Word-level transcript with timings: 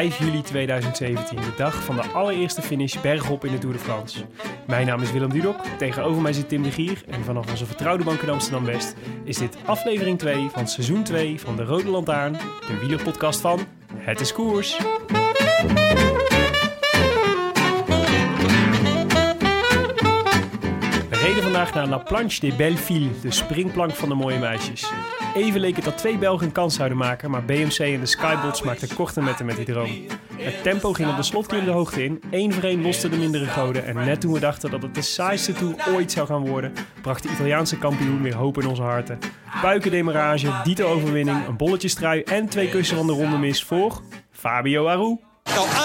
5 0.00 0.18
juli 0.18 0.42
2017, 0.42 1.36
de 1.36 1.52
dag 1.56 1.84
van 1.84 1.96
de 1.96 2.02
allereerste 2.02 2.62
finish 2.62 3.00
bergop 3.00 3.44
in 3.44 3.52
de 3.52 3.58
Tour 3.58 3.74
de 3.74 3.80
France. 3.80 4.24
Mijn 4.66 4.86
naam 4.86 5.02
is 5.02 5.12
Willem 5.12 5.32
Dudok, 5.32 5.64
tegenover 5.78 6.22
mij 6.22 6.32
zit 6.32 6.48
Tim 6.48 6.62
de 6.62 6.70
Gier 6.70 7.02
en 7.08 7.24
vanaf 7.24 7.50
onze 7.50 7.66
vertrouwde 7.66 8.04
bank 8.04 8.20
in 8.20 8.28
Amsterdam-West 8.28 8.94
is 9.24 9.38
dit 9.38 9.56
aflevering 9.64 10.18
2 10.18 10.48
van 10.52 10.68
seizoen 10.68 11.02
2 11.02 11.40
van 11.40 11.56
de 11.56 11.64
Rode 11.64 11.88
Lantaarn, 11.88 12.32
de 12.66 12.78
wielerpodcast 12.80 13.40
van 13.40 13.60
Het 13.94 14.20
is 14.20 14.32
Koers. 14.32 14.78
Naar 21.60 21.86
La 21.86 21.98
Planche 21.98 22.40
des 22.40 22.56
Belles 22.56 22.80
Filles, 22.80 23.20
de 23.20 23.30
springplank 23.30 23.90
van 23.90 24.08
de 24.08 24.14
mooie 24.14 24.38
meisjes. 24.38 24.92
Even 25.34 25.60
leek 25.60 25.76
het 25.76 25.84
dat 25.84 25.98
twee 25.98 26.18
Belgen 26.18 26.46
een 26.46 26.52
kans 26.52 26.74
zouden 26.74 26.98
maken, 26.98 27.30
maar 27.30 27.44
BMC 27.44 27.78
en 27.78 28.00
de 28.00 28.06
Skybots 28.06 28.62
maakten 28.62 28.94
korte 28.94 29.20
metten 29.20 29.46
met 29.46 29.56
die 29.56 29.64
droom. 29.64 29.90
Het 30.36 30.62
tempo 30.62 30.92
ging 30.92 31.10
op 31.10 31.16
de 31.16 31.22
slotklim 31.22 31.64
de 31.64 31.70
hoogte 31.70 32.04
in, 32.04 32.22
één 32.30 32.52
voor 32.52 32.62
één 32.62 32.82
losten 32.82 33.10
de 33.10 33.16
mindere 33.16 33.46
goden 33.46 33.86
en 33.86 33.94
net 33.94 34.20
toen 34.20 34.32
we 34.32 34.40
dachten 34.40 34.70
dat 34.70 34.82
het 34.82 34.94
de 34.94 35.02
saaiste 35.02 35.52
tour 35.52 35.74
ooit 35.94 36.12
zou 36.12 36.26
gaan 36.26 36.46
worden, 36.46 36.72
bracht 37.02 37.22
de 37.22 37.28
Italiaanse 37.28 37.78
kampioen 37.78 38.22
weer 38.22 38.34
hoop 38.34 38.60
in 38.60 38.68
onze 38.68 38.82
harten. 38.82 39.18
Buikendemarage, 39.62 40.60
dito 40.64 40.86
overwinning, 40.86 41.46
een 41.46 41.56
bolletjestrui 41.56 42.22
en 42.22 42.48
twee 42.48 42.68
kussen 42.68 42.96
van 42.96 43.06
de 43.06 43.12
ronde 43.12 43.38
mis 43.38 43.64
voor 43.64 44.00
Fabio 44.30 44.86
Aru. 44.86 45.29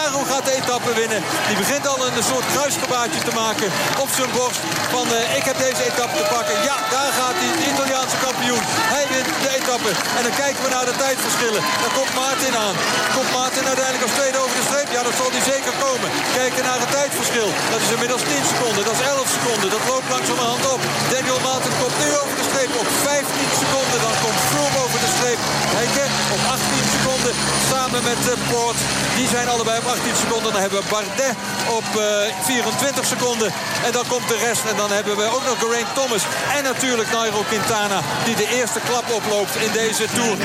Aro 0.04 0.22
gaat 0.32 0.46
de 0.50 0.56
etappe 0.62 0.92
winnen. 1.02 1.22
Die 1.48 1.58
begint 1.64 1.86
al 1.92 2.00
een 2.08 2.24
soort 2.32 2.48
kruisgebaartje 2.54 3.22
te 3.28 3.34
maken 3.44 3.70
op 4.04 4.10
zijn 4.18 4.32
borst. 4.38 4.62
Van 4.96 5.06
eh, 5.18 5.40
ik 5.40 5.46
heb 5.50 5.58
deze 5.68 5.84
etappe 5.90 6.16
te 6.22 6.28
pakken. 6.36 6.56
Ja, 6.70 6.78
daar 6.96 7.12
gaat 7.20 7.38
hij, 7.42 7.52
de 7.62 7.68
Italiaanse 7.74 8.18
kampioen. 8.26 8.64
Hij 8.96 9.06
wint 9.12 9.30
de 9.46 9.52
etappe. 9.60 9.92
En 10.18 10.22
dan 10.26 10.36
kijken 10.44 10.62
we 10.66 10.70
naar 10.76 10.88
de 10.92 10.96
tijdverschillen. 11.04 11.62
Daar 11.82 11.94
komt 11.98 12.14
Maarten 12.22 12.56
aan. 12.66 12.76
Komt 13.16 13.32
Maarten 13.38 13.64
uiteindelijk 13.72 14.06
als 14.08 14.18
tweede 14.20 14.40
over 14.44 14.56
de 14.60 14.66
streep? 14.70 14.90
Ja, 14.96 15.02
dat 15.08 15.16
zal 15.20 15.30
hij 15.36 15.44
zeker 15.54 15.74
komen. 15.86 16.10
Kijken 16.40 16.64
naar 16.70 16.80
het 16.84 16.92
tijdverschil. 16.98 17.50
Dat 17.74 17.82
is 17.86 17.92
inmiddels 17.96 18.24
10 18.34 18.46
seconden. 18.52 18.82
Dat 18.90 18.96
is 19.00 19.04
11 19.14 19.36
seconden. 19.38 19.68
Dat 19.76 19.84
loopt 19.92 20.10
langzamerhand 20.16 20.64
op. 20.74 20.82
Daniel 21.14 21.42
Maarten 21.48 21.74
komt 21.82 21.98
nu 22.04 22.08
over 22.22 22.36
de 22.42 22.46
streep 22.50 22.74
op 22.82 22.88
15 23.10 23.52
seconden. 23.62 23.98
Dan 24.06 24.16
komt 24.24 24.40
Froome 24.50 24.78
over 24.86 24.95
op 25.34 26.42
18 26.50 26.90
seconden. 26.96 27.34
Samen 27.72 28.04
met 28.04 28.22
uh, 28.28 28.50
Poort. 28.50 28.78
Die 29.16 29.28
zijn 29.28 29.48
allebei 29.48 29.78
op 29.80 29.86
18 29.86 30.16
seconden. 30.16 30.52
Dan 30.52 30.62
hebben 30.62 30.80
we 30.80 30.86
Bardet 30.90 31.36
op 31.70 31.88
uh, 31.98 32.04
24 32.44 33.06
seconden. 33.06 33.52
En 33.86 33.92
dan 33.92 34.04
komt 34.08 34.28
de 34.28 34.38
rest. 34.48 34.64
En 34.72 34.78
dan 34.78 34.92
hebben 34.92 35.16
we 35.18 35.24
ook 35.24 35.46
nog 35.46 35.60
Geraint 35.60 35.94
Thomas. 35.96 36.24
En 36.58 36.64
natuurlijk 36.64 37.12
Nairo 37.12 37.42
Quintana. 37.50 38.00
Die 38.26 38.36
de 38.36 38.48
eerste 38.58 38.80
klap 38.88 39.06
oploopt 39.12 39.56
in 39.56 39.72
deze 39.72 40.06
Tour. 40.16 40.38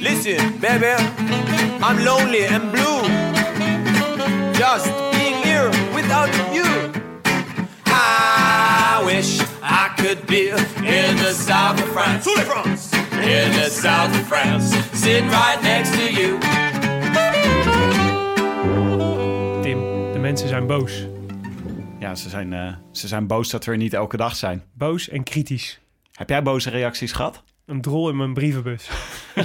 Listen, 0.00 0.58
baby, 0.58 0.94
I'm 1.88 2.02
lonely 2.04 2.46
and 2.54 2.70
blue. 2.70 3.00
Just 4.52 4.88
being 5.10 5.42
here 5.42 5.70
without 5.94 6.30
you. 6.52 6.68
I 7.86 9.02
wish 9.04 9.40
I 9.62 9.90
could 9.96 10.26
be 10.26 10.48
in 10.84 11.16
the 11.16 11.34
south 11.46 11.82
of 11.82 11.88
France. 11.92 12.30
France. 12.44 12.99
In 13.20 13.50
the 13.52 13.68
south 13.70 14.10
of 14.10 14.26
France, 14.26 14.76
sitting 14.92 15.30
right 15.30 15.62
next 15.62 15.92
to 15.92 16.20
you. 16.20 16.38
Tim, 19.62 19.78
de 20.12 20.18
mensen 20.18 20.48
zijn 20.48 20.66
boos. 20.66 21.06
Ja, 21.98 22.14
ze 22.14 22.28
zijn, 22.28 22.52
eh, 22.52 22.74
ze 22.92 23.08
zijn 23.08 23.26
boos 23.26 23.50
dat 23.50 23.64
we 23.64 23.70
er 23.72 23.76
niet 23.76 23.94
elke 23.94 24.16
dag 24.16 24.36
zijn. 24.36 24.62
Boos 24.72 25.08
en 25.08 25.22
kritisch. 25.22 25.80
Heb 26.12 26.28
jij 26.28 26.42
boze 26.42 26.70
reacties 26.70 27.12
gehad? 27.12 27.42
Een 27.66 27.80
drol 27.80 28.08
in 28.08 28.16
mijn 28.16 28.34
brievenbus. 28.34 28.90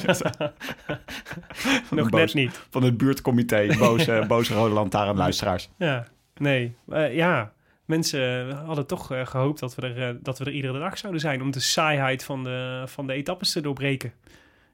Nog 1.91 2.09
boos- 2.09 2.19
net 2.19 2.33
niet. 2.33 2.61
Van 2.69 2.83
het 2.83 2.97
buurtcomité, 2.97 3.75
boze, 3.79 4.23
boze 4.27 4.53
Rode 4.53 4.73
Lantaarnluisteraars. 4.73 5.69
Ja, 5.77 6.07
nee. 6.37 6.75
Eh, 6.89 7.15
ja, 7.15 7.51
mensen 7.85 8.51
hadden 8.51 8.87
toch 8.87 9.11
eh, 9.11 9.25
gehoopt 9.25 9.59
dat 9.59 9.75
we, 9.75 9.81
er, 9.81 10.09
eh, 10.09 10.15
dat 10.21 10.39
we 10.39 10.45
er 10.45 10.51
iedere 10.51 10.79
dag 10.79 10.97
zouden 10.97 11.21
zijn... 11.21 11.41
om 11.41 11.51
de 11.51 11.59
saaiheid 11.59 12.23
van 12.23 12.43
de, 12.43 12.83
van 12.85 13.07
de 13.07 13.13
etappes 13.13 13.51
te 13.51 13.61
doorbreken. 13.61 14.13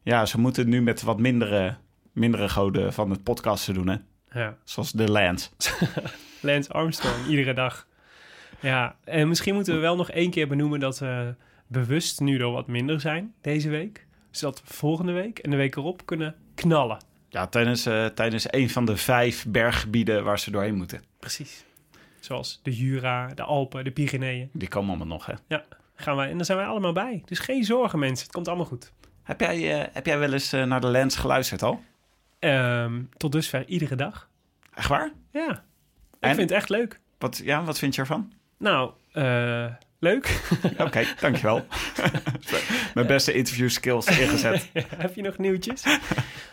Ja, 0.02 0.26
ze 0.26 0.40
moeten 0.40 0.70
nu 0.70 0.82
met 0.82 1.02
wat 1.02 1.20
mindere, 1.20 1.76
mindere 2.12 2.50
goden 2.50 2.94
van 2.94 3.10
het 3.10 3.24
podcasten 3.24 3.74
doen, 3.74 3.88
hè? 3.88 3.96
Ja, 4.32 4.58
Zoals 4.64 4.92
de 4.92 5.12
Lance. 5.12 5.50
Lance 6.42 6.72
Armstrong, 6.72 7.28
iedere 7.28 7.54
dag. 7.54 7.88
Ja, 8.60 8.96
en 9.04 9.28
misschien 9.28 9.54
moeten 9.54 9.74
we 9.74 9.80
wel 9.80 9.96
nog 9.96 10.12
één 10.12 10.30
keer 10.30 10.48
benoemen... 10.48 10.80
dat 10.80 11.00
we 11.00 11.36
bewust 11.68 12.20
nu 12.20 12.40
er 12.40 12.52
wat 12.52 12.68
minder 12.68 13.00
zijn 13.00 13.34
deze 13.42 13.70
week. 13.70 14.06
Zodat 14.32 14.62
we 14.62 14.74
volgende 14.74 15.12
week 15.12 15.40
en 15.40 15.50
de 15.50 15.56
week 15.56 15.76
erop 15.76 16.06
kunnen 16.06 16.36
knallen. 16.56 16.98
Ja, 17.30 17.48
tijdens, 17.48 17.86
eh, 17.86 18.06
tijdens 18.06 18.54
een 18.54 18.70
van 18.70 18.86
de 18.86 18.98
vijf 18.98 19.46
berggebieden 19.48 20.24
waar 20.24 20.40
ze 20.40 20.52
doorheen 20.52 20.76
moeten. 20.76 21.04
Precies. 21.20 21.66
Zoals 22.22 22.60
de 22.64 22.76
Jura, 22.76 23.28
de 23.28 23.44
Alpen, 23.44 23.84
de 23.84 23.92
Pyreneeën. 23.92 24.50
Die 24.54 24.68
komen 24.68 24.90
allemaal 24.90 25.08
nog, 25.08 25.26
hè? 25.26 25.34
Ja, 25.48 25.64
gaan 25.96 26.16
wij, 26.16 26.30
en 26.30 26.36
daar 26.36 26.46
zijn 26.46 26.58
wij 26.58 26.68
allemaal 26.68 26.94
bij. 26.94 27.22
Dus 27.26 27.40
geen 27.40 27.64
zorgen 27.64 28.00
mensen, 28.00 28.26
het 28.26 28.36
komt 28.36 28.48
allemaal 28.48 28.66
goed. 28.66 28.94
Heb 29.24 29.40
jij, 29.40 29.82
eh, 29.82 29.88
heb 29.94 30.06
jij 30.06 30.20
wel 30.20 30.34
eens 30.34 30.54
eh, 30.54 30.64
naar 30.64 30.82
de 30.82 30.88
Lance 30.88 31.20
geluisterd 31.20 31.64
al? 31.64 31.82
Ehm, 32.40 33.02
tot 33.18 33.32
dusver 33.32 33.68
iedere 33.68 33.96
dag. 33.96 34.30
Echt 34.74 34.88
waar? 34.88 35.12
Ja, 35.32 35.64
ik 36.20 36.36
vind 36.36 36.38
het 36.38 36.52
echt 36.52 36.70
leuk. 36.70 37.00
Wat, 37.18 37.42
ja, 37.44 37.64
wat 37.64 37.80
vind 37.80 37.96
je 37.96 38.02
ervan? 38.02 38.34
Nou, 38.58 38.92
eh, 39.12 39.66
leuk. 40.02 40.42
Oké, 40.86 41.04
dankjewel. 41.20 41.66
Mijn 42.94 43.08
beste 43.08 43.34
interview 43.34 43.70
skills 43.70 44.20
ingezet. 44.20 44.70
Heb 45.04 45.16
je 45.16 45.22
nog 45.22 45.38
nieuwtjes? 45.38 45.84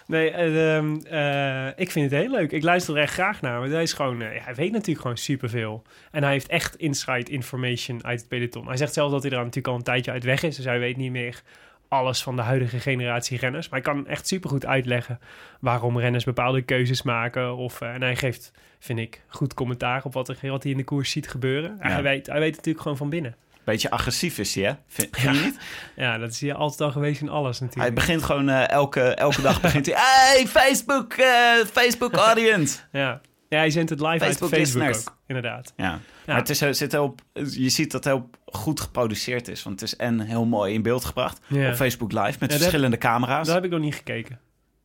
nee, 0.07 0.31
eh, 0.31 0.77
ehm, 0.77 0.97
eh, 0.97 1.67
ik 1.77 1.91
vind 1.91 2.11
het 2.11 2.21
heel 2.21 2.31
leuk. 2.31 2.53
Ik 2.53 2.63
luister 2.63 2.97
er 2.97 3.03
echt 3.03 3.13
graag 3.13 3.41
naar. 3.41 3.61
Want 3.61 3.73
hij 3.73 3.83
is 3.83 3.93
gewoon, 3.93 4.23
eh, 4.23 4.45
hij 4.45 4.55
weet 4.55 4.73
natuurlijk 4.73 5.01
gewoon 5.01 5.17
superveel. 5.17 5.83
En 6.11 6.23
hij 6.23 6.33
heeft 6.33 6.49
echt 6.49 6.77
inside 6.77 7.31
information 7.31 8.05
uit 8.05 8.21
het 8.21 8.29
peloton. 8.29 8.67
Hij 8.67 8.77
zegt 8.77 8.93
zelf 8.93 9.11
dat 9.11 9.23
hij 9.23 9.31
er 9.31 9.39
natuurlijk 9.39 9.69
al 9.69 9.75
een 9.75 9.83
tijdje 9.83 10.11
uit 10.11 10.25
weg 10.25 10.43
is. 10.43 10.57
Dus 10.57 10.65
hij 10.65 10.79
weet 10.79 10.97
niet 10.97 11.13
meer 11.13 11.43
alles 11.89 12.23
van 12.23 12.37
de 12.37 12.43
huidige 12.43 12.81
generatie 12.81 13.39
renners. 13.39 13.69
Maar 13.69 13.81
hij 13.81 13.93
kan 13.93 14.07
echt 14.07 14.27
supergoed 14.27 14.67
uitleggen 14.67 15.21
waarom 15.61 15.99
renners 15.99 16.25
bepaalde 16.25 16.63
keuzes 16.63 17.03
maken. 17.03 17.57
Of, 17.57 17.81
eh, 17.81 17.95
en 17.95 18.03
hij 18.03 18.17
geeft, 18.17 18.53
vind 18.79 18.99
ik, 18.99 19.23
goed 19.29 19.55
commentaar 19.55 20.05
op 20.05 20.13
wat, 20.13 20.29
er, 20.29 20.39
wat 20.43 20.63
hij 20.63 20.73
in 20.73 20.79
de 20.79 20.85
koers 20.85 21.11
ziet 21.11 21.29
gebeuren. 21.29 21.79
Ja. 21.83 21.89
Hij, 21.89 22.03
weet, 22.03 22.27
hij 22.27 22.41
weet 22.41 22.57
natuurlijk 22.57 22.83
gewoon 22.83 22.97
van 22.97 23.11
binnen. 23.11 23.37
Beetje 23.65 23.91
agressief 23.91 24.39
is 24.39 24.55
hij, 24.55 24.65
hè? 24.65 24.73
Vind, 24.87 25.17
vind 25.17 25.37
je 25.37 25.45
niet? 25.45 25.59
Ja, 25.97 26.19
dat 26.19 26.31
is 26.31 26.41
hij 26.41 26.55
altijd 26.55 26.81
al 26.81 26.91
geweest 26.91 27.21
in 27.21 27.29
alles 27.29 27.59
Hij 27.59 27.67
natuurlijk. 27.67 27.95
begint 27.95 28.23
gewoon 28.23 28.49
eh, 28.49 28.69
elke, 28.69 29.01
elke 29.01 29.43
dag 29.43 29.61
begint 29.61 29.87
hij... 29.87 29.95
Hey, 29.99 30.47
Facebook, 30.47 31.13
eh, 31.13 31.55
Facebook 31.73 32.13
audience. 32.15 32.79
Ja. 32.93 33.21
ja, 33.49 33.59
hij 33.59 33.71
zendt 33.71 33.91
het 33.91 34.01
live 34.01 34.25
Facebook 34.25 34.53
uit 34.53 34.71
Facebook 34.71 34.97
ook, 34.97 35.17
inderdaad. 35.27 35.73
Ja, 35.77 36.01
maar 36.27 36.37
het 36.37 36.49
is, 36.51 36.59
zit 36.59 36.93
heel, 36.93 37.15
je 37.33 37.69
ziet 37.69 37.91
dat 37.91 38.05
het 38.05 38.15
heel 38.15 38.31
goed 38.53 38.81
geproduceerd 38.81 39.49
is. 39.49 39.63
Want 39.63 39.81
het 39.81 39.89
is 39.93 39.97
en 39.97 40.21
heel 40.21 40.45
mooi 40.45 40.75
in 40.75 40.83
beeld 40.83 41.05
gebracht 41.05 41.41
Ja. 41.47 41.69
op 41.69 41.75
Facebook 41.75 42.13
Live 42.13 42.37
met 42.41 42.53
verschillende 42.55 42.99
camera's. 42.99 43.47
Dat 43.47 43.55
heb 43.55 43.65
ik 43.65 43.71
nog 43.71 43.81
niet 43.81 43.95
gekeken. 43.95 44.39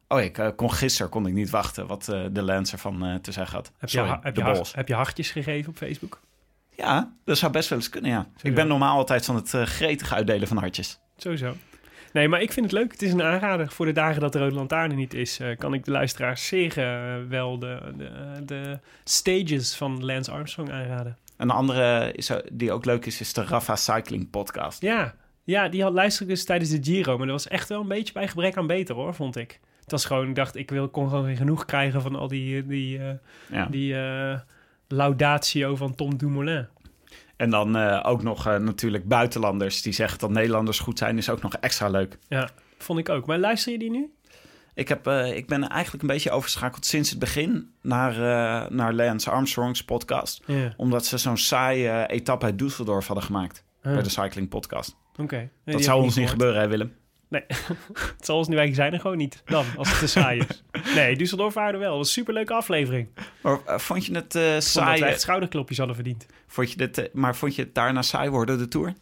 Oh, 0.07 0.21
ik 0.21 0.37
eh, 0.37 0.47
kon 0.55 0.71
gisteren 0.73 1.11
kon 1.11 1.27
ik 1.27 1.33
niet 1.33 1.49
wachten 1.49 1.87
wat 1.87 2.07
eh, 2.07 2.21
de 2.31 2.41
Lancer 2.41 2.77
van 2.77 3.05
eh, 3.05 3.15
te 3.15 3.31
zeggen 3.31 3.55
had. 3.55 3.71
Heb, 3.77 3.89
Sorry, 3.89 4.09
je, 4.09 4.17
heb, 4.21 4.35
je, 4.35 4.41
hart- 4.41 4.55
Bols. 4.55 4.73
heb 4.75 4.87
je 4.87 4.93
hartjes 4.93 5.31
gegeven 5.31 5.69
op 5.69 5.77
Facebook? 5.77 6.19
Ja, 6.75 7.13
dat 7.25 7.37
zou 7.37 7.51
best 7.51 7.69
wel 7.69 7.77
eens 7.77 7.89
kunnen, 7.89 8.11
ja. 8.11 8.27
Ik 8.41 8.55
ben 8.55 8.67
normaal 8.67 8.97
altijd 8.97 9.25
van 9.25 9.35
het 9.35 9.53
eh, 9.53 9.61
gretig 9.63 10.13
uitdelen 10.13 10.47
van 10.47 10.57
hartjes. 10.57 10.99
Sowieso. 11.17 11.55
Nee, 12.13 12.27
maar 12.27 12.41
ik 12.41 12.51
vind 12.51 12.65
het 12.65 12.75
leuk. 12.79 12.91
Het 12.91 13.01
is 13.01 13.11
een 13.11 13.23
aanrader. 13.23 13.71
Voor 13.71 13.85
de 13.85 13.91
dagen 13.91 14.21
dat 14.21 14.33
de 14.33 14.39
Rode 14.39 14.55
Lantaarn 14.55 14.89
er 14.91 14.97
niet 14.97 15.13
is... 15.13 15.39
kan 15.57 15.73
ik 15.73 15.85
de 15.85 15.91
luisteraars 15.91 16.47
zeer 16.47 16.73
wel 17.29 17.59
de, 17.59 17.93
de, 17.97 18.09
de 18.45 18.79
stages 19.03 19.75
van 19.75 20.05
Lance 20.05 20.31
Armstrong 20.31 20.71
aanraden. 20.71 21.17
Een 21.37 21.49
andere 21.49 22.11
is, 22.11 22.31
die 22.51 22.71
ook 22.71 22.85
leuk 22.85 23.05
is, 23.05 23.19
is 23.19 23.33
de 23.33 23.43
Rafa 23.43 23.75
Cycling 23.75 24.29
podcast. 24.29 24.81
Ja, 24.81 25.15
ja 25.43 25.69
die 25.69 25.81
had, 25.83 25.93
luister 25.93 26.21
ik 26.23 26.29
dus 26.29 26.45
tijdens 26.45 26.69
de 26.69 26.79
Giro. 26.81 27.17
Maar 27.17 27.27
dat 27.27 27.35
was 27.43 27.47
echt 27.47 27.69
wel 27.69 27.81
een 27.81 27.87
beetje 27.87 28.13
bij 28.13 28.27
gebrek 28.27 28.57
aan 28.57 28.67
beter, 28.67 28.95
hoor, 28.95 29.13
vond 29.13 29.35
ik. 29.35 29.59
Het 29.81 29.91
was 29.91 30.05
gewoon, 30.05 30.29
ik 30.29 30.35
dacht, 30.35 30.55
ik 30.55 30.69
wil, 30.69 30.89
kon 30.89 31.09
gewoon 31.09 31.25
geen 31.25 31.37
genoeg 31.37 31.65
krijgen 31.65 32.01
van 32.01 32.15
al 32.15 32.27
die, 32.27 32.65
die, 32.67 32.99
eh, 32.99 33.13
Ja. 33.51 33.65
die 33.65 33.95
eh, 33.95 34.39
laudatio 34.87 35.75
van 35.75 35.95
Tom 35.95 36.17
Dumoulin. 36.17 36.67
En 37.35 37.49
dan 37.49 37.75
eh, 37.75 37.99
ook 38.03 38.23
nog 38.23 38.45
natuurlijk 38.45 39.07
buitenlanders 39.07 39.81
die 39.81 39.93
zeggen 39.93 40.19
dat 40.19 40.29
Nederlanders 40.29 40.79
goed 40.79 40.97
zijn, 40.97 41.17
is 41.17 41.29
ook 41.29 41.41
nog 41.41 41.53
extra 41.53 41.89
leuk. 41.89 42.17
Ja, 42.27 42.49
vond 42.77 42.99
ik 42.99 43.09
ook. 43.09 43.25
Maar 43.25 43.37
luister 43.39 43.71
je 43.71 43.79
die 43.79 43.91
nu? 43.91 44.11
Ik, 44.75 44.87
heb, 44.87 45.07
eh, 45.07 45.35
ik 45.35 45.47
ben 45.47 45.67
eigenlijk 45.69 46.03
een 46.03 46.09
beetje 46.09 46.31
overschakeld 46.31 46.85
sinds 46.85 47.09
het 47.09 47.19
begin 47.19 47.73
naar, 47.81 48.11
eh, 48.11 48.69
naar 48.69 48.93
Lance 48.93 49.29
Armstrong's 49.29 49.83
podcast. 49.83 50.43
Omdat 50.77 51.05
ze 51.05 51.17
zo'n 51.17 51.37
saaie 51.37 52.07
etappe 52.07 52.45
uit 52.45 52.61
Düsseldorf 52.63 53.05
hadden 53.05 53.23
gemaakt 53.23 53.63
bij 53.81 54.01
de 54.01 54.09
Cycling 54.09 54.49
Podcast. 54.49 54.95
Oké. 55.21 55.35
Nee, 55.35 55.75
dat 55.75 55.83
zou 55.83 56.01
ons 56.03 56.15
niet 56.15 56.29
gebeuren, 56.29 56.61
hè 56.61 56.67
Willem? 56.67 56.93
Het 58.17 58.25
zal 58.25 58.37
ons 58.37 58.47
nu 58.47 58.57
eigenlijk 58.57 58.75
zijn 58.75 58.93
er 58.93 58.99
gewoon 58.99 59.17
niet. 59.17 59.41
Dan, 59.45 59.65
als 59.77 59.89
het 59.89 59.99
te 59.99 60.07
saai 60.07 60.39
is. 60.49 60.63
Nee, 60.95 61.15
Düsseldorf 61.15 61.53
waren 61.53 61.73
er 61.73 61.79
wel. 61.79 61.89
Dat 61.89 61.97
was 61.97 62.07
een 62.07 62.13
superleuke 62.13 62.53
aflevering. 62.53 63.07
Maar 63.41 63.59
eh, 63.65 63.77
vond 63.77 64.05
je 64.05 64.13
het 64.15 64.35
Ik 64.35 64.41
vond 64.41 64.53
dat 64.53 64.63
saai? 64.63 64.99
we 64.99 65.05
echt 65.05 65.21
schouderklopjes 65.21 65.77
hadden 65.77 65.95
verdiend. 65.95 66.25
Vond 66.47 66.71
je 66.71 66.77
dit, 66.77 67.09
maar 67.13 67.35
vond 67.35 67.55
je 67.55 67.61
het 67.61 67.75
daarna 67.75 68.01
saai 68.01 68.29
worden, 68.29 68.57
de 68.57 68.67
Tour? 68.67 68.93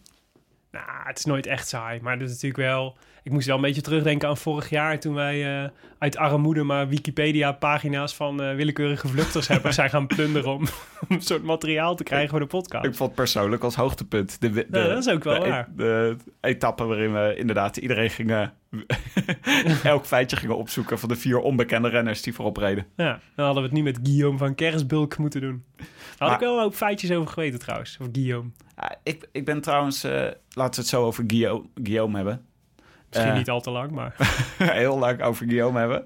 Nou, 0.71 0.85
het 1.03 1.17
is 1.17 1.25
nooit 1.25 1.45
echt 1.45 1.67
saai. 1.67 1.99
Maar 2.01 2.13
het 2.13 2.21
is 2.21 2.29
natuurlijk 2.29 2.61
wel... 2.61 2.97
Ik 3.23 3.31
moest 3.31 3.47
wel 3.47 3.55
een 3.55 3.61
beetje 3.61 3.81
terugdenken 3.81 4.27
aan 4.27 4.37
vorig 4.37 4.69
jaar... 4.69 4.99
toen 4.99 5.13
wij 5.13 5.63
eh, 5.63 5.69
uit 5.97 6.17
armoede 6.17 6.63
maar 6.63 6.87
Wikipedia-pagina's 6.87 8.15
van 8.15 8.41
eh, 8.41 8.55
willekeurige 8.55 9.07
vluchters 9.07 9.47
hebben 9.47 9.73
zijn 9.79 9.89
gaan 9.89 10.07
plunderen... 10.07 10.51
om 10.53 10.65
een 11.09 11.21
soort 11.21 11.43
materiaal 11.43 11.95
te 11.95 12.03
krijgen 12.03 12.29
voor 12.29 12.39
de 12.39 12.45
podcast. 12.45 12.85
Ik 12.85 12.95
vond 12.95 13.09
het 13.09 13.17
persoonlijk 13.19 13.63
als 13.63 13.75
hoogtepunt. 13.75 14.41
De, 14.41 14.49
de, 14.49 14.67
Ja, 14.71 14.87
dat 14.87 14.97
is 14.97 15.09
ook 15.09 15.23
wel 15.23 15.43
de, 15.43 15.49
waar. 15.49 15.67
De, 15.75 16.15
etappe 16.41 16.83
waarin 16.83 17.13
we 17.13 17.35
inderdaad 17.37 17.77
iedereen 17.77 18.09
gingen... 18.09 18.53
elk 19.83 20.05
feitje 20.05 20.37
gingen 20.37 20.57
opzoeken 20.57 20.99
van 20.99 21.09
de 21.09 21.15
vier 21.15 21.39
onbekende 21.39 21.89
renners 21.89 22.21
die 22.21 22.33
voorop 22.33 22.57
reden. 22.57 22.87
Ja, 22.95 23.19
dan 23.35 23.45
hadden 23.45 23.63
we 23.63 23.69
het 23.69 23.77
niet 23.77 23.83
met 23.83 23.99
Guillaume 24.03 24.37
van 24.37 24.55
Kersbulk 24.55 25.17
moeten 25.17 25.41
doen. 25.41 25.63
Daar 25.77 25.85
had 26.17 26.27
Maar- 26.27 26.33
ik 26.33 26.39
wel 26.39 26.59
hoop 26.59 26.75
feitjes 26.75 27.11
over 27.11 27.31
geweten 27.31 27.59
trouwens, 27.59 27.97
over 28.01 28.13
Guillaume. 28.13 28.49
Ja, 28.81 28.95
ik, 29.03 29.27
ik 29.31 29.45
ben 29.45 29.61
trouwens... 29.61 30.03
eh, 30.03 30.11
laten 30.49 30.73
we 30.75 30.79
het 30.81 30.87
zo 30.87 31.05
over 31.05 31.23
Guillaume, 31.27 31.65
Guillaume 31.83 32.15
hebben. 32.15 32.45
Misschien 33.09 33.31
Eh. 33.31 33.37
niet 33.37 33.49
al 33.49 33.61
te 33.61 33.71
lang, 33.71 33.91
maar... 33.91 34.15
heel 34.57 34.97
lang 34.97 35.21
over 35.21 35.45
Guillaume 35.45 35.79
hebben. 35.79 36.05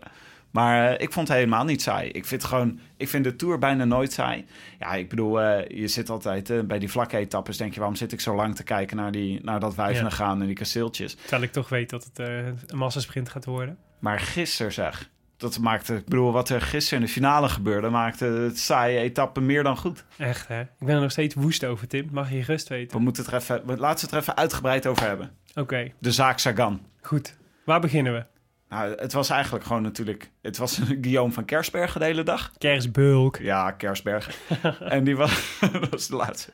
Maar 0.52 0.92
eh, 0.94 1.02
ik 1.02 1.14
vond 1.14 1.28
het 1.28 1.38
helemaal 1.38 1.64
niet 1.66 1.82
saai. 1.82 2.10
Ik 2.10 2.26
vind, 2.26 2.44
gewoon, 2.44 2.80
ik 2.98 3.10
vind 3.10 3.24
de 3.24 3.36
Tour 3.36 3.60
bijna 3.60 3.86
nooit 3.86 4.14
saai. 4.14 4.46
Ja, 4.80 4.94
ik 4.94 5.10
bedoel, 5.10 5.42
je 5.68 5.88
zit 5.88 6.10
altijd 6.10 6.68
bij 6.68 6.80
die 6.80 6.92
vlakke 6.92 7.18
etappes. 7.18 7.58
Denk 7.58 7.74
je, 7.74 7.80
waarom 7.80 7.98
zit 7.98 8.12
ik 8.12 8.20
zo 8.22 8.36
lang 8.36 8.56
te 8.56 8.64
kijken 8.64 8.98
naar, 8.98 9.12
die, 9.12 9.40
naar 9.44 9.60
dat 9.60 9.76
wijvende 9.76 10.10
Ja. 10.10 10.16
gaan 10.16 10.40
en 10.42 10.46
die 10.48 10.56
kasteeltjes? 10.56 11.16
Terwijl 11.16 11.44
ik 11.44 11.52
toch 11.52 11.70
weet 11.70 11.90
dat 11.90 12.04
het 12.04 12.20
een 12.20 12.78
massasprint 12.78 13.30
gaat 13.30 13.46
worden. 13.46 13.78
Maar 14.00 14.20
gisteren 14.20 14.74
zeg, 14.74 15.10
dat 15.52 15.60
maakte, 15.60 15.96
ik 15.96 16.06
bedoel, 16.06 16.32
wat 16.32 16.50
er 16.50 16.62
gisteren 16.62 17.00
in 17.00 17.06
de 17.06 17.12
finale 17.12 17.50
gebeurde, 17.50 17.90
maakte 17.90 18.26
het 18.26 18.60
saaie 18.60 18.98
etappe 19.00 19.42
meer 19.42 19.64
dan 19.64 19.78
goed. 19.78 20.06
Echt, 20.18 20.48
hè? 20.48 20.62
Ik 20.62 20.68
ben 20.80 20.96
er 20.96 21.02
nog 21.02 21.12
steeds 21.12 21.36
woest 21.36 21.66
over, 21.66 21.88
Tim. 21.88 22.08
Mag 22.12 22.32
je 22.32 22.44
gerust 22.44 22.68
weten. 22.68 22.98
We 22.98 23.04
moeten 23.04 23.24
het 23.24 23.32
er 23.34 23.40
even, 23.40 23.62
laten 23.66 23.80
we 23.80 23.88
het 24.06 24.12
er 24.12 24.18
even 24.18 24.38
uitgebreid 24.38 24.88
over 24.88 25.08
hebben. 25.08 25.32
Oké, 25.56 25.92
De 26.00 26.12
zaak 26.12 26.40
Sagan. 26.40 26.82
goed. 27.02 27.36
Waar 27.66 27.80
beginnen 27.80 28.14
we? 28.14 28.26
Nou, 28.70 28.96
het 28.96 29.14
was 29.14 29.30
eigenlijk 29.30 29.66
gewoon 29.66 29.82
natuurlijk, 29.82 30.32
het 30.42 30.58
was 30.58 30.80
Guillaume 31.02 31.32
van 31.34 31.46
Kersbergen 31.46 32.00
de 32.00 32.06
hele 32.06 32.24
dag. 32.24 32.52
Kersbulk. 32.58 33.38
Ja, 33.38 33.72
Kersberg. 33.72 34.30
en 34.80 35.04
die 35.04 35.16
was, 35.18 35.58
dat 35.72 35.90
was 35.90 36.08
de 36.08 36.16
laatste. 36.16 36.52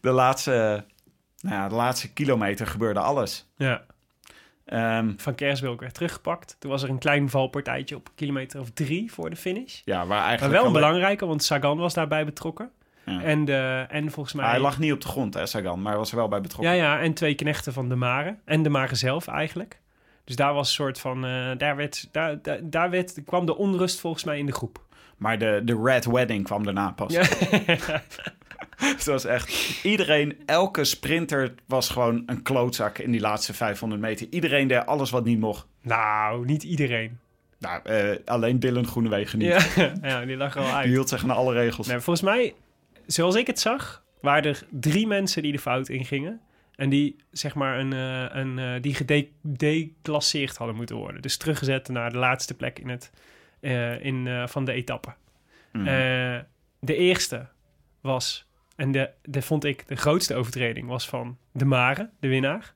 De 0.00 0.10
laatste, 0.10 0.84
nou 1.40 1.54
ja, 1.56 1.68
de 1.68 1.74
laatste 1.74 2.12
kilometer 2.12 2.66
gebeurde 2.66 3.00
alles. 3.00 3.48
Ja, 3.56 3.82
Ehm, 4.70 5.12
van 5.16 5.34
Kersbulk 5.34 5.80
werd 5.80 5.94
teruggepakt. 5.94 6.56
Toen 6.58 6.70
was 6.70 6.82
er 6.82 6.88
een 6.88 6.98
klein 6.98 7.30
valpartijtje 7.30 7.96
op 7.96 8.08
kilometer 8.14 8.60
of 8.60 8.70
drie 8.70 9.12
voor 9.12 9.30
de 9.30 9.36
finish. 9.36 9.80
ja, 9.84 9.96
waar 9.96 10.06
Maar 10.06 10.22
eigenlijk... 10.22 10.56
wel 10.56 10.66
een 10.66 10.72
belangrijke, 10.72 11.26
want 11.26 11.42
Sagan 11.42 11.78
was 11.78 11.94
daarbij 11.94 12.24
betrokken. 12.24 12.70
Ja. 13.04 13.22
En, 13.22 13.44
de, 13.44 13.86
en 13.88 14.10
volgens 14.10 14.34
mij... 14.34 14.48
Hij 14.48 14.60
lag 14.60 14.78
niet 14.78 14.92
op 14.92 15.00
de 15.00 15.08
grond, 15.08 15.34
hè, 15.34 15.46
Sagan, 15.46 15.80
maar 15.82 15.90
hij 15.90 15.98
was 16.00 16.10
er 16.10 16.16
wel 16.16 16.28
bij 16.28 16.40
betrokken. 16.40 16.76
Ja, 16.76 16.82
ja, 16.82 17.00
en 17.00 17.14
twee 17.14 17.34
knechten 17.34 17.72
van 17.72 17.88
de 17.88 17.94
Mare. 17.94 18.36
En 18.44 18.62
de 18.62 18.68
Mare 18.68 18.94
zelf 18.94 19.26
eigenlijk. 19.26 19.80
Dus 20.24 20.36
daar 20.36 20.54
was 20.54 20.68
een 20.68 20.74
soort 20.74 21.00
van... 21.00 21.24
eh, 21.24 21.50
daar, 21.58 21.76
werd, 21.76 22.08
daar, 22.12 22.42
daar, 22.42 22.58
daar 22.62 22.90
werd, 22.90 23.22
kwam 23.26 23.46
de 23.46 23.56
onrust 23.56 24.00
volgens 24.00 24.24
mij 24.24 24.38
in 24.38 24.46
de 24.46 24.52
groep. 24.52 24.84
Maar 25.16 25.38
de, 25.38 25.60
de 25.64 25.80
Red 25.84 26.04
Wedding 26.04 26.44
kwam 26.44 26.64
daarna 26.64 26.90
pas. 26.90 27.12
Ja. 27.12 27.22
Het 28.76 29.04
was 29.04 29.24
echt... 29.24 29.80
Iedereen, 29.82 30.38
elke 30.46 30.84
sprinter 30.84 31.54
was 31.66 31.88
gewoon 31.88 32.22
een 32.26 32.42
klootzak 32.42 32.98
in 32.98 33.10
die 33.10 33.20
laatste 33.20 33.54
500 33.54 34.00
meter. 34.00 34.26
Iedereen 34.30 34.68
deed 34.68 34.86
alles 34.86 35.10
wat 35.10 35.24
niet 35.24 35.38
mocht. 35.38 35.66
nou, 35.82 36.44
niet 36.44 36.62
iedereen. 36.62 37.18
Nou, 37.58 37.80
eh, 37.84 38.16
alleen 38.24 38.60
Dylan 38.60 38.86
Groenewegen 38.86 39.38
niet. 39.38 39.72
Ja, 39.76 39.92
ja, 40.02 40.24
die 40.24 40.36
lag 40.36 40.54
er 40.54 40.60
al 40.60 40.66
Die 40.66 40.74
uit. 40.74 40.86
hield 40.86 41.08
zich 41.08 41.22
aan 41.22 41.30
alle 41.30 41.52
regels. 41.54 41.86
Nee, 41.86 41.98
volgens 41.98 42.24
mij, 42.30 42.54
zoals 43.06 43.34
ik 43.34 43.46
het 43.46 43.60
zag, 43.60 44.02
waren 44.20 44.44
er 44.44 44.62
drie 44.70 45.06
mensen 45.06 45.42
die 45.42 45.52
de 45.52 45.58
fout 45.58 45.88
ingingen. 45.88 46.40
En 46.74 46.88
die, 46.88 47.16
zeg 47.30 47.54
maar, 47.54 47.78
een, 47.78 47.92
eh, 47.92 48.40
een, 48.40 48.58
eh, 48.58 48.82
die 48.82 48.94
gedeclasseerd 48.94 50.56
hadden 50.56 50.76
moeten 50.76 50.96
worden. 50.96 51.22
Dus 51.22 51.36
teruggezet 51.36 51.88
naar 51.88 52.10
de 52.10 52.18
laatste 52.18 52.54
plek 52.54 52.78
in 52.78 52.88
het, 52.88 53.10
in, 54.02 54.44
van 54.48 54.64
de 54.64 54.72
etappe. 54.72 55.12
Mhm. 55.72 56.42
De 56.80 56.96
eerste 56.96 57.46
was, 58.00 58.46
en 58.80 58.92
de, 58.92 59.10
de 59.22 59.42
vond 59.42 59.64
ik 59.64 59.88
de 59.88 59.96
grootste 59.96 60.34
overtreding, 60.34 60.88
was 60.88 61.08
van 61.08 61.36
de 61.52 61.64
Mare, 61.64 62.10
de 62.20 62.28
winnaar. 62.28 62.74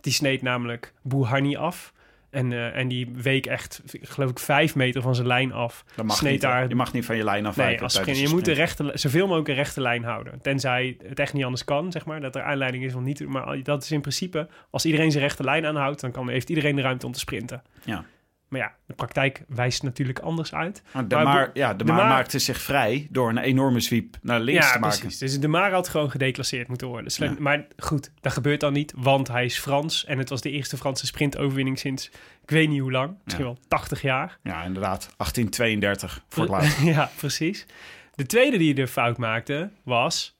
Die 0.00 0.12
sneed 0.12 0.42
namelijk 0.42 0.92
Bouhanni 1.02 1.56
af. 1.56 1.92
En, 2.30 2.52
eh, 2.52 2.76
en 2.76 2.88
die 2.88 3.08
week 3.22 3.46
echt, 3.46 3.82
geloof 4.00 4.30
ik, 4.30 4.38
vijf 4.38 4.74
meter 4.74 5.02
van 5.02 5.14
zijn 5.14 5.26
lijn 5.26 5.52
af. 5.52 5.84
Dat 5.94 6.04
mag 6.04 6.16
sneed 6.16 6.32
niet, 6.32 6.40
daar- 6.40 6.68
Je 6.68 6.74
mag 6.74 6.92
niet 6.92 7.04
van 7.04 7.16
je 7.16 7.24
lijn 7.24 7.46
afwijken. 7.46 7.74
Nee, 7.74 8.04
als. 8.06 8.18
Je 8.20 8.28
moet 8.28 8.44
de 8.44 8.52
rechte, 8.52 8.90
zoveel 8.94 9.24
mogelijk 9.26 9.48
een 9.48 9.54
rechte 9.54 9.80
lijn 9.80 10.04
houden. 10.04 10.40
Tenzij 10.42 10.96
het 11.08 11.20
echt 11.20 11.32
niet 11.32 11.44
anders 11.44 11.64
kan, 11.64 11.92
zeg 11.92 12.04
maar. 12.06 12.20
Dat 12.20 12.36
er 12.36 12.42
aanleiding 12.42 12.84
is 12.84 12.94
om 12.94 13.02
niet 13.02 13.16
te... 13.16 13.26
Maar 13.26 13.62
dat 13.62 13.82
is 13.82 13.90
in 13.92 14.00
principe... 14.00 14.48
Als 14.70 14.84
iedereen 14.84 15.10
zijn 15.10 15.22
rechte 15.24 15.42
lijn 15.44 15.66
aanhoudt... 15.66 16.00
dan 16.00 16.10
kan, 16.10 16.28
heeft 16.28 16.48
iedereen 16.48 16.76
de 16.76 16.82
ruimte 16.82 17.06
om 17.06 17.12
te 17.12 17.18
sprinten. 17.18 17.62
Ja. 17.84 18.04
Maar 18.48 18.60
ja, 18.60 18.74
de 18.86 18.94
praktijk 18.94 19.42
wijst 19.48 19.82
natuurlijk 19.82 20.18
anders 20.18 20.54
uit. 20.54 20.82
Maar 20.92 21.08
de 21.08 21.14
Maar 21.14 21.24
Maar, 21.24 21.50
ja, 21.52 21.70
de 21.74 21.76
de 21.78 21.84
maar 21.84 21.96
Maar- 21.96 22.08
maakte 22.08 22.38
zich 22.38 22.60
vrij 22.60 23.06
door 23.10 23.28
een 23.28 23.38
enorme 23.38 23.80
sweep 23.80 24.16
naar 24.22 24.40
links 24.40 24.66
ja, 24.66 24.72
te 24.72 24.78
maken. 24.78 24.98
precies. 25.00 25.18
Dus 25.18 25.40
de 25.40 25.48
Mara 25.48 25.70
had 25.74 25.88
gewoon 25.88 26.10
gedeclasseerd 26.10 26.68
moeten 26.68 26.86
worden. 26.86 27.12
Ja. 27.16 27.34
Maar 27.38 27.66
goed, 27.76 28.10
dat 28.20 28.32
gebeurt 28.32 28.60
dan 28.60 28.72
niet, 28.72 28.92
want 28.96 29.28
hij 29.28 29.44
is 29.44 29.58
Frans. 29.58 30.04
En 30.04 30.18
het 30.18 30.28
was 30.28 30.40
de 30.40 30.50
eerste 30.50 30.76
Franse 30.76 31.06
sprintoverwinning 31.06 31.78
sinds... 31.78 32.06
Ik 32.42 32.50
weet 32.52 32.68
niet 32.68 32.80
hoe 32.80 32.90
lang. 32.92 33.16
Misschien 33.24 33.44
Ja. 33.46 33.50
wel 33.52 33.60
80 33.68 34.02
jaar. 34.02 34.38
Ja, 34.42 34.62
inderdaad. 34.62 35.14
1832 35.16 36.24
voor 36.28 36.42
het 36.42 36.52
laatst. 36.52 36.80
ja, 36.82 37.10
precies. 37.16 37.66
De 38.14 38.26
tweede 38.26 38.56
die 38.58 38.74
de 38.74 38.86
fout 38.88 39.16
maakte 39.18 39.70
was 39.82 40.36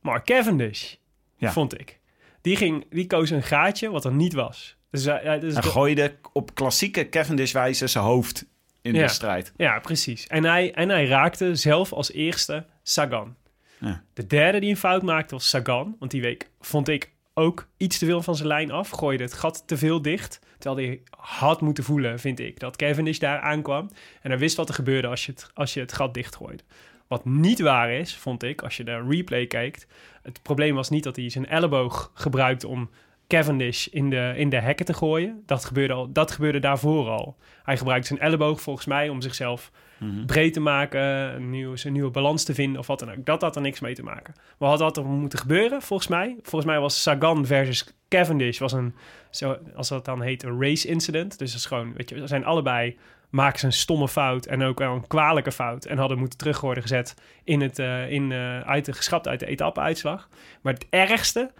Mark 0.00 0.24
Cavendish, 0.24 0.94
vond 1.40 1.80
ik. 1.80 2.00
Die, 2.40 2.56
ging, 2.56 2.86
die 2.90 3.06
koos 3.06 3.30
een 3.30 3.42
gaatje 3.42 3.90
wat 3.90 4.04
er 4.04 4.12
niet 4.12 4.32
was. 4.32 4.76
Dus, 4.92 5.04
hij- 5.04 5.20
hij- 5.22 5.38
dus 5.40 5.52
Hij 5.52 5.62
de- 5.62 5.68
gooide 5.68 6.14
op 6.32 6.54
klassieke 6.54 7.08
Cavendish-wijze 7.08 7.86
zijn 7.86 8.04
hoofd 8.04 8.44
in 8.82 8.94
Ja. 8.94 9.02
de 9.02 9.08
strijd. 9.12 9.52
ja, 9.56 9.78
precies. 9.78 10.26
En 10.26 10.44
hij, 10.44 10.72
en 10.74 10.88
hij 10.88 11.06
raakte 11.06 11.54
zelf 11.54 11.92
als 11.92 12.12
eerste 12.12 12.66
Sagan. 12.82 13.36
Ja. 13.78 14.02
De 14.14 14.26
derde 14.26 14.60
die 14.60 14.70
een 14.70 14.76
fout 14.76 15.02
maakte 15.02 15.34
was 15.34 15.48
Sagan. 15.48 15.96
Want 15.98 16.10
die 16.10 16.20
week 16.20 16.50
vond 16.60 16.88
ik 16.88 17.10
ook 17.34 17.68
iets 17.76 17.98
te 17.98 18.06
veel 18.06 18.22
van 18.22 18.36
zijn 18.36 18.48
lijn 18.48 18.70
af. 18.70 18.88
Gooide 18.90 19.22
het 19.22 19.32
gat 19.32 19.62
te 19.66 19.76
veel 19.76 20.02
dicht. 20.02 20.40
Terwijl 20.58 20.86
hij 20.88 21.00
had 21.10 21.60
moeten 21.60 21.84
voelen, 21.84 22.18
vind 22.18 22.40
ik, 22.40 22.60
dat 22.60 22.76
Cavendish 22.76 23.18
daar 23.18 23.40
aankwam. 23.40 23.90
En 24.22 24.30
hij 24.30 24.38
wist 24.38 24.56
wat 24.56 24.68
er 24.68 24.74
gebeurde 24.74 25.08
als 25.08 25.26
je 25.26 25.32
het, 25.32 25.50
als 25.54 25.74
je 25.74 25.80
het 25.80 25.92
gat 25.92 26.14
dichtgooide. 26.14 26.62
Wat 27.08 27.24
niet 27.24 27.60
waar 27.60 27.92
is, 27.92 28.16
vond 28.16 28.42
ik, 28.42 28.62
als 28.62 28.76
je 28.76 28.84
de 28.84 29.04
replay 29.08 29.46
kijkt. 29.46 29.86
Het 30.22 30.42
probleem 30.42 30.74
was 30.74 30.90
niet 30.90 31.04
dat 31.04 31.16
hij 31.16 31.28
zijn 31.30 31.46
elleboog 31.46 32.10
gebruikte 32.14 32.68
om 32.68 32.90
Cavendish 33.36 33.86
in 33.86 34.10
de, 34.10 34.32
in 34.36 34.48
de 34.48 34.60
hekken 34.60 34.86
te 34.86 34.94
gooien. 34.94 35.42
Dat 35.46 35.64
gebeurde, 35.64 35.92
al, 35.92 36.12
dat 36.12 36.30
gebeurde 36.30 36.58
daarvoor 36.58 37.08
al. 37.08 37.36
Hij 37.62 37.76
gebruikte 37.76 38.06
zijn 38.06 38.20
elleboog 38.20 38.60
volgens 38.60 38.86
mij 38.86 39.08
om 39.08 39.20
zichzelf 39.20 39.70
Mhm. 39.98 40.24
breed 40.26 40.52
te 40.52 40.60
maken, 40.60 41.00
een 41.34 41.50
nieuwe, 41.50 41.76
een 41.84 41.92
nieuwe 41.92 42.10
balans 42.10 42.44
te 42.44 42.54
vinden 42.54 42.80
of 42.80 42.86
wat 42.86 42.98
dan 42.98 43.10
ook. 43.10 43.24
Dat 43.24 43.42
had 43.42 43.56
er 43.56 43.62
niks 43.62 43.80
mee 43.80 43.94
te 43.94 44.02
maken. 44.02 44.34
Maar 44.58 44.68
wat 44.68 44.80
had 44.80 44.96
er 44.96 45.04
moeten 45.04 45.38
gebeuren, 45.38 45.82
volgens 45.82 46.08
mij? 46.08 46.36
Volgens 46.42 46.64
mij 46.70 46.80
was 46.80 47.02
Sagan 47.02 47.46
versus 47.46 47.94
Cavendish, 48.08 48.58
was 48.58 48.72
een, 48.72 48.94
zo, 49.30 49.58
als 49.76 49.88
dat 49.88 50.04
dan 50.04 50.22
heet, 50.22 50.42
een 50.42 50.60
race 50.60 50.88
incident. 50.88 51.38
Dus 51.38 51.50
dat 51.50 51.60
is 51.60 51.66
gewoon, 51.66 51.92
weet 51.96 52.08
je, 52.08 52.18
ze 52.18 52.26
zijn 52.26 52.44
allebei, 52.44 52.98
maken 53.30 53.58
ze 53.58 53.66
een 53.66 53.72
stomme 53.72 54.08
fout 54.08 54.46
en 54.46 54.62
ook 54.62 54.78
wel 54.78 54.94
een 54.94 55.06
kwalijke 55.06 55.52
fout. 55.52 55.84
En 55.84 55.98
hadden 55.98 56.18
moeten 56.18 56.38
terug 56.38 56.60
worden 56.60 56.82
gezet 56.82 57.14
in 57.44 57.60
het, 57.60 57.78
eh, 57.78 58.10
in, 58.10 58.32
eh, 58.32 58.60
uit 58.60 58.84
de, 58.84 58.92
geschrapt 58.92 59.28
uit 59.28 59.40
de 59.40 59.46
etappe-uitslag. 59.46 60.28
Maar 60.62 60.72
het 60.72 60.86
ergste, 60.90 61.50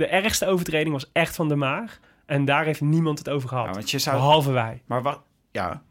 de 0.00 0.06
ergste 0.06 0.46
overtreding 0.46 0.92
was 0.92 1.10
echt 1.12 1.36
van 1.36 1.48
de 1.48 1.56
Maar. 1.56 2.00
En 2.26 2.44
daar 2.44 2.64
heeft 2.64 2.80
niemand 2.80 3.18
het 3.18 3.28
over 3.28 3.48
gehad. 3.48 3.66
Ja, 3.66 3.72
want 3.72 3.90
je 3.90 3.98
zou... 3.98 4.16
Behalve 4.16 4.52
wij. 4.52 4.82
Maar 4.86 5.02
wat... 5.02 5.22
Ja, 5.50 5.82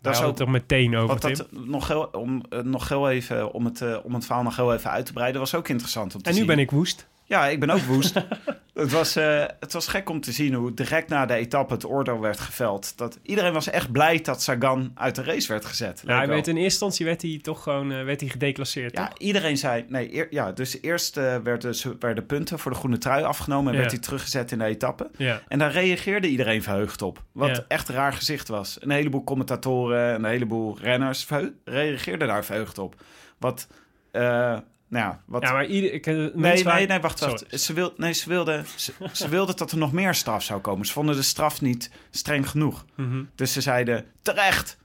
Daar 0.00 0.22
ook... 0.22 0.30
het 0.30 0.40
er 0.40 0.50
meteen 0.50 0.96
over, 0.96 1.08
Wat 1.08 1.22
dat 1.22 1.46
nog 1.50 1.88
heel, 1.88 2.08
om, 2.12 2.42
eh, 2.48 2.60
nog 2.60 2.88
heel 2.88 3.10
even, 3.10 3.52
om 3.52 3.64
het, 3.64 3.80
eh, 3.80 3.96
om 4.02 4.14
het 4.14 4.26
verhaal 4.26 4.42
nog 4.42 4.56
heel 4.56 4.74
even 4.74 4.90
uit 4.90 5.06
te 5.06 5.12
breiden, 5.12 5.40
was 5.40 5.54
ook 5.54 5.68
interessant 5.68 6.14
om 6.14 6.22
te 6.22 6.28
En 6.28 6.34
nu 6.34 6.38
zien. 6.38 6.48
ben 6.48 6.58
ik 6.58 6.70
woest. 6.70 7.08
Ja, 7.30 7.46
ik 7.48 7.60
ben 7.60 7.70
ook 7.70 7.80
woest. 7.80 8.14
het, 8.74 8.90
was, 8.92 9.16
eh, 9.16 9.44
het 9.60 9.72
was 9.72 9.86
gek 9.88 10.08
om 10.08 10.20
te 10.20 10.32
zien 10.32 10.54
hoe 10.54 10.74
direct 10.74 11.08
na 11.08 11.26
de 11.26 11.34
etappe 11.34 11.72
het 11.74 11.84
oordeel 11.86 12.20
werd 12.20 12.40
geveld. 12.40 12.98
Dat 12.98 13.18
iedereen 13.22 13.52
was 13.52 13.70
echt 13.70 13.92
blij 13.92 14.20
dat 14.20 14.42
Sagan 14.42 14.90
uit 14.94 15.14
de 15.14 15.22
race 15.22 15.48
werd 15.48 15.64
gezet. 15.64 16.02
Leek 16.04 16.16
hij 16.16 16.26
werd 16.26 16.46
in 16.48 16.54
eerste 16.54 16.62
instantie 16.62 17.06
werd 17.06 17.22
hij 17.22 17.38
toch 17.42 17.62
gewoon 17.62 17.92
eh, 17.92 18.04
werd 18.04 18.20
hij 18.20 18.28
gedeclasseerd. 18.30 18.96
Ja, 18.96 19.06
toch? 19.08 19.18
iedereen 19.18 19.56
zei... 19.56 19.84
Nee, 19.88 20.14
eer- 20.14 20.26
ja, 20.30 20.52
dus 20.52 20.80
eerst 20.82 21.16
eh, 21.16 21.36
werden, 21.36 21.74
werden 21.98 22.26
punten 22.26 22.58
voor 22.58 22.70
de 22.70 22.76
groene 22.78 22.98
trui 22.98 23.24
afgenomen... 23.24 23.66
en 23.66 23.72
Ja. 23.74 23.78
werd 23.78 23.90
hij 23.92 24.00
teruggezet 24.00 24.52
in 24.52 24.58
de 24.58 24.64
etappe. 24.64 25.10
Ja. 25.16 25.40
En 25.48 25.58
daar 25.58 25.72
reageerde 25.72 26.28
iedereen 26.28 26.62
verheugd 26.62 27.02
op. 27.02 27.22
Wat 27.32 27.56
Ja. 27.56 27.64
echt 27.68 27.88
een 27.88 27.94
raar 27.94 28.12
gezicht 28.12 28.48
was. 28.48 28.76
Een 28.80 28.90
heleboel 28.90 29.24
commentatoren 29.24 30.08
en 30.14 30.24
een 30.24 30.30
heleboel 30.30 30.78
renners 30.80 31.26
reageerden 31.64 32.28
daar 32.28 32.44
verheugd 32.44 32.78
op. 32.78 32.94
Wat... 33.38 33.66
nou 34.90 35.04
ja, 35.04 35.20
wat... 35.26 35.42
ja, 35.42 35.52
maar 35.52 35.66
ieder, 35.66 35.92
ik, 35.92 36.06
Nee, 36.06 36.64
nee, 36.64 36.86
nee, 36.86 37.00
wacht. 37.00 37.18
Ze, 37.50 37.72
wil, 37.72 37.92
nee, 37.96 38.12
ze, 38.12 38.28
wilde, 38.28 38.62
ze, 38.76 38.92
ze 39.12 39.28
wilde 39.28 39.54
dat 39.54 39.70
er 39.72 39.78
nog 39.78 39.92
meer 39.92 40.14
straf 40.14 40.42
zou 40.42 40.60
komen. 40.60 40.86
Ze 40.86 40.92
vonden 40.92 41.16
de 41.16 41.22
straf 41.22 41.60
niet 41.60 41.90
streng 42.10 42.48
genoeg. 42.48 42.84
Mhm. 42.96 43.22
Dus 43.34 43.52
ze 43.52 43.60
zeiden, 43.60 44.04
terecht. 44.22 44.78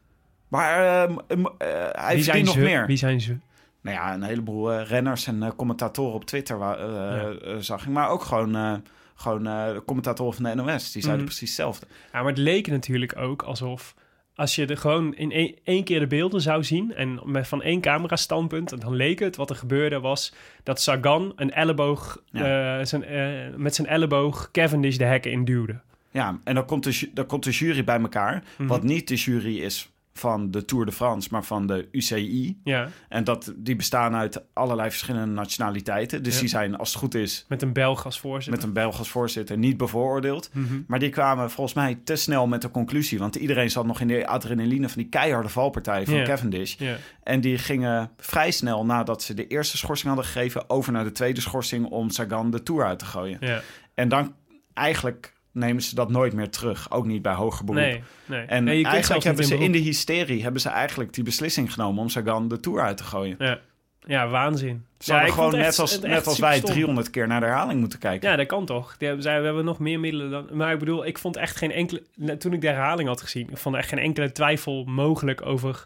Maar 0.47 1.03
ehm, 1.03 1.17
ehm, 1.27 1.45
eh, 1.45 1.67
hij 1.91 2.15
Wie 2.15 2.24
zijn 2.24 2.24
verdient 2.24 2.45
nog 2.45 2.55
ze? 2.55 2.59
meer. 2.62 2.85
Wie 2.85 2.97
zijn 2.97 3.21
ze? 3.21 3.38
Nou 3.81 3.97
ja, 3.97 4.13
een 4.13 4.24
heleboel 4.24 4.71
eh, 4.74 4.88
renners 4.88 5.27
en 5.27 5.43
eh, 5.43 5.51
commentatoren 5.55 6.13
op 6.13 6.25
Twitter 6.25 6.62
eh, 6.62 7.41
Ja. 7.43 7.59
zag 7.62 7.81
ik. 7.81 7.88
Maar 7.89 8.09
ook 8.09 8.24
gewoon, 8.24 8.55
eh, 8.55 8.74
gewoon 9.15 9.47
eh, 9.47 9.74
de 9.74 9.83
commentatoren 9.85 10.33
van 10.33 10.43
de 10.43 10.55
NOS. 10.55 10.91
Die 10.91 11.01
zeiden 11.01 11.24
Mhm. 11.24 11.24
precies 11.35 11.47
hetzelfde. 11.50 11.85
Ja, 12.12 12.19
maar 12.19 12.29
het 12.29 12.38
leek 12.38 12.67
natuurlijk 12.67 13.17
ook 13.17 13.41
alsof 13.41 13.95
als 14.36 14.56
je 14.56 14.65
er 14.65 14.77
gewoon 14.77 15.15
in 15.15 15.56
één, 15.63 15.84
keer 15.84 16.00
de 16.00 16.08
beelden 16.08 16.42
zou 16.42 16.63
zien 16.63 16.94
en 16.94 17.20
met 17.24 17.48
van 17.48 17.62
één 17.62 17.82
camera 17.82 18.15
standpunt, 18.15 18.82
dan 18.82 18.96
leek 18.96 19.20
het 19.20 19.36
wat 19.36 19.50
er 19.50 19.56
gebeurde 19.56 20.00
was 20.00 20.34
dat 20.63 20.82
Sagan 20.82 21.34
een 21.36 21.51
elleboog 21.51 22.22
eh, 22.32 22.42
zijn, 22.82 23.04
eh, 23.04 23.56
met 23.56 23.75
zijn 23.75 23.88
elleboog 23.88 24.51
Cavendish 24.51 24.98
de 24.98 25.04
hekken 25.04 25.32
induwde. 25.32 25.80
Ja, 26.12 26.39
en 26.44 26.56
dan 26.56 26.65
komt 26.65 26.84
de, 26.84 27.10
dan 27.13 27.25
komt 27.25 27.44
de 27.44 27.51
jury 27.51 27.84
bij 27.84 28.00
elkaar. 28.00 28.44
Mhm. 28.58 28.68
Wat 28.68 28.84
niet 28.84 29.08
de 29.08 29.15
jury 29.15 29.60
is 29.60 29.89
van 30.17 30.51
de 30.51 30.65
Tour 30.65 30.86
de 30.86 30.91
France, 30.91 31.29
maar 31.31 31.43
van 31.43 31.67
de 31.67 31.88
UCI. 31.91 32.60
Ja, 32.63 32.89
En 33.10 33.24
dat, 33.24 33.53
die 33.57 33.75
bestaan 33.75 34.15
uit 34.15 34.43
allerlei 34.53 34.89
verschillende 34.89 35.34
nationaliteiten. 35.34 36.24
Dus 36.24 36.34
Ja. 36.34 36.39
die 36.39 36.50
zijn, 36.50 36.77
als 36.77 36.89
het 36.89 36.98
goed 36.98 37.15
is, 37.15 37.45
met 37.48 37.62
een 37.62 37.74
Belg 37.74 38.05
als 38.05 38.19
voorzitter. 38.19 38.53
met 38.53 38.63
een 38.63 38.74
Belg 38.74 38.98
als 38.98 39.10
voorzitter 39.10 39.57
niet 39.57 39.77
bevooroordeeld. 39.77 40.50
Mhm. 40.53 40.81
Maar 40.88 41.00
die 41.00 41.10
kwamen 41.10 41.51
volgens 41.51 41.75
mij 41.75 42.00
te 42.03 42.15
snel 42.15 42.48
met 42.48 42.62
de 42.62 42.72
conclusie. 42.72 43.19
Want 43.19 43.36
iedereen 43.36 43.72
zat 43.72 43.86
nog 43.86 44.00
in 44.00 44.07
de 44.07 44.27
adrenaline 44.27 44.89
van 44.89 45.01
die 45.01 45.10
keiharde 45.10 45.50
valpartij 45.50 46.05
van 46.05 46.13
Ja. 46.15 46.24
Cavendish. 46.25 46.75
Ja. 46.77 46.95
En 47.24 47.41
die 47.41 47.57
gingen 47.57 48.12
vrij 48.17 48.51
snel 48.51 48.86
nadat 48.86 49.24
ze 49.24 49.34
de 49.34 49.48
eerste 49.48 49.77
schorsing 49.77 50.07
hadden 50.07 50.25
gegeven... 50.31 50.69
over 50.69 50.91
naar 50.91 51.03
de 51.03 51.12
tweede 51.12 51.41
schorsing 51.41 51.86
om 51.86 52.10
Sagan 52.10 52.51
de 52.51 52.63
Tour 52.63 52.86
uit 52.86 53.00
te 53.00 53.05
gooien. 53.05 53.38
Ja. 53.39 53.62
En 53.93 54.10
dan 54.10 54.34
eigenlijk 54.74 55.34
nemen 55.55 55.81
ze 55.81 55.95
dat 55.95 56.09
nooit 56.09 56.33
meer 56.33 56.50
terug. 56.50 56.91
Ook 56.91 57.05
niet 57.05 57.21
bij 57.21 57.33
hoger 57.33 57.65
beroep. 57.65 57.81
Nee, 57.81 58.03
nee. 58.25 58.45
En 58.45 58.63
nee, 58.63 58.85
eigenlijk 58.85 59.24
hebben 59.24 59.45
ze 59.45 59.57
in 59.57 59.71
de 59.71 59.77
hysterie... 59.77 60.43
hebben 60.43 60.62
ze 60.62 60.69
eigenlijk 60.69 61.13
die 61.13 61.24
beslissing 61.24 61.74
genomen 61.74 62.01
om 62.01 62.09
Sagan 62.09 62.47
de 62.47 62.59
Tour 62.59 62.81
uit 62.81 62.97
te 62.97 63.03
gooien. 63.03 63.35
Ja. 63.39 63.59
ja, 64.00 64.27
waanzin. 64.27 64.85
Ze 65.00 65.13
ja, 65.13 65.27
gewoon 65.27 65.51
net 65.51 65.65
echt- 65.65 65.79
als, 65.79 66.00
net 66.00 66.27
als 66.27 66.39
wij 66.39 66.53
superstom. 66.53 66.75
300 66.75 67.09
keer 67.09 67.27
naar 67.27 67.39
de 67.39 67.45
herhaling 67.45 67.79
moeten 67.79 68.00
kijken. 68.00 68.29
Ja, 68.29 68.35
dat 68.35 68.45
kan 68.45 68.65
toch. 68.65 68.97
Die 68.97 69.07
hebben, 69.07 69.25
zij, 69.25 69.39
we 69.39 69.45
hebben 69.45 69.65
nog 69.65 69.79
meer 69.79 70.00
middelen 70.00 70.31
dan... 70.31 70.47
Maar 70.51 70.74
ik 70.74 70.79
bedoel, 70.79 71.05
ik 71.05 71.17
vond 71.17 71.38
echt 71.38 71.55
geen 71.55 71.71
enkele... 71.71 72.03
Toen 72.38 72.53
ik 72.53 72.62
de 72.62 72.67
herhaling 72.67 73.07
had 73.07 73.21
gezien... 73.21 73.50
Ik 73.50 73.57
vond 73.57 73.75
echt 73.75 73.89
geen 73.89 74.00
enkele 74.00 74.31
twijfel 74.31 74.83
mogelijk 74.83 75.45
over... 75.45 75.85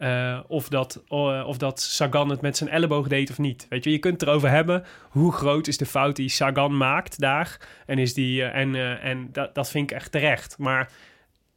eh, 0.00 0.38
of, 0.46 0.68
dat, 0.68 1.02
eh, 1.08 1.44
of 1.46 1.58
dat 1.58 1.80
Sagan 1.80 2.28
het 2.28 2.40
met 2.40 2.56
zijn 2.56 2.70
elleboog 2.70 3.08
deed 3.08 3.30
of 3.30 3.38
niet. 3.38 3.66
Weet 3.68 3.84
je, 3.84 3.90
je 3.90 3.98
kunt 3.98 4.20
het 4.20 4.28
erover 4.28 4.50
hebben... 4.50 4.84
hoe 5.08 5.32
groot 5.32 5.66
is 5.66 5.76
de 5.76 5.86
fout 5.86 6.16
die 6.16 6.28
Sagan 6.28 6.76
maakt 6.76 7.20
daar. 7.20 7.60
En, 7.86 7.98
is 7.98 8.14
die, 8.14 8.42
eh, 8.42 8.60
en, 8.60 9.00
en 9.00 9.28
dat, 9.32 9.54
dat 9.54 9.70
vind 9.70 9.90
ik 9.90 9.96
echt 9.96 10.12
terecht. 10.12 10.58
Maar 10.58 10.90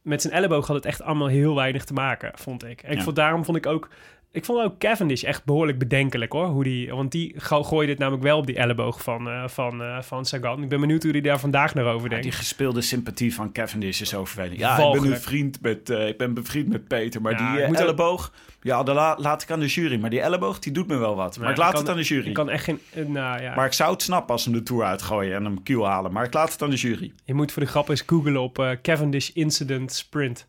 met 0.02 0.22
zijn 0.22 0.34
elleboog 0.34 0.66
had 0.66 0.76
het 0.76 0.84
echt 0.84 1.02
allemaal 1.02 1.28
heel 1.28 1.54
weinig 1.54 1.84
te 1.84 1.92
maken, 1.92 2.30
vond 2.34 2.64
ik. 2.64 2.82
En 2.82 2.92
ik 2.92 3.02
vond, 3.02 3.16
daarom 3.16 3.44
vond 3.44 3.56
ik 3.56 3.66
ook... 3.66 3.88
Ik 4.34 4.44
vond 4.44 4.64
ook 4.64 4.78
Cavendish 4.78 5.22
echt 5.22 5.44
behoorlijk 5.44 5.78
bedenkelijk 5.78 6.32
hoor. 6.32 6.46
Hoe 6.46 6.64
die, 6.64 6.90
want 6.90 7.12
die 7.12 7.34
go- 7.36 7.62
gooide 7.62 7.90
het 7.90 8.00
namelijk 8.00 8.22
wel 8.24 8.38
op 8.38 8.46
die 8.46 8.56
elleboog 8.56 9.02
van, 9.02 9.28
eh, 9.28 9.48
van, 9.48 9.82
eh, 9.82 10.02
van 10.02 10.24
Sagan. 10.24 10.62
Ik 10.62 10.68
ben 10.68 10.80
benieuwd 10.80 11.02
hoe 11.02 11.12
hij 11.12 11.20
daar 11.20 11.40
vandaag 11.40 11.74
naar 11.74 11.84
over 11.84 12.02
Ja, 12.02 12.08
denkt. 12.08 12.22
die 12.24 12.32
gespeelde 12.32 12.80
sympathie 12.80 13.34
van 13.34 13.52
Cavendish 13.52 14.00
is 14.00 14.08
zo 14.08 14.24
vervelend. 14.24 14.58
Ja, 14.58 14.78
ik 14.78 15.00
ben, 15.00 15.10
een 15.12 15.18
vriend 15.20 15.60
met, 15.60 15.90
eh, 15.90 16.08
ik 16.08 16.18
ben 16.18 16.34
bevriend 16.34 16.68
met 16.68 16.88
Peter. 16.88 17.20
Maar 17.20 17.32
Ja, 17.32 17.66
die 17.66 17.76
elleboog, 17.76 18.32
ja, 18.62 18.82
dat 18.82 18.94
la- 18.94 19.16
laat 19.18 19.42
ik 19.42 19.50
aan 19.50 19.60
de 19.60 19.66
jury. 19.66 20.00
Maar 20.00 20.10
die 20.10 20.20
elleboog, 20.20 20.58
die 20.58 20.72
doet 20.72 20.86
me 20.86 20.96
wel 20.96 21.14
wat. 21.16 21.38
Maar 21.38 21.50
ik 21.50 21.56
laat 21.56 21.70
kan- 21.72 21.80
het 21.80 21.90
aan 21.90 21.96
de 21.96 22.02
jury. 22.02 22.28
Ik 22.28 22.34
kan 22.34 22.50
echt 22.50 22.64
geen... 22.64 22.80
nou 23.06 23.42
ja, 23.42 23.54
Maar 23.54 23.66
ik 23.66 23.72
zou 23.72 23.92
het 23.92 24.02
snappen 24.02 24.30
als 24.32 24.42
ze 24.42 24.48
hem 24.50 24.58
de 24.58 24.64
Tour 24.64 24.84
uitgooien 24.84 25.34
en 25.36 25.44
hem 25.44 25.62
kiel 25.62 25.86
halen. 25.86 26.12
Maar 26.12 26.24
ik 26.24 26.34
laat 26.34 26.52
het 26.52 26.62
aan 26.62 26.70
de 26.70 26.76
jury. 26.76 27.12
je 27.24 27.34
moet 27.34 27.52
voor 27.52 27.62
de 27.62 27.68
grap 27.68 27.88
eens 27.88 28.02
googlen 28.06 28.36
op 28.40 28.76
Cavendish 28.82 29.28
Incident 29.28 29.92
Sprint. 29.92 30.46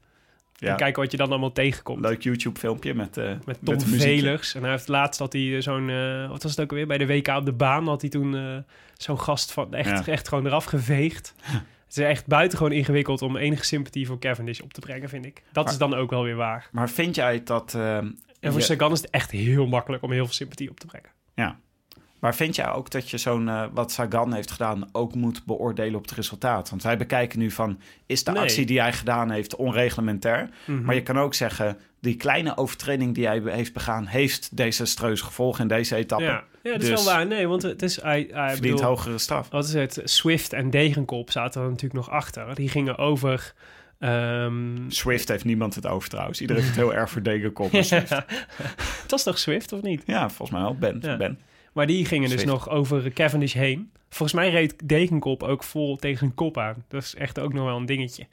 Ja. 0.58 0.70
En 0.72 0.76
kijken 0.78 1.02
wat 1.02 1.12
je 1.12 1.18
dan 1.18 1.30
allemaal 1.30 1.52
tegenkomt. 1.52 2.02
Leuk 2.02 2.22
YouTube 2.24 2.60
filmpje 2.60 2.94
met, 2.94 3.18
eh 3.18 3.32
Met 3.46 3.58
Tom. 3.64 3.80
Velers. 3.80 4.56
En 4.56 4.62
hij 4.62 4.72
heeft 4.72 4.88
laatst 4.88 5.20
had 5.20 5.34
hij 5.34 5.56
eh, 5.56 5.62
zo'n... 5.62 5.90
eh, 5.90 6.30
wat 6.30 6.44
was 6.44 6.52
het 6.52 6.62
ook 6.62 6.70
alweer? 6.70 6.88
Bij 6.88 6.98
de 6.98 7.06
WK 7.08 7.28
op 7.28 7.46
de 7.46 7.54
baan 7.54 7.88
had 7.88 8.02
hij 8.02 8.10
toen 8.10 8.64
zo'n 8.94 9.20
gast 9.20 9.52
van... 9.52 9.74
Echt, 9.74 10.06
Ja. 10.06 10.12
echt 10.12 10.28
gewoon 10.28 10.46
eraf 10.46 10.66
geveegd. 10.66 11.34
Het 11.86 11.98
is 11.98 12.10
echt 12.10 12.28
buitengewoon 12.28 12.72
ingewikkeld 12.72 13.22
om 13.22 13.38
enige 13.38 13.66
sympathie 13.66 14.08
voor 14.08 14.20
Cavendish 14.20 14.60
op 14.60 14.74
te 14.74 14.80
brengen, 14.80 15.10
vind 15.10 15.26
ik. 15.26 15.44
Dat 15.52 15.64
Maar- 15.64 15.74
is 15.74 15.80
dan 15.80 15.94
ook 15.94 16.10
wel 16.10 16.24
weer 16.24 16.36
waar. 16.36 16.70
Maar 16.72 16.90
vind 16.90 17.16
jij 17.16 17.42
dat... 17.44 17.74
En 17.76 18.18
voor 18.42 18.60
je- 18.60 18.62
Sagan 18.66 18.92
is 18.92 19.02
het 19.02 19.10
echt 19.10 19.32
heel 19.32 19.68
makkelijk 19.68 20.04
om 20.04 20.12
heel 20.12 20.26
veel 20.26 20.34
sympathie 20.34 20.70
op 20.70 20.80
te 20.80 20.86
brengen. 20.86 21.10
Ja. 21.36 21.60
Maar 22.26 22.36
vind 22.36 22.56
jij 22.56 22.70
ook 22.72 22.90
dat 22.92 23.10
je 23.10 23.18
zo'n, 23.18 23.50
eh, 23.50 23.64
wat 23.74 23.92
Sagan 23.92 24.34
heeft 24.34 24.52
gedaan, 24.52 24.90
ook 24.92 25.16
moet 25.16 25.46
beoordelen 25.46 25.96
op 25.96 26.02
het 26.02 26.12
resultaat? 26.12 26.70
Want 26.70 26.84
wij 26.84 26.98
bekijken 26.98 27.40
nu 27.40 27.52
van, 27.52 27.80
is 28.06 28.24
de 28.24 28.32
Nee. 28.32 28.42
actie 28.42 28.66
die 28.66 28.80
hij 28.80 28.94
gedaan 28.94 29.32
heeft 29.32 29.56
onreglementair? 29.56 30.50
Mhm. 30.66 30.84
Maar 30.84 30.96
je 30.96 31.04
kan 31.04 31.20
ook 31.20 31.34
zeggen, 31.34 31.78
die 32.00 32.16
kleine 32.16 32.58
overtreding 32.58 33.16
die 33.16 33.26
hij 33.28 33.42
heeft 33.46 33.74
begaan, 33.74 34.06
heeft 34.06 34.58
desastreuze 34.58 35.24
gevolgen 35.24 35.62
in 35.62 35.68
deze 35.68 35.96
etappe. 35.96 36.24
Ja, 36.24 36.44
ja 36.64 36.72
dat 36.72 36.82
is 36.82 36.90
Dus- 36.90 37.04
wel 37.04 37.14
waar. 37.14 37.28
Nee, 37.28 37.48
want 37.48 37.62
het 37.62 37.82
is... 37.82 38.02
Hij, 38.02 38.28
hij 38.32 38.52
Verdient 38.54 38.76
bedoel, 38.76 38.90
hogere 38.90 39.18
straf. 39.18 39.50
Wat 39.50 39.66
is 39.66 39.74
het? 39.74 40.02
Swift 40.04 40.54
en 40.54 40.70
Degenkop 40.70 41.32
zaten 41.32 41.62
er 41.62 41.68
natuurlijk 41.68 41.94
nog 41.94 42.10
achter. 42.10 42.56
Die 42.56 42.70
gingen 42.70 42.98
over... 42.98 43.54
ehm, 44.00 44.90
Swift 44.90 45.28
heeft 45.28 45.46
niemand 45.46 45.76
het 45.76 45.88
over 45.88 46.10
trouwens. 46.10 46.42
Iedereen 46.42 46.64
heeft 46.64 46.76
het 46.76 46.86
heel 46.86 46.94
erg 47.02 47.10
voor 47.10 47.24
Degenkop. 47.24 47.72
het 47.72 48.26
was 49.12 49.24
toch 49.24 49.38
Swift, 49.38 49.72
of 49.74 49.82
niet? 49.82 50.04
Ja, 50.06 50.28
volgens 50.30 50.52
mij 50.52 50.62
wel. 50.62 50.76
Ben. 50.78 50.98
Ja. 51.02 51.18
ben. 51.18 51.40
Maar 51.76 51.88
die 51.88 52.06
gingen 52.06 52.30
dus 52.30 52.44
nog 52.46 52.70
over 52.70 53.12
Cavendish 53.14 53.54
heen. 53.54 53.92
Volgens 54.10 54.34
mij 54.34 54.50
reed 54.50 54.90
Degenkop 54.90 55.44
ook 55.44 55.64
vol 55.64 55.96
tegen 55.96 56.18
zijn 56.18 56.34
kop 56.34 56.58
aan. 56.58 56.84
Dat 56.88 57.04
is 57.04 57.16
echt 57.16 57.40
ook 57.40 57.54
nog 57.54 57.66
wel 57.66 57.78
een 57.78 57.86
dingetje. 57.86 58.26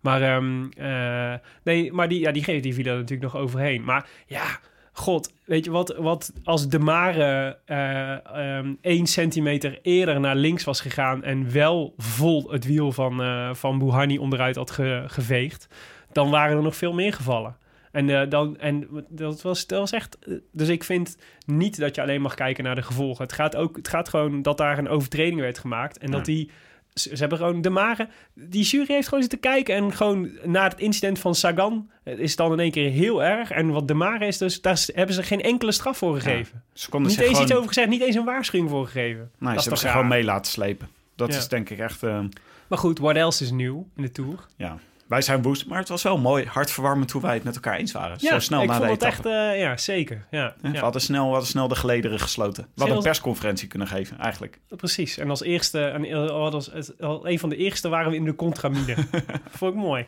Maar, 0.00 0.22
ehm, 0.22 0.64
eh, 0.76 1.34
nee, 1.62 1.92
maar 1.92 2.08
die, 2.08 2.20
ja, 2.20 2.32
die, 2.32 2.60
die 2.60 2.74
viel 2.74 2.84
er 2.86 2.94
natuurlijk 2.96 3.32
nog 3.32 3.42
overheen. 3.42 3.84
Maar 3.84 4.08
ja, 4.26 4.44
god, 4.92 5.32
weet 5.44 5.64
je 5.64 5.70
wat, 5.70 5.96
wat 5.98 6.32
als 6.44 6.68
de 6.68 6.78
Mare 6.78 7.58
eh 7.64 8.56
ehm, 8.56 8.74
één 8.80 9.06
centimeter 9.06 9.78
eerder 9.82 10.20
naar 10.20 10.36
links 10.36 10.64
was 10.64 10.80
gegaan... 10.80 11.22
en 11.24 11.52
wel 11.52 11.94
vol 11.96 12.50
het 12.50 12.64
wiel 12.66 12.92
van, 12.92 13.22
eh 13.22 13.54
van 13.54 13.78
Bouhanni 13.78 14.18
onderuit 14.18 14.56
had 14.56 14.70
ge- 14.70 15.04
geveegd... 15.06 15.66
dan 16.12 16.30
waren 16.30 16.56
er 16.56 16.62
nog 16.62 16.76
veel 16.76 16.92
meer 16.92 17.12
gevallen. 17.12 17.56
En, 17.92 18.10
eh, 18.20 18.30
dan, 18.30 18.58
en 18.58 18.88
dat, 19.08 19.42
was, 19.42 19.66
dat 19.66 19.78
was 19.78 19.92
echt... 19.92 20.18
eh, 20.18 20.34
Dus 20.52 20.68
ik 20.68 20.84
vind 20.84 21.16
niet 21.46 21.78
dat 21.78 21.94
je 21.94 22.02
alleen 22.02 22.20
mag 22.22 22.34
kijken 22.34 22.64
naar 22.64 22.74
de 22.74 22.82
gevolgen. 22.82 23.22
Het 23.24 23.32
gaat, 23.32 23.56
ook, 23.56 23.76
het 23.76 23.88
gaat 23.88 24.08
gewoon 24.08 24.42
dat 24.42 24.56
daar 24.58 24.78
een 24.78 24.88
overtreding 24.88 25.40
werd 25.40 25.58
gemaakt. 25.58 25.98
En 25.98 26.10
dat 26.10 26.24
die... 26.24 26.50
Ze 26.94 27.08
ze 27.08 27.20
hebben 27.20 27.38
gewoon 27.38 27.60
de 27.62 27.70
Mare... 27.70 28.08
Die 28.34 28.64
jury 28.64 28.86
heeft 28.88 29.08
gewoon 29.08 29.20
zitten 29.22 29.40
kijken. 29.40 29.74
En 29.74 29.92
gewoon 29.92 30.30
na 30.44 30.64
het 30.68 30.80
incident 30.80 31.18
van 31.18 31.34
Sagan... 31.34 31.90
eh, 32.04 32.18
is 32.18 32.28
het 32.28 32.38
dan 32.38 32.52
in 32.52 32.60
één 32.60 32.70
keer 32.70 32.90
heel 32.90 33.22
erg. 33.24 33.50
En 33.50 33.70
wat 33.70 33.88
de 33.88 33.94
Mare 33.94 34.26
is 34.26 34.38
dus... 34.38 34.60
Daar 34.60 34.84
hebben 34.94 35.14
ze 35.14 35.22
geen 35.22 35.40
enkele 35.42 35.72
straf 35.72 35.98
voor 35.98 36.14
gegeven. 36.20 36.62
Ze 36.72 36.88
konden 36.88 37.10
niet 37.10 37.20
eens 37.20 37.28
gewoon, 37.28 37.42
iets 37.42 37.54
over 37.54 37.68
gezegd. 37.68 37.88
Niet 37.88 38.02
eens 38.02 38.14
een 38.16 38.24
waarschuwing 38.24 38.70
voor 38.70 38.84
gegeven. 38.86 39.30
Nee, 39.38 39.54
dat 39.54 39.62
ze 39.62 39.68
hebben 39.68 39.78
zich 39.78 39.90
gewoon 39.90 40.08
mee 40.08 40.24
laten 40.24 40.52
slepen. 40.52 40.88
Dat 41.16 41.32
Ja. 41.32 41.38
is 41.38 41.48
denk 41.48 41.70
ik 41.70 41.78
echt... 41.78 42.02
Maar 42.68 42.78
goed, 42.78 42.98
what 42.98 43.16
else 43.16 43.44
is 43.44 43.50
nieuw 43.50 43.88
in 43.96 44.02
de 44.02 44.12
Tour? 44.12 44.46
ja. 44.56 44.78
Wij 45.08 45.22
zijn 45.22 45.42
woest, 45.42 45.66
maar 45.66 45.78
het 45.78 45.88
was 45.88 46.02
wel 46.02 46.18
mooi. 46.18 46.44
Hartverwarmend 46.46 47.10
hoe 47.10 47.22
wij 47.22 47.34
het 47.34 47.44
met 47.44 47.54
elkaar 47.54 47.76
eens 47.76 47.92
waren. 47.92 48.20
Zo 48.20 48.38
snel 48.38 48.62
ik 48.62 48.68
na 48.68 48.74
vond 48.74 48.86
de 48.86 48.92
het 48.92 49.02
echt... 49.02 49.26
eh, 49.26 49.60
ja, 49.60 49.76
zeker. 49.76 50.26
Ja? 50.30 50.54
We, 50.60 50.78
hadden 50.78 51.00
snel, 51.00 51.24
we 51.24 51.30
hadden 51.30 51.48
snel 51.48 51.68
de 51.68 51.74
gelederen 51.74 52.20
gesloten. 52.20 52.62
We 52.62 52.70
hadden 52.74 52.96
een 52.96 53.02
persconferentie 53.02 53.68
kunnen 53.68 53.88
geven, 53.88 54.18
eigenlijk. 54.18 54.60
Precies. 54.68 55.18
En 55.18 55.30
als 55.30 55.42
eerste, 55.42 55.84
en, 55.84 56.04
eh, 56.04 57.20
een 57.22 57.38
van 57.38 57.48
de 57.48 57.56
eerste 57.56 57.88
waren 57.88 58.10
we 58.10 58.16
in 58.16 58.24
de 58.24 58.34
contramine. 58.34 58.94
Vond 59.50 59.74
ik 59.74 59.80
mooi. 59.80 60.06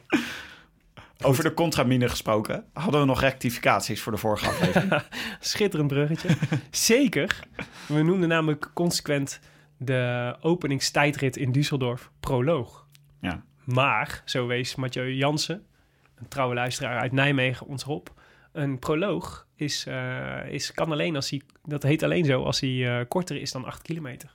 Over 1.23 1.45
de 1.45 1.55
contramine 1.55 2.09
gesproken, 2.09 2.65
hadden 2.73 3.01
we 3.01 3.07
nog 3.07 3.21
rectificaties 3.21 4.01
voor 4.01 4.13
de 4.13 4.19
vorige 4.19 4.47
aflevering. 4.47 5.03
Schitterend 5.41 5.89
bruggetje. 5.89 6.29
Zeker. 6.71 7.39
We 7.87 8.03
noemden 8.03 8.29
namelijk 8.29 8.71
consequent 8.75 9.41
de 9.77 10.37
openingstijdrit 10.41 11.37
in 11.37 11.53
Düsseldorf 11.53 12.11
proloog. 12.21 12.87
ja. 13.21 13.43
Maar, 13.65 14.23
zo 14.25 14.47
wees 14.47 14.75
Mathieu 14.75 15.15
Jansen, 15.15 15.67
een 16.15 16.29
trouwe 16.29 16.55
luisteraar 16.55 17.01
uit 17.01 17.13
Nijmegen, 17.13 17.67
ons 17.67 17.85
op. 17.85 18.13
Een 18.53 18.79
proloog 18.79 19.47
is, 19.57 19.87
eh, 19.87 20.49
is, 20.49 20.73
kan 20.73 20.93
alleen 20.93 21.17
als 21.17 21.31
hij, 21.31 21.43
dat 21.65 21.83
heet 21.83 22.03
alleen 22.03 22.25
zo 22.25 22.43
als 22.43 22.61
hij 22.61 22.99
eh, 23.01 23.05
korter 23.09 23.37
is 23.37 23.53
dan 23.53 23.65
8 23.65 23.83
kilometer. 23.83 24.31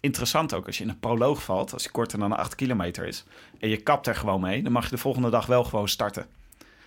Interessant 0.00 0.54
ook, 0.54 0.66
als 0.66 0.76
je 0.78 0.82
in 0.84 0.88
een 0.90 1.00
proloog 1.00 1.42
valt, 1.42 1.72
als 1.72 1.82
die 1.82 1.92
korter 1.92 2.18
dan 2.18 2.36
8 2.36 2.54
kilometer 2.54 3.06
is, 3.06 3.24
en 3.60 3.68
je 3.68 3.76
kapt 3.76 4.06
er 4.06 4.14
gewoon 4.14 4.40
mee, 4.40 4.62
dan 4.62 4.72
mag 4.72 4.84
je 4.84 4.90
de 4.90 4.98
volgende 4.98 5.30
dag 5.30 5.46
wel 5.46 5.64
gewoon 5.64 5.88
starten. 5.88 6.26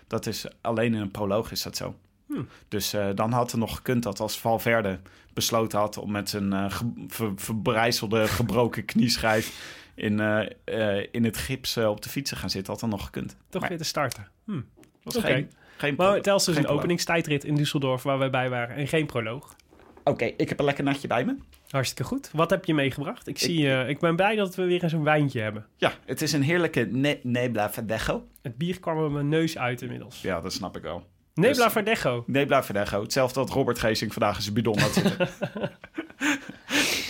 Dat 0.07 0.25
is 0.25 0.45
alleen 0.61 0.93
in 0.93 1.01
een 1.01 1.11
proloog 1.11 1.51
is 1.51 1.61
dat 1.61 1.75
zo. 1.77 1.95
Hmm. 2.27 2.47
Dus 2.67 2.93
eh, 2.93 3.07
dan 3.15 3.31
had 3.31 3.51
het 3.51 3.59
nog 3.59 3.75
gekund 3.75 4.03
dat 4.03 4.19
als 4.19 4.39
Valverde 4.39 4.99
besloten 5.33 5.79
had 5.79 5.97
om 5.97 6.11
met 6.11 6.29
zijn 6.29 6.71
ge- 6.71 6.93
ver- 7.07 7.31
verbrijzelde, 7.35 8.27
gebroken 8.27 8.85
knieschijf 8.85 9.75
in, 9.97 10.19
eh, 10.19 10.97
eh, 10.99 11.07
in 11.11 11.23
het 11.23 11.37
gips 11.37 11.75
eh, 11.75 11.89
op 11.89 12.01
de 12.01 12.09
fiets 12.09 12.29
te 12.29 12.35
gaan 12.35 12.49
zitten, 12.49 12.71
had 12.71 12.81
dan 12.81 12.89
nog 12.89 13.05
gekund. 13.05 13.35
Toch 13.49 13.61
Maar 13.61 13.69
weer 13.69 13.79
te 13.79 13.83
starten. 13.83 14.27
Hm. 14.45 14.61
was 15.03 15.15
geen, 15.17 15.51
geen 15.77 15.95
Maar 15.97 16.17
is 16.17 16.23
geen 16.23 16.55
een 16.55 16.61
proloog. 16.61 16.77
openingstijdrit 16.77 17.43
in 17.43 17.57
Düsseldorf 17.57 18.01
waar 18.01 18.17
wij 18.17 18.29
bij 18.29 18.49
waren 18.49 18.75
en 18.75 18.87
geen 18.87 19.05
proloog. 19.05 19.55
Oké, 20.03 20.25
ik 20.25 20.49
heb 20.49 20.59
een 20.59 20.65
lekker 20.65 20.83
natje 20.83 21.07
bij 21.07 21.25
me. 21.25 21.35
Hartstikke 21.69 22.03
goed. 22.03 22.29
Wat 22.33 22.49
heb 22.49 22.65
je 22.65 22.73
meegebracht? 22.73 23.27
Ik, 23.27 23.39
zie, 23.39 23.71
eh, 23.73 23.89
ik 23.89 23.99
ben 23.99 24.15
blij 24.15 24.35
dat 24.35 24.55
we 24.55 24.63
weer 24.63 24.83
eens 24.83 24.93
een 24.93 25.03
wijntje 25.03 25.41
hebben. 25.41 25.65
Ja, 25.77 25.93
het 26.05 26.21
is 26.21 26.31
een 26.33 26.41
heerlijke 26.41 26.87
ne 26.91 27.19
Nebla 27.23 27.71
Verdejo. 27.71 28.27
Het 28.41 28.57
bier 28.57 28.79
kwam 28.79 29.03
er 29.03 29.11
mijn 29.11 29.29
neus 29.29 29.57
uit 29.57 29.81
inmiddels. 29.81 30.21
Ja, 30.21 30.41
dat 30.41 30.53
snap 30.53 30.77
ik 30.77 30.81
wel. 30.81 31.07
Nebla 31.33 31.63
dus- 31.63 31.73
Verdejo. 31.73 32.23
Nebla 32.27 32.63
Verdejo. 32.63 33.01
Hetzelfde 33.01 33.39
dat 33.39 33.49
Robert 33.49 33.79
Geesink 33.79 34.13
vandaag 34.13 34.35
in 34.35 34.41
zijn 34.41 34.53
bidon 34.53 34.79
had 34.79 34.93
zitten. 34.93 35.29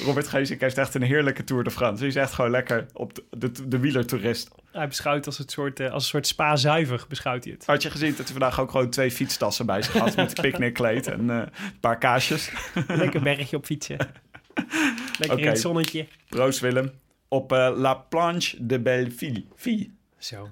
Robert 0.05 0.27
Geesink 0.27 0.61
heeft 0.61 0.77
echt 0.77 0.93
een 0.93 1.01
heerlijke 1.01 1.43
Tour 1.43 1.63
de 1.63 1.71
France. 1.71 1.99
Hij 1.99 2.07
is 2.07 2.15
echt 2.15 2.33
gewoon 2.33 2.51
lekker 2.51 2.85
op 2.93 3.13
de, 3.13 3.23
de, 3.37 3.67
de 3.67 3.79
wielertoerist. 3.79 4.49
Hij 4.71 4.87
beschouwt 4.87 5.25
als, 5.25 5.37
het 5.37 5.51
soort, 5.51 5.79
eh, 5.79 5.91
als 5.91 6.03
een 6.03 6.09
soort 6.09 6.27
spa-zuiver, 6.27 7.05
beschouwt 7.09 7.43
hij 7.43 7.53
het. 7.53 7.65
Had 7.65 7.81
je 7.81 7.91
gezien 7.91 8.09
dat 8.09 8.17
hij 8.17 8.27
vandaag 8.27 8.59
ook 8.59 8.71
gewoon 8.71 8.89
twee 8.89 9.11
fietstassen 9.11 9.65
bij 9.65 9.81
zich 9.81 9.93
had... 9.93 10.15
met 10.15 10.37
een 10.37 10.43
picknickkleed 10.43 11.07
en 11.07 11.29
eh, 11.29 11.35
een 11.37 11.79
paar 11.79 11.97
kaasjes. 11.97 12.51
Lekker 12.87 13.21
bergje 13.21 13.57
op 13.57 13.65
fietsen. 13.65 13.97
Lekker 15.19 15.39
in 15.39 15.47
het 15.47 15.59
zonnetje. 15.59 16.07
Proost 16.29 16.59
Willem. 16.59 16.91
Op 17.27 17.51
eh, 17.51 17.71
La 17.75 17.93
Planche 17.93 18.65
de 18.65 18.79
Belleville. 18.79 19.45
Vie. 19.55 19.97
Zo. 20.17 20.49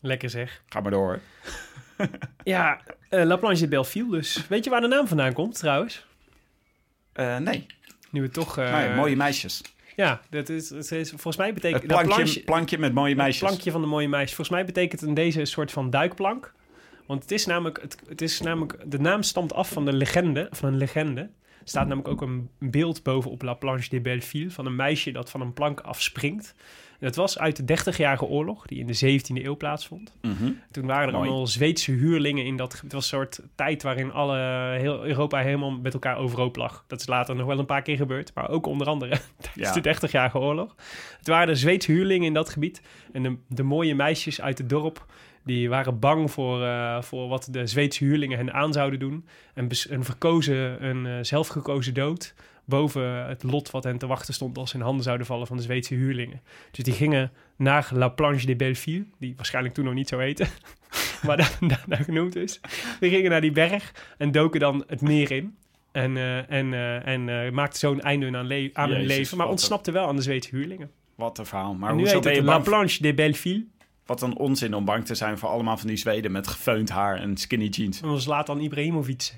Lekker 0.00 0.30
zeg. 0.30 0.62
Ga 0.68 0.80
maar 0.80 0.90
door. 0.90 1.20
Ja, 2.42 2.80
La 3.10 3.36
Planche 3.36 3.60
de 3.60 3.68
Belleville 3.68 4.10
dus. 4.10 4.46
Weet 4.48 4.64
je 4.64 4.70
waar 4.70 4.80
de 4.80 4.86
naam 4.86 5.06
vandaan 5.06 5.32
komt 5.32 5.58
trouwens? 5.58 6.06
Eh, 7.18 7.36
nee, 7.36 7.66
Nu 8.10 8.22
we 8.22 8.28
toch... 8.28 8.58
eh, 8.58 8.72
nee, 8.72 8.94
mooie 8.94 9.16
meisjes. 9.16 9.62
Ja, 9.96 10.20
dat 10.30 10.48
is, 10.48 10.70
is, 10.70 11.08
volgens 11.08 11.36
mij 11.36 11.54
betekent... 11.54 11.82
Het 11.82 11.90
La 11.90 12.02
plankje, 12.02 12.40
plankje 12.40 12.78
met 12.78 12.92
mooie 12.94 13.08
Het 13.08 13.18
meisjes. 13.18 13.48
plankje 13.48 13.70
van 13.70 13.80
de 13.80 13.86
mooie 13.86 14.08
meisjes. 14.08 14.34
Volgens 14.34 14.56
mij 14.56 14.66
betekent 14.66 15.00
het 15.00 15.08
in 15.08 15.14
deze 15.14 15.40
een 15.40 15.46
soort 15.46 15.72
van 15.72 15.90
duikplank. 15.90 16.52
Want 17.06 17.22
het 17.22 17.30
is 17.32 17.46
namelijk, 17.46 17.80
het, 17.82 17.96
het 18.08 18.22
is 18.22 18.40
namelijk, 18.40 18.76
de 18.86 18.98
naam 18.98 19.22
stamt 19.22 19.52
af 19.52 19.68
van 19.68 19.84
de 19.84 19.92
legende, 19.92 20.46
van 20.50 20.68
een 20.68 20.76
legende. 20.78 21.30
Er 21.68 21.74
staat 21.74 21.86
namelijk 21.88 22.08
ook 22.08 22.20
een 22.28 22.48
beeld 22.58 23.02
boven 23.02 23.30
op 23.30 23.42
La 23.42 23.54
Planche 23.54 23.88
de 23.88 24.00
Belleville 24.00 24.50
van 24.50 24.66
een 24.66 24.76
meisje 24.76 25.10
dat 25.12 25.30
van 25.30 25.40
een 25.40 25.52
plank 25.52 25.80
afspringt. 25.80 26.54
En 26.88 27.06
dat 27.06 27.16
was 27.16 27.38
uit 27.38 27.66
de 27.66 27.78
30-jarige 27.78 28.24
oorlog, 28.24 28.66
die 28.66 28.78
in 28.78 28.86
de 28.86 29.20
17e 29.20 29.44
eeuw 29.44 29.56
plaatsvond. 29.56 30.12
Mhm. 30.22 30.50
Toen 30.70 30.86
waren 30.86 31.06
er 31.06 31.12
Mooi. 31.12 31.26
allemaal 31.28 31.46
Zweedse 31.46 31.90
huurlingen 31.92 32.44
in 32.44 32.56
dat. 32.56 32.72
Het 32.80 32.92
was 32.92 33.02
een 33.12 33.18
soort 33.18 33.40
tijd 33.54 33.82
waarin 33.82 34.12
alle, 34.12 34.36
heel 34.78 35.04
Europa 35.04 35.38
helemaal 35.38 35.70
met 35.70 35.92
elkaar 35.92 36.16
overhoop 36.16 36.56
lag. 36.56 36.84
Dat 36.86 37.00
is 37.00 37.06
later 37.06 37.36
nog 37.36 37.46
wel 37.46 37.58
een 37.58 37.66
paar 37.66 37.82
keer 37.82 37.96
gebeurd, 37.96 38.30
maar 38.34 38.48
ook 38.48 38.66
onder 38.66 38.86
andere 38.86 39.18
tijdens 39.54 39.74
Ja. 39.74 39.80
de 39.80 40.08
30-jarige 40.08 40.38
oorlog. 40.38 40.74
Het 41.18 41.26
waren 41.28 41.46
de 41.46 41.54
Zweedse 41.54 41.92
huurlingen 41.92 42.26
in 42.26 42.34
dat 42.34 42.48
gebied. 42.48 42.82
En 43.12 43.22
de, 43.22 43.36
de 43.48 43.62
mooie 43.62 43.94
meisjes 43.94 44.40
uit 44.40 44.58
het 44.58 44.68
dorp, 44.68 45.06
die 45.48 45.68
waren 45.68 45.98
bang 45.98 46.30
voor, 46.30 46.64
eh, 46.64 47.02
voor 47.02 47.28
wat 47.28 47.48
de 47.50 47.66
Zweedse 47.66 48.04
huurlingen 48.04 48.38
hen 48.38 48.52
aan 48.52 48.72
zouden 48.72 48.98
doen. 48.98 49.26
En, 49.54 49.68
en 49.90 50.04
verkozen 50.04 50.84
een 50.84 51.06
eh, 51.06 51.12
zelfgekozen 51.22 51.94
dood 51.94 52.34
boven 52.64 53.26
het 53.26 53.42
lot 53.42 53.70
wat 53.70 53.84
hen 53.84 53.98
te 53.98 54.06
wachten 54.06 54.34
stond 54.34 54.58
als 54.58 54.70
ze 54.70 54.76
in 54.76 54.82
handen 54.82 55.04
zouden 55.04 55.26
vallen 55.26 55.46
van 55.46 55.56
de 55.56 55.62
Zweedse 55.62 55.94
huurlingen. 55.94 56.40
Dus 56.70 56.84
die 56.84 56.94
gingen 56.94 57.32
naar 57.56 57.90
La 57.92 58.08
Planche 58.08 58.46
de 58.46 58.56
Belleville, 58.56 59.04
die 59.18 59.32
waarschijnlijk 59.36 59.74
toen 59.74 59.84
nog 59.84 59.94
niet 59.94 60.08
zo 60.08 60.18
heette, 60.18 60.46
maar 61.26 61.36
daar, 61.86 62.04
genoemd 62.04 62.36
is. 62.36 62.60
Die 63.00 63.10
gingen 63.10 63.30
naar 63.30 63.40
die 63.40 63.52
berg 63.52 64.14
en 64.18 64.30
doken 64.32 64.60
dan 64.60 64.84
het 64.86 65.00
meer 65.00 65.30
in. 65.30 65.56
En, 65.92 66.16
eh, 66.16 66.50
en, 66.50 66.74
en 67.04 67.28
eh, 67.28 67.50
maakten 67.52 67.78
zo 67.78 67.92
een 67.92 68.00
einde 68.00 68.36
aan, 68.36 68.46
le- 68.46 68.70
aan 68.72 68.90
hun 68.90 69.06
leven, 69.06 69.36
maar 69.36 69.48
ontsnapte 69.48 69.90
wel 69.90 70.06
aan 70.06 70.16
de 70.16 70.22
Zweedse 70.22 70.56
huurlingen. 70.56 70.90
Wat 71.14 71.38
een 71.38 71.46
verhaal. 71.46 71.74
Maar 71.74 71.96
heet 71.96 72.04
ben 72.04 72.14
het 72.14 72.34
je 72.34 72.42
La 72.42 72.58
Planche 72.58 73.02
de 73.02 73.14
Belleville. 73.14 73.66
Wat 74.08 74.22
een 74.22 74.36
onzin 74.36 74.74
om 74.74 74.84
bang 74.84 75.04
te 75.06 75.14
zijn 75.14 75.38
voor 75.38 75.48
allemaal 75.48 75.76
van 75.76 75.88
die 75.88 75.96
Zweden 75.96 76.32
met 76.32 76.46
gefeund 76.48 76.88
haar 76.90 77.16
en 77.20 77.36
skinny 77.36 77.66
jeans. 77.66 78.00
En 78.00 78.24
later 78.26 78.54
aan 78.54 78.60
Ibrahimovic. 78.60 79.34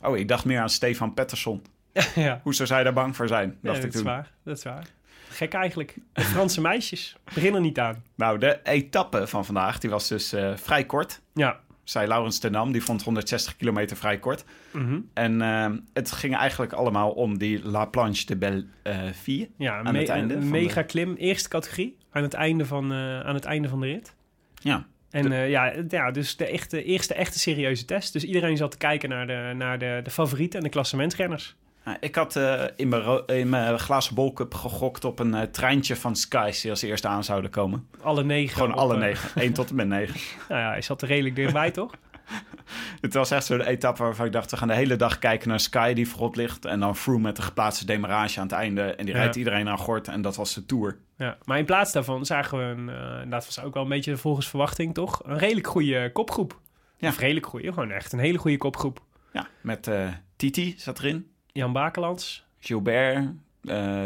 Oh, 0.00 0.16
ik 0.16 0.28
dacht 0.28 0.44
meer 0.44 0.60
aan 0.60 0.70
Stefan 0.70 1.14
Pettersson. 1.14 1.62
ja, 2.14 2.40
Hoe 2.42 2.54
zou 2.54 2.68
zij 2.68 2.82
daar 2.82 2.92
bang 2.92 3.16
voor 3.16 3.28
zijn? 3.28 3.48
ja 3.48 3.56
Dacht 3.62 3.76
dat 3.76 3.84
ik 3.84 3.90
is 3.90 3.96
toen. 3.96 4.04
waar. 4.04 4.32
Dat 4.44 4.56
is 4.56 4.62
waar. 4.64 4.86
Gek 5.28 5.52
eigenlijk. 5.54 5.96
De 6.12 6.20
Franse 6.22 6.60
meisjes. 6.60 7.16
Begin 7.34 7.54
er 7.54 7.60
niet 7.60 7.78
aan. 7.78 8.02
Nou, 8.14 8.38
de 8.38 8.60
etappe 8.62 9.26
van 9.26 9.44
vandaag, 9.44 9.78
die 9.78 9.90
was 9.90 10.08
dus 10.08 10.32
eh, 10.32 10.56
vrij 10.56 10.84
kort. 10.84 11.20
Ja. 11.34 11.60
Zei 11.84 12.06
Laurens 12.08 12.38
ten 12.38 12.52
Dam, 12.52 12.72
die 12.72 12.82
vond 12.82 13.02
160 13.02 13.56
kilometer 13.56 13.96
vrij 13.96 14.18
kort. 14.18 14.44
Mhm. 14.72 15.00
En 15.14 15.42
eh, 15.42 15.70
het 15.92 16.12
ging 16.12 16.36
eigenlijk 16.36 16.72
allemaal 16.72 17.10
om 17.10 17.38
die 17.38 17.68
La 17.68 17.84
Planche 17.84 18.26
de 18.26 18.36
Belleville. 18.36 19.48
Ja, 19.58 19.78
Aan 19.78 19.92
me- 19.92 19.98
het 19.98 20.08
einde 20.08 20.34
een 20.34 20.50
mega 20.50 20.80
de- 20.80 20.86
klim. 20.86 21.14
Eerste 21.14 21.48
categorie. 21.48 21.96
Aan 22.10 22.22
het 22.22 22.34
einde 22.34 22.66
van, 22.66 22.92
eh, 22.92 23.20
aan 23.20 23.34
het 23.34 23.44
einde 23.44 23.68
van 23.68 23.80
de 23.80 23.86
rit. 23.86 24.14
Ja, 24.54 24.86
En 25.10 25.32
eh, 25.32 25.50
ja, 25.50 25.72
ja, 25.88 26.10
dus 26.10 26.36
de 26.36 26.46
echte, 26.46 26.84
eerste 26.84 27.14
echte 27.14 27.38
serieuze 27.38 27.84
test. 27.84 28.12
Dus 28.12 28.24
iedereen 28.24 28.56
zat 28.56 28.70
te 28.70 28.76
kijken 28.76 29.08
naar 29.08 29.26
de, 29.26 29.52
naar 29.56 29.78
de, 29.78 30.00
de 30.04 30.10
favorieten 30.10 30.58
en 30.58 30.64
de 30.64 30.70
klassementrenners. 30.70 31.56
Nou, 31.84 31.96
ik 32.00 32.14
had 32.14 32.36
eh, 32.36 32.64
in, 32.76 32.88
mijn 32.88 33.26
in 33.26 33.48
mijn 33.48 33.78
glazen 33.78 34.14
bolcup 34.14 34.54
gegokt 34.54 35.04
op 35.04 35.18
een 35.18 35.50
treintje 35.50 35.96
van 35.96 36.16
Skies 36.16 36.60
die 36.60 36.70
als 36.70 36.82
eerste 36.82 37.08
aan 37.08 37.24
zouden 37.24 37.50
komen. 37.50 37.88
Alle 38.00 38.24
negen. 38.24 38.56
Gewoon 38.56 38.72
op, 38.72 38.78
alle 38.78 38.96
negen. 38.96 39.42
Eén 39.42 39.52
tot 39.60 39.70
en 39.70 39.76
met 39.76 39.88
negen. 39.88 40.20
Nou 40.48 40.60
ja, 40.60 40.68
hij 40.68 40.82
zat 40.82 41.02
er 41.02 41.08
redelijk 41.08 41.36
dichtbij, 41.36 41.70
toch? 41.70 41.92
Het 43.00 43.14
was 43.14 43.30
echt 43.30 43.44
zo'n 43.46 43.60
etappe 43.60 44.02
waarvan 44.02 44.26
ik 44.26 44.32
dacht... 44.32 44.50
we 44.50 44.56
gaan 44.56 44.68
de 44.68 44.74
hele 44.74 44.96
dag 44.96 45.18
kijken 45.18 45.48
naar 45.48 45.60
Sky 45.60 45.92
die 45.92 46.08
voorop 46.08 46.34
ligt... 46.36 46.64
en 46.64 46.80
dan 46.80 46.96
Froome 46.96 47.22
met 47.22 47.36
de 47.36 47.42
geplaatste 47.42 47.86
demarage 47.86 48.40
aan 48.40 48.46
het 48.46 48.54
einde... 48.56 48.82
en 48.82 49.04
die 49.04 49.14
Ja. 49.14 49.20
rijdt 49.20 49.36
iedereen 49.36 49.68
aan 49.68 49.78
gort 49.78 50.08
en 50.08 50.22
dat 50.22 50.36
was 50.36 50.54
de 50.54 50.66
Tour. 50.66 50.98
Ja, 51.16 51.38
maar 51.44 51.58
in 51.58 51.64
plaats 51.64 51.92
daarvan 51.92 52.26
zagen 52.26 52.58
we 52.58 52.64
een, 52.64 52.88
eh, 52.88 53.30
dat 53.30 53.44
was 53.44 53.60
ook 53.60 53.74
wel 53.74 53.82
een 53.82 53.88
beetje 53.88 54.16
volgens 54.16 54.48
verwachting, 54.48 54.94
toch? 54.94 55.22
Een 55.24 55.38
redelijk 55.38 55.66
goede 55.66 56.10
kopgroep. 56.12 56.60
Ja. 56.96 57.08
Of 57.08 57.18
redelijk 57.18 57.46
goede, 57.46 57.72
gewoon 57.72 57.90
echt 57.90 58.12
een 58.12 58.18
hele 58.18 58.38
goede 58.38 58.56
kopgroep. 58.56 59.02
Ja, 59.32 59.46
met 59.60 59.86
eh, 59.86 60.08
Titi 60.36 60.74
zat 60.78 60.98
erin, 60.98 61.30
Jan 61.46 61.72
Bakelands, 61.72 62.46
Gilbert 62.58 63.28
eh, 63.62 64.04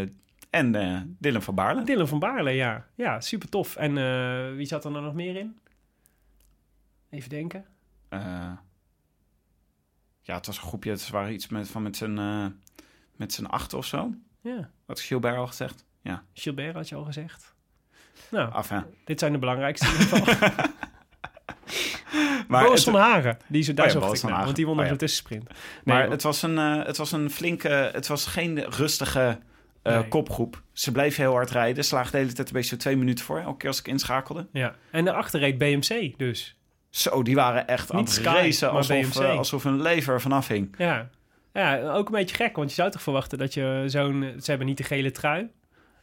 en 0.50 0.74
eh 0.74 1.00
Dylan 1.18 1.42
van 1.42 1.54
Baarle. 1.54 1.84
Dylan 1.84 2.08
van 2.08 2.18
Baarle, 2.18 2.50
ja. 2.50 2.86
Ja, 2.94 3.20
super 3.20 3.48
tof. 3.48 3.76
En 3.76 3.94
wie 4.56 4.66
zat 4.66 4.84
er 4.84 4.90
nog 4.90 5.14
meer 5.14 5.36
in? 5.36 5.56
Even 7.10 7.28
denken. 7.30 7.64
Eh, 8.12 8.52
ja, 10.20 10.34
het 10.34 10.46
was 10.46 10.56
een 10.56 10.62
groepje, 10.62 10.90
het 10.90 11.10
waren 11.10 11.32
iets 11.32 11.48
met, 11.48 11.68
van 11.68 11.82
met 11.82 11.96
z'n 11.96 12.18
eh, 12.18 12.46
met 13.16 13.32
z'n 13.32 13.44
acht 13.44 13.74
of 13.74 13.86
zo. 13.86 14.10
Ja, 14.40 14.70
Wat 14.86 14.98
is 14.98 15.04
Gilbert 15.06 15.36
al 15.36 15.46
gezegd? 15.46 15.84
Ja, 16.02 16.24
Gilbert 16.34 16.74
had 16.74 16.88
je 16.88 16.94
al 16.94 17.04
gezegd. 17.04 17.54
Nou, 18.30 18.52
af 18.52 18.72
dit 19.04 19.18
zijn 19.18 19.32
de 19.32 19.38
belangrijkste 19.38 19.86
in 19.86 19.92
ieder 19.92 20.06
geval. 20.18 20.48
Maar 22.48 22.78
van 22.78 22.94
Hagen, 22.94 23.38
die, 23.48 23.62
zo- 23.62 23.74
daar 23.74 23.86
Oh 23.86 23.92
ja, 23.92 24.00
zocht 24.00 24.22
ik 24.22 24.30
naar, 24.30 24.44
want 24.44 24.56
die 24.56 24.66
won 24.66 24.78
Oh 24.78 24.84
ja. 24.84 24.90
de 24.90 24.96
tussensprint. 24.96 25.44
Nee, 25.48 25.54
maar 25.84 25.98
want- 25.98 26.12
het, 26.12 26.22
was 26.22 26.42
een, 26.42 26.58
eh, 26.58 26.84
het 26.86 26.96
was 26.96 27.12
een 27.12 27.30
flinke, 27.30 27.68
het 27.68 28.06
was 28.06 28.26
geen 28.26 28.58
rustige 28.70 29.38
Nee. 29.82 30.08
kopgroep. 30.08 30.62
Ze 30.72 30.92
bleven 30.92 31.22
heel 31.22 31.32
hard 31.32 31.50
rijden, 31.50 31.84
slaagde 31.84 32.10
de 32.10 32.16
hele 32.18 32.32
tijd 32.32 32.48
een 32.48 32.54
beetje 32.54 32.68
zo 32.68 32.76
twee 32.76 32.96
minuten 32.96 33.24
voor, 33.24 33.38
elke 33.40 33.56
keer 33.56 33.68
als 33.68 33.78
ik 33.78 33.88
inschakelde. 33.88 34.48
ja. 34.52 34.74
En 34.90 35.04
daarachter 35.04 35.40
reed 35.40 35.58
BMC 35.58 36.18
dus. 36.18 36.56
Zo, 36.92 37.22
die 37.22 37.34
waren 37.34 37.66
echt 37.66 37.92
aan 37.92 38.04
het 38.04 38.18
racen 38.18 38.70
alsof, 38.70 39.20
eh, 39.20 39.36
alsof 39.36 39.62
hun 39.62 39.82
lever 39.82 40.20
vanaf 40.20 40.48
hing. 40.48 40.74
Ja. 40.78 41.08
ja, 41.52 41.92
ook 41.92 42.06
een 42.06 42.14
beetje 42.14 42.36
gek, 42.36 42.56
want 42.56 42.68
je 42.68 42.74
zou 42.74 42.90
toch 42.90 43.02
verwachten 43.02 43.38
dat 43.38 43.54
je 43.54 43.82
zo'n... 43.86 44.34
Ze 44.40 44.50
hebben 44.50 44.66
niet 44.66 44.76
de 44.76 44.82
gele 44.82 45.10
trui. 45.10 45.50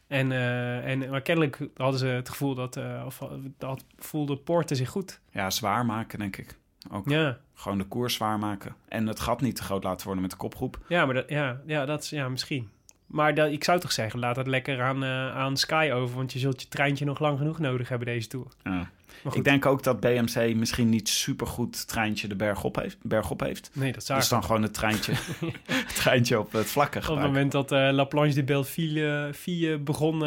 En, 0.06 0.32
eh, 0.32 0.86
en, 0.86 1.10
maar 1.10 1.20
kennelijk 1.20 1.58
hadden 1.76 1.98
ze 2.00 2.06
het 2.06 2.28
gevoel 2.28 2.54
dat... 2.54 2.76
eh, 2.76 3.02
of 3.06 3.22
dat 3.58 3.84
voelde 3.98 4.36
Poorten 4.36 4.76
zich 4.76 4.88
goed. 4.88 5.20
Ja, 5.32 5.50
zwaar 5.50 5.86
maken, 5.86 6.18
denk 6.18 6.36
ik. 6.36 6.56
Ook 6.90 7.08
Ja, 7.08 7.38
gewoon 7.54 7.78
de 7.78 7.84
koers 7.84 8.14
zwaar 8.14 8.38
maken. 8.38 8.76
En 8.88 9.06
het 9.06 9.20
gat 9.20 9.40
niet 9.40 9.56
te 9.56 9.62
groot 9.62 9.84
laten 9.84 10.04
worden 10.04 10.22
met 10.22 10.30
de 10.30 10.36
kopgroep. 10.36 10.78
ja 10.88 11.04
maar 11.04 11.14
dat, 11.14 11.28
ja, 11.28 11.60
ja, 11.66 11.84
dat 11.84 12.02
is... 12.02 12.10
Ja, 12.10 12.28
misschien. 12.28 12.70
Maar 13.10 13.34
dat, 13.34 13.50
ik 13.52 13.64
zou 13.64 13.80
toch 13.80 13.92
zeggen, 13.92 14.20
laat 14.20 14.36
het 14.36 14.46
lekker 14.46 14.82
aan, 14.82 15.04
eh, 15.04 15.36
aan 15.36 15.56
Sky 15.56 15.90
over. 15.94 16.16
Want 16.16 16.32
je 16.32 16.38
zult 16.38 16.62
je 16.62 16.68
treintje 16.68 17.04
nog 17.04 17.18
lang 17.18 17.38
genoeg 17.38 17.58
nodig 17.58 17.88
hebben 17.88 18.06
deze 18.06 18.28
Tour. 18.28 18.46
Ja. 18.64 18.90
Ik 19.32 19.44
denk 19.44 19.66
ook 19.66 19.82
dat 19.82 20.00
BMC 20.00 20.54
misschien 20.54 20.88
niet 20.88 21.08
supergoed 21.08 21.88
treintje 21.88 22.28
de 22.28 22.36
berg 22.36 22.64
op 22.64 22.76
heeft. 22.76 22.96
Berg 23.02 23.30
op 23.30 23.40
heeft. 23.40 23.70
nee, 23.72 23.92
dat 23.92 24.04
zou 24.04 24.18
Dus 24.18 24.28
dan 24.28 24.44
gewoon 24.44 24.62
het 24.62 24.74
treintje, 24.74 25.12
het 25.66 25.94
treintje 25.94 26.38
op 26.38 26.52
het 26.52 26.66
vlakke 26.66 26.98
Op 26.98 27.04
het 27.04 27.20
moment 27.20 27.52
dat 27.52 27.72
eh, 27.72 27.88
La 27.92 28.04
Planche 28.04 28.34
de 28.34 28.44
Belleville 28.44 29.30
Ville 29.32 29.78
begon, 29.78 30.18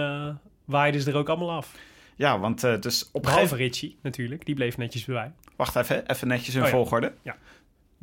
waaiden 0.66 1.02
ze 1.02 1.12
er 1.12 1.18
ook 1.18 1.30
allemaal 1.30 1.52
af. 1.52 1.76
Ja, 2.16 2.40
want 2.40 2.62
dus 2.62 3.10
op 3.12 3.22
Behalve 3.22 3.48
gegeven 3.48 3.58
Richie 3.66 3.98
natuurlijk, 4.02 4.46
die 4.46 4.56
bleef 4.56 4.78
netjes 4.78 5.06
bij. 5.06 5.32
Wacht 5.56 5.76
even, 5.76 6.10
even 6.10 6.28
netjes 6.28 6.56
in 6.56 6.62
Oh 6.62 6.68
ja. 6.68 6.74
volgorde. 6.74 7.14
Ja. 7.22 7.36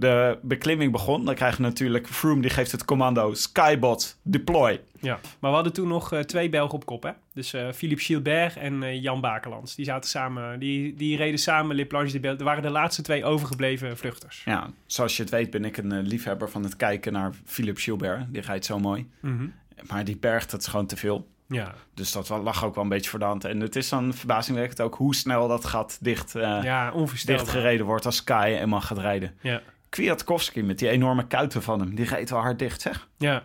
De 0.00 0.38
beklimming 0.42 0.92
begon. 0.92 1.24
Dan 1.24 1.34
krijg 1.34 1.56
je 1.56 1.62
natuurlijk 1.62 2.06
Froome, 2.08 2.40
die 2.40 2.50
geeft 2.50 2.72
het 2.72 2.84
commando 2.84 3.34
Skybot 3.34 4.18
deploy. 4.22 4.80
Ja, 5.00 5.18
maar 5.38 5.50
we 5.50 5.56
hadden 5.56 5.72
toen 5.72 5.88
nog 5.88 6.12
eh, 6.12 6.20
twee 6.20 6.48
Belgen 6.48 6.74
op 6.74 6.86
kop, 6.86 7.02
hè? 7.02 7.10
Dus 7.32 7.52
eh, 7.52 7.68
Philippe 7.72 8.02
Gilbert 8.02 8.56
en 8.56 8.82
eh, 8.82 9.02
Jan 9.02 9.20
Bakelands. 9.20 9.74
Die 9.74 9.84
zaten 9.84 10.10
samen, 10.10 10.58
die, 10.58 10.94
die 10.94 11.16
reden 11.16 11.38
samen 11.38 11.76
Le 11.76 11.86
Planche 11.86 12.12
de 12.12 12.20
Bel. 12.20 12.36
Dat 12.36 12.46
waren 12.46 12.62
de 12.62 12.70
laatste 12.70 13.02
twee 13.02 13.24
overgebleven 13.24 13.96
vluchters. 13.96 14.42
Ja, 14.44 14.70
zoals 14.86 15.16
je 15.16 15.22
het 15.22 15.30
weet 15.30 15.50
ben 15.50 15.64
ik 15.64 15.76
een 15.76 16.00
liefhebber 16.00 16.50
van 16.50 16.62
het 16.62 16.76
kijken 16.76 17.12
naar 17.12 17.32
Philippe 17.44 17.80
Gilbert. 17.80 18.32
Die 18.32 18.42
rijdt 18.42 18.64
zo 18.64 18.78
mooi. 18.78 19.10
Mhm. 19.20 19.46
Maar 19.86 20.04
die 20.04 20.16
bergt, 20.16 20.50
dat 20.50 20.60
is 20.60 20.66
gewoon 20.66 20.86
te 20.86 20.96
veel. 20.96 21.28
Ja, 21.46 21.74
Dus 21.94 22.12
dat 22.12 22.28
lag 22.28 22.64
ook 22.64 22.74
wel 22.74 22.84
een 22.84 22.90
beetje 22.90 23.10
voor 23.10 23.18
de 23.18 23.24
hand. 23.24 23.44
En 23.44 23.60
het 23.60 23.76
is 23.76 23.88
dan 23.88 24.14
verbazingwekkend 24.14 24.80
ook 24.80 24.94
hoe 24.94 25.14
snel 25.14 25.48
dat 25.48 25.64
gat 25.64 25.98
dicht, 26.00 26.32
ja 26.32 26.92
dicht 27.24 27.48
gereden 27.48 27.86
wordt 27.86 28.06
als 28.06 28.16
Sky 28.16 28.56
eenmaal 28.60 28.80
gaat 28.80 28.98
rijden. 28.98 29.34
Ja, 29.40 29.62
Kwiatkowski 29.90 30.62
met 30.62 30.78
die 30.78 30.88
enorme 30.88 31.26
kuiten 31.26 31.62
van 31.62 31.80
hem, 31.80 31.94
die 31.94 32.04
reed 32.04 32.30
wel 32.30 32.40
hard 32.40 32.58
dicht, 32.58 32.80
zeg. 32.80 33.08
ja. 33.18 33.44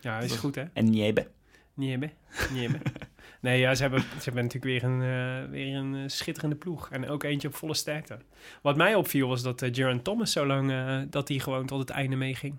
ja 0.00 0.18
is 0.18 0.32
goed, 0.32 0.54
hè? 0.54 0.64
En 0.72 0.90
Niebe. 0.90 1.26
Niet 1.74 1.90
hebben. 1.90 2.12
Nee, 3.40 3.60
ja, 3.60 3.74
ze 3.74 3.82
hebben, 3.82 4.00
ze 4.00 4.24
hebben 4.24 4.42
natuurlijk 4.42 4.64
weer 4.64 4.90
een, 4.90 5.02
eh, 5.02 5.50
weer 5.50 5.76
een 5.76 5.94
eh, 5.94 6.02
schitterende 6.06 6.56
ploeg. 6.56 6.90
En 6.90 7.08
ook 7.08 7.22
eentje 7.22 7.48
op 7.48 7.54
volle 7.54 7.74
sterkte. 7.74 8.18
Wat 8.60 8.76
mij 8.76 8.94
opviel 8.94 9.28
was 9.28 9.42
dat 9.42 9.62
uh, 9.62 9.94
Thomas 9.94 10.32
zo 10.32 10.46
lang... 10.46 10.72
dat 11.10 11.28
hij 11.28 11.38
gewoon 11.38 11.66
tot 11.66 11.78
het 11.78 11.90
einde 11.90 12.16
meeging. 12.16 12.56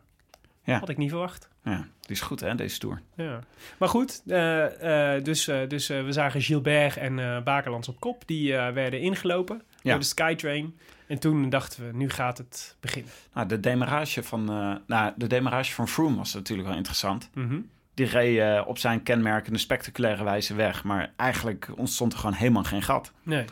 Ja. 0.63 0.79
Had 0.79 0.89
ik 0.89 0.97
niet 0.97 1.09
verwacht. 1.09 1.49
Ja, 1.63 1.77
die 1.77 2.11
is 2.11 2.21
goed 2.21 2.39
hè, 2.39 2.55
deze 2.55 2.79
Tour. 2.79 3.01
Ja. 3.15 3.39
Maar 3.77 3.89
goed, 3.89 4.21
dus, 5.25 5.45
dus 5.67 5.87
we 5.87 6.11
zagen 6.11 6.41
Gilbert 6.41 6.97
en 6.97 7.43
Bakerlands 7.43 7.87
op 7.87 7.99
kop. 7.99 8.27
Die 8.27 8.53
werden 8.53 8.99
ingelopen 8.99 9.61
Ja. 9.83 9.91
door 9.91 9.99
de 9.99 10.05
Skytrain. 10.05 10.77
En 11.07 11.19
toen 11.19 11.49
dachten 11.49 11.87
we, 11.87 11.97
nu 11.97 12.09
gaat 12.09 12.37
het 12.37 12.75
beginnen. 12.79 13.11
Nou, 13.33 13.47
de 13.47 13.59
demarage 13.59 14.23
van, 14.23 14.49
eh, 14.49 14.75
nou, 14.87 15.13
de 15.15 15.27
demarage 15.27 15.73
van 15.73 15.87
Froome 15.87 16.17
was 16.17 16.33
natuurlijk 16.33 16.67
wel 16.67 16.77
interessant. 16.77 17.29
Mhm. 17.33 17.59
Die 17.93 18.05
reed 18.05 18.39
eh, 18.39 18.63
op 18.67 18.77
zijn 18.77 19.03
kenmerkende 19.03 19.59
spectaculaire 19.59 20.23
wijze 20.23 20.55
weg. 20.55 20.83
Maar 20.83 21.13
eigenlijk 21.15 21.69
ontstond 21.75 22.13
er 22.13 22.19
gewoon 22.19 22.35
helemaal 22.35 22.63
geen 22.63 22.81
gat. 22.81 23.11
Nee, 23.23 23.39
Het 23.39 23.51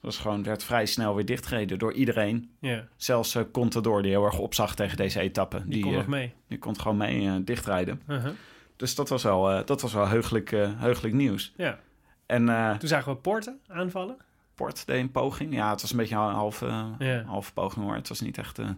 was 0.00 0.18
gewoon, 0.18 0.42
werd 0.42 0.64
vrij 0.64 0.86
snel 0.86 1.14
weer 1.14 1.24
dichtgereden 1.24 1.78
door 1.78 1.92
iedereen. 1.92 2.50
ja, 2.60 2.84
Zelfs 2.96 3.34
eh 3.34 3.42
Contador, 3.52 4.02
die 4.02 4.10
heel 4.10 4.24
erg 4.24 4.38
opzag 4.38 4.74
tegen 4.74 4.96
deze 4.96 5.20
etappe. 5.20 5.62
die, 5.66 5.82
kon 5.82 5.92
nog 5.92 6.06
mee. 6.06 6.32
die 6.48 6.58
kon 6.58 6.80
gewoon 6.80 6.96
mee 6.96 7.44
dichtrijden. 7.44 8.02
Uh-huh. 8.08 8.32
Dus 8.76 8.94
dat 8.94 9.08
was 9.08 9.22
wel, 9.22 9.64
dat 9.64 9.80
was 9.80 9.92
wel 9.92 10.08
heugelijk, 10.08 10.50
heugelijk 10.76 11.14
nieuws. 11.14 11.52
Ja. 11.56 11.78
En 12.26 12.46
Toen 12.78 12.88
zagen 12.88 13.12
we 13.12 13.18
Porte 13.18 13.56
aanvallen. 13.66 14.16
Port 14.60 14.86
deed 14.86 15.00
een 15.00 15.10
poging. 15.10 15.54
Ja, 15.54 15.70
het 15.70 15.80
was 15.80 15.90
een 15.90 15.96
beetje 15.96 16.14
een 16.14 16.20
halve, 16.34 16.66
eh, 16.98 17.26
halve 17.28 17.52
poging 17.52 17.84
hoor. 17.84 17.94
Het 17.94 18.08
was 18.08 18.20
niet 18.20 18.38
echt... 18.38 18.58
eh. 18.58 18.68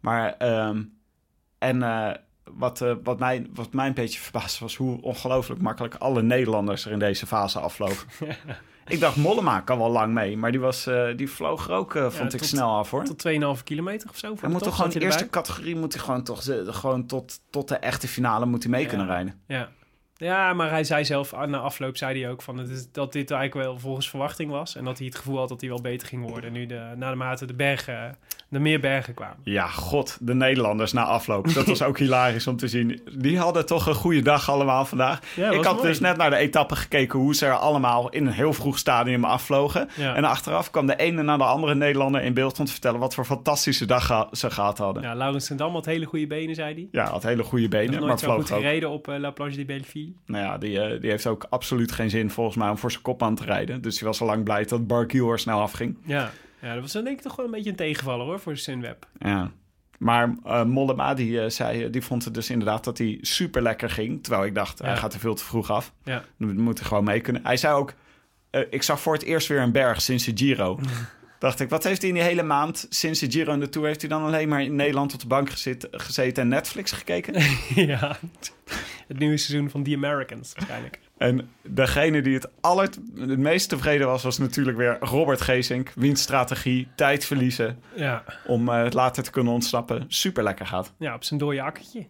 Maar, 0.00 0.34
ehm, 0.36 0.82
en 1.58 1.82
eh, 1.82 2.10
wat, 2.44 2.84
wat, 3.02 3.18
mij, 3.18 3.46
wat 3.54 3.72
mij 3.72 3.86
een 3.86 3.94
beetje 3.94 4.20
verbaasde 4.20 4.64
was 4.64 4.76
hoe 4.76 5.02
ongelooflijk 5.02 5.60
makkelijk 5.60 5.94
alle 5.94 6.22
Nederlanders 6.22 6.84
er 6.86 6.92
in 6.92 6.98
deze 6.98 7.26
fase 7.26 7.58
afvlogen. 7.58 8.08
ik 8.86 9.00
dacht, 9.00 9.16
Mollema 9.16 9.60
kan 9.60 9.78
wel 9.78 9.90
lang 9.90 10.12
mee, 10.14 10.36
maar 10.36 10.50
die, 10.50 10.60
was, 10.60 10.88
die 11.16 11.30
vloog 11.30 11.68
er 11.68 11.74
ook, 11.74 11.98
vond 12.08 12.34
ik 12.34 12.42
snel 12.42 12.76
af 12.76 12.90
hoor. 12.90 13.04
Tot 13.04 13.28
2,5 13.58 13.62
kilometer 13.64 14.08
of 14.08 14.18
zo. 14.18 14.28
voor 14.28 14.38
Hij 14.40 14.48
moet 14.50 14.62
toch 14.62 14.76
gewoon 14.76 14.90
de 14.90 15.00
eerste 15.00 15.24
erbij. 15.24 15.42
categorie 15.42 15.76
moet 15.76 15.92
hij 15.94 16.02
gewoon 16.02 16.22
toch 16.22 16.44
gewoon 16.66 17.06
tot, 17.06 17.40
tot 17.50 17.68
de 17.68 17.76
echte 17.76 18.08
finale 18.08 18.46
moet 18.46 18.62
hij 18.62 18.72
mee 18.72 18.82
Ja. 18.82 18.88
kunnen 18.88 19.06
rijden. 19.06 19.40
Ja. 19.46 19.68
Ja, 20.18 20.52
maar 20.52 20.70
hij 20.70 20.84
zei 20.84 21.04
zelf, 21.04 21.32
ah, 21.32 21.48
na 21.48 21.58
afloop 21.58 21.96
zei 21.96 22.20
hij 22.20 22.30
ook 22.30 22.42
van 22.42 22.58
het 22.58 22.88
dat 22.92 23.12
dit 23.12 23.30
eigenlijk 23.30 23.66
wel 23.68 23.78
volgens 23.78 24.10
verwachting 24.10 24.50
was. 24.50 24.76
En 24.76 24.84
dat 24.84 24.98
hij 24.98 25.06
het 25.06 25.16
gevoel 25.16 25.38
had 25.38 25.48
dat 25.48 25.60
hij 25.60 25.70
wel 25.70 25.80
beter 25.80 26.08
ging 26.08 26.30
worden. 26.30 26.52
Nu 26.52 26.66
de, 26.66 26.92
na 26.96 27.10
de 27.10 27.16
mate 27.16 27.46
de 27.46 27.54
bergen, 27.54 28.16
de 28.48 28.58
meer 28.58 28.80
bergen 28.80 29.14
kwamen. 29.14 29.36
Ja, 29.42 29.66
god, 29.66 30.18
de 30.20 30.34
Nederlanders 30.34 30.92
na 30.92 31.04
afloop. 31.04 31.54
Dat 31.54 31.66
was 31.66 31.82
ook 31.82 31.98
hilarisch 32.04 32.46
om 32.46 32.56
te 32.56 32.68
zien. 32.68 33.00
Die 33.16 33.38
hadden 33.38 33.66
toch 33.66 33.86
een 33.86 33.94
goede 33.94 34.22
dag 34.22 34.50
allemaal 34.50 34.84
vandaag. 34.84 35.20
Ja, 35.36 35.50
ik 35.50 35.64
had 35.64 35.74
mooi. 35.76 35.86
dus 35.88 36.00
net 36.00 36.16
naar 36.16 36.30
de 36.30 36.36
etappe 36.36 36.76
gekeken 36.76 37.18
hoe 37.18 37.34
ze 37.34 37.46
er 37.46 37.56
allemaal 37.56 38.08
in 38.10 38.26
een 38.26 38.32
heel 38.32 38.52
vroeg 38.52 38.78
stadium 38.78 39.24
afvlogen. 39.24 39.88
Ja. 39.96 40.14
En 40.14 40.24
achteraf 40.24 40.70
kwam 40.70 40.86
de 40.86 40.96
ene 40.96 41.22
na 41.22 41.36
de 41.36 41.44
andere 41.44 41.74
Nederlander 41.74 42.22
in 42.22 42.34
beeld 42.34 42.58
om 42.58 42.64
te 42.64 42.72
vertellen 42.72 43.00
wat 43.00 43.14
voor 43.14 43.24
fantastische 43.24 43.86
dag 43.86 44.28
ze 44.32 44.50
gehad 44.50 44.78
hadden. 44.78 45.02
Ja, 45.02 45.08
Ja, 45.08 45.14
Laurens 45.14 45.46
ten 45.46 45.56
Dam 45.56 45.72
had 45.72 45.84
hele 45.86 46.04
goede 46.04 46.26
benen, 46.26 46.54
zei 46.54 46.88
hij. 46.92 47.04
had 47.04 47.22
hele 47.22 47.42
goede 47.42 47.68
benen, 47.68 47.94
nooit 47.94 48.06
maar 48.06 48.18
zo 48.18 48.34
goed 48.34 48.46
vloog 48.46 48.58
ook. 48.58 48.64
gereden 48.64 48.90
op 48.90 49.08
eh, 49.08 49.18
La 49.18 49.30
Planche 49.30 49.56
de 49.56 49.64
Belleville. 49.64 50.12
Nou 50.26 50.44
ja, 50.44 50.58
die, 50.58 50.80
eh, 50.80 51.00
die 51.00 51.10
heeft 51.10 51.26
ook 51.26 51.46
absoluut 51.50 51.92
geen 51.92 52.10
zin 52.10 52.30
volgens 52.30 52.56
mij 52.56 52.68
om 52.68 52.78
voor 52.78 52.90
zijn 52.90 53.02
kopman 53.02 53.34
te 53.34 53.44
rijden. 53.44 53.82
Dus 53.82 53.98
die 53.98 54.06
was 54.06 54.20
al 54.20 54.26
lang 54.26 54.44
blij 54.44 54.64
dat 54.64 54.86
Barguil 54.86 55.30
er 55.30 55.38
snel 55.38 55.60
afging. 55.60 55.96
Ja. 56.04 56.30
Ja, 56.60 56.72
dat 56.72 56.82
was 56.82 56.92
dan 56.92 57.04
denk 57.04 57.16
ik 57.16 57.22
toch 57.22 57.36
wel 57.36 57.44
een 57.44 57.50
beetje 57.50 57.70
een 57.70 57.76
tegenvaller 57.76 58.26
hoor 58.26 58.40
voor 58.40 58.56
Sunweb. 58.56 59.06
Ja. 59.18 59.50
Maar 59.98 60.34
eh 60.44 60.64
Mollema 60.64 61.14
die, 61.14 61.40
eh, 61.40 61.50
zei, 61.50 61.90
die 61.90 62.02
vond 62.02 62.24
het 62.24 62.34
dus 62.34 62.50
inderdaad 62.50 62.84
dat 62.84 62.98
hij 62.98 63.18
super 63.20 63.62
lekker 63.62 63.90
ging. 63.90 64.22
Terwijl 64.22 64.44
ik 64.44 64.54
dacht, 64.54 64.78
hij 64.78 64.96
gaat 64.96 65.14
er 65.14 65.20
veel 65.20 65.34
te 65.34 65.44
vroeg 65.44 65.70
af. 65.70 65.92
Ja. 66.04 66.24
We 66.36 66.46
moeten 66.46 66.84
gewoon 66.84 67.04
mee 67.04 67.20
kunnen. 67.20 67.44
Hij 67.44 67.56
zei 67.56 67.74
ook, 67.74 67.94
eh, 68.50 68.62
ik 68.70 68.82
zag 68.82 69.00
voor 69.00 69.12
het 69.12 69.22
eerst 69.22 69.48
weer 69.48 69.60
een 69.60 69.72
berg 69.72 70.00
sinds 70.02 70.24
de 70.24 70.32
Giro. 70.34 70.78
Dacht 71.38 71.60
ik, 71.60 71.68
wat 71.68 71.84
heeft 71.84 72.00
hij 72.00 72.10
in 72.10 72.16
die 72.16 72.24
hele 72.24 72.42
maand 72.42 72.86
sinds 72.88 73.20
de 73.20 73.30
Giro 73.30 73.52
en 73.52 73.60
de 73.60 73.68
Tour... 73.68 73.86
heeft 73.86 74.00
hij 74.00 74.10
dan 74.10 74.22
alleen 74.22 74.48
maar 74.48 74.62
in 74.62 74.74
Nederland 74.74 75.14
op 75.14 75.20
de 75.20 75.26
bank 75.26 75.50
gezeten 75.90 76.42
en 76.42 76.48
Netflix 76.48 76.92
gekeken? 76.92 77.34
ja, 77.92 78.18
het 79.08 79.18
nieuwe 79.18 79.36
seizoen 79.36 79.70
van 79.70 79.82
The 79.82 79.94
Americans 79.94 80.52
waarschijnlijk. 80.54 80.98
En 81.18 81.50
degene 81.62 82.22
die 82.22 82.34
het, 82.34 82.48
aller, 82.60 82.88
het 83.18 83.38
meest 83.38 83.68
tevreden 83.68 84.06
was, 84.06 84.22
was 84.22 84.38
natuurlijk 84.38 84.76
weer 84.76 84.96
Robert 85.00 85.40
Geesink. 85.40 85.92
Wiens 85.94 86.22
strategie, 86.22 86.88
tijd 86.94 87.24
verliezen 87.24 87.78
Ja, 87.94 88.24
om 88.46 88.68
eh, 88.68 88.86
later 88.90 89.22
te 89.22 89.30
kunnen 89.30 89.52
ontsnappen. 89.52 90.04
Super 90.08 90.42
lekker 90.42 90.66
gaat. 90.66 90.92
ja 90.98 91.14
op 91.14 91.24
zijn 91.24 91.40
dode 91.40 91.62
akkertje. 91.62 92.06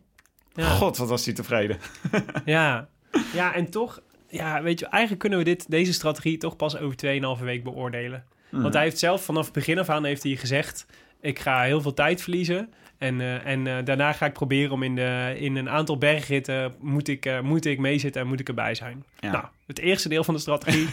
Ja. 0.55 0.69
God, 0.69 0.97
wat 0.97 1.09
was 1.09 1.25
hij 1.25 1.35
tevreden. 1.35 1.79
Ja. 2.45 2.89
ja, 3.33 3.55
en 3.55 3.71
toch, 3.71 4.01
ja, 4.29 4.63
weet 4.63 4.79
je, 4.79 4.87
eigenlijk 4.87 5.21
kunnen 5.21 5.39
we 5.39 5.45
dit, 5.45 5.71
deze 5.71 5.93
strategie 5.93 6.39
toch 6.39 6.57
pas 6.57 6.79
over 6.79 7.39
2,5 7.39 7.45
week 7.45 7.65
beoordelen. 7.65 8.25
Want 8.51 8.75
hij 8.75 8.83
heeft 8.83 8.99
zelf 8.99 9.25
vanaf 9.25 9.45
het 9.45 9.55
begin 9.55 9.79
af 9.79 9.89
aan 9.89 10.05
heeft 10.05 10.23
hij 10.23 10.37
gezegd: 10.37 10.87
ik 11.21 11.39
ga 11.39 11.63
heel 11.63 11.81
veel 11.81 11.95
tijd 11.95 12.23
verliezen. 12.23 12.73
En, 12.99 13.21
eh, 13.21 13.47
en 13.47 13.67
eh, 13.67 13.85
daarna 13.85 14.13
ga 14.13 14.27
ik 14.27 14.33
proberen 14.33 14.73
om 14.73 14.83
in, 14.83 14.95
de, 14.95 15.35
in 15.39 15.57
een 15.57 15.69
aantal 15.69 15.99
bergritten 15.99 16.75
moet 16.81 17.09
ik, 17.09 17.27
eh, 17.27 17.41
moet 17.41 17.65
ik 17.65 17.79
meezitten 17.79 18.23
en 18.23 18.29
moet 18.29 18.41
ik 18.41 18.49
erbij 18.49 18.75
zijn. 18.75 19.05
Ja. 19.21 19.31
Nou, 19.31 19.45
het 19.67 19.79
eerste 19.79 20.09
deel 20.09 20.25
van 20.25 20.35
de 20.35 20.41
strategie 20.41 20.89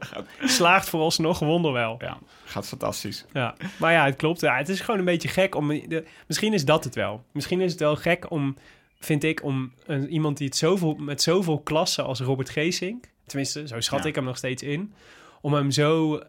slaagt 0.58 0.88
vooralsnog 0.88 1.38
wonderwel. 1.38 1.96
Ja, 1.98 2.18
gaat 2.44 2.66
fantastisch. 2.66 3.24
Ja, 3.32 3.54
maar 3.78 3.92
ja, 3.92 4.04
het 4.04 4.16
klopt. 4.16 4.40
Ja, 4.40 4.56
het 4.56 4.68
is 4.68 4.80
gewoon 4.80 4.98
een 4.98 5.06
beetje 5.06 5.28
gek 5.28 5.54
om. 5.54 5.68
De, 5.68 6.04
misschien 6.26 6.52
is 6.52 6.64
dat 6.64 6.84
het 6.84 6.94
wel. 6.94 7.24
Misschien 7.32 7.60
is 7.60 7.70
het 7.70 7.80
wel 7.80 7.96
gek 7.96 8.30
om, 8.30 8.56
vind 9.00 9.24
ik, 9.24 9.42
om 9.44 9.72
een, 9.86 10.08
iemand 10.08 10.36
die 10.36 10.46
het 10.46 10.56
zoveel, 10.56 10.94
met 10.94 11.22
zoveel 11.22 11.58
klassen 11.58 12.04
als 12.04 12.20
Robert 12.20 12.50
Geesink, 12.50 13.04
tenminste, 13.26 13.68
zo 13.68 13.80
schat 13.80 14.02
Ja. 14.02 14.08
ik 14.08 14.14
hem 14.14 14.24
nog 14.24 14.36
steeds 14.36 14.62
in, 14.62 14.92
om 15.40 15.54
hem 15.54 15.70
zo, 15.70 16.20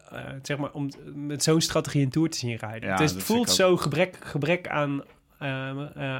zeg 0.42 0.58
maar, 0.58 0.72
om 0.72 0.90
met 1.14 1.42
zo'n 1.42 1.60
strategie 1.60 2.02
een 2.02 2.10
tour 2.10 2.30
te 2.30 2.38
zien 2.38 2.56
rijden. 2.56 2.88
Ja, 2.88 2.96
het, 2.96 3.22
voelt 3.22 3.50
zo 3.50 3.76
gebrek, 3.76 4.16
gebrek 4.20 4.68
aan 4.68 5.02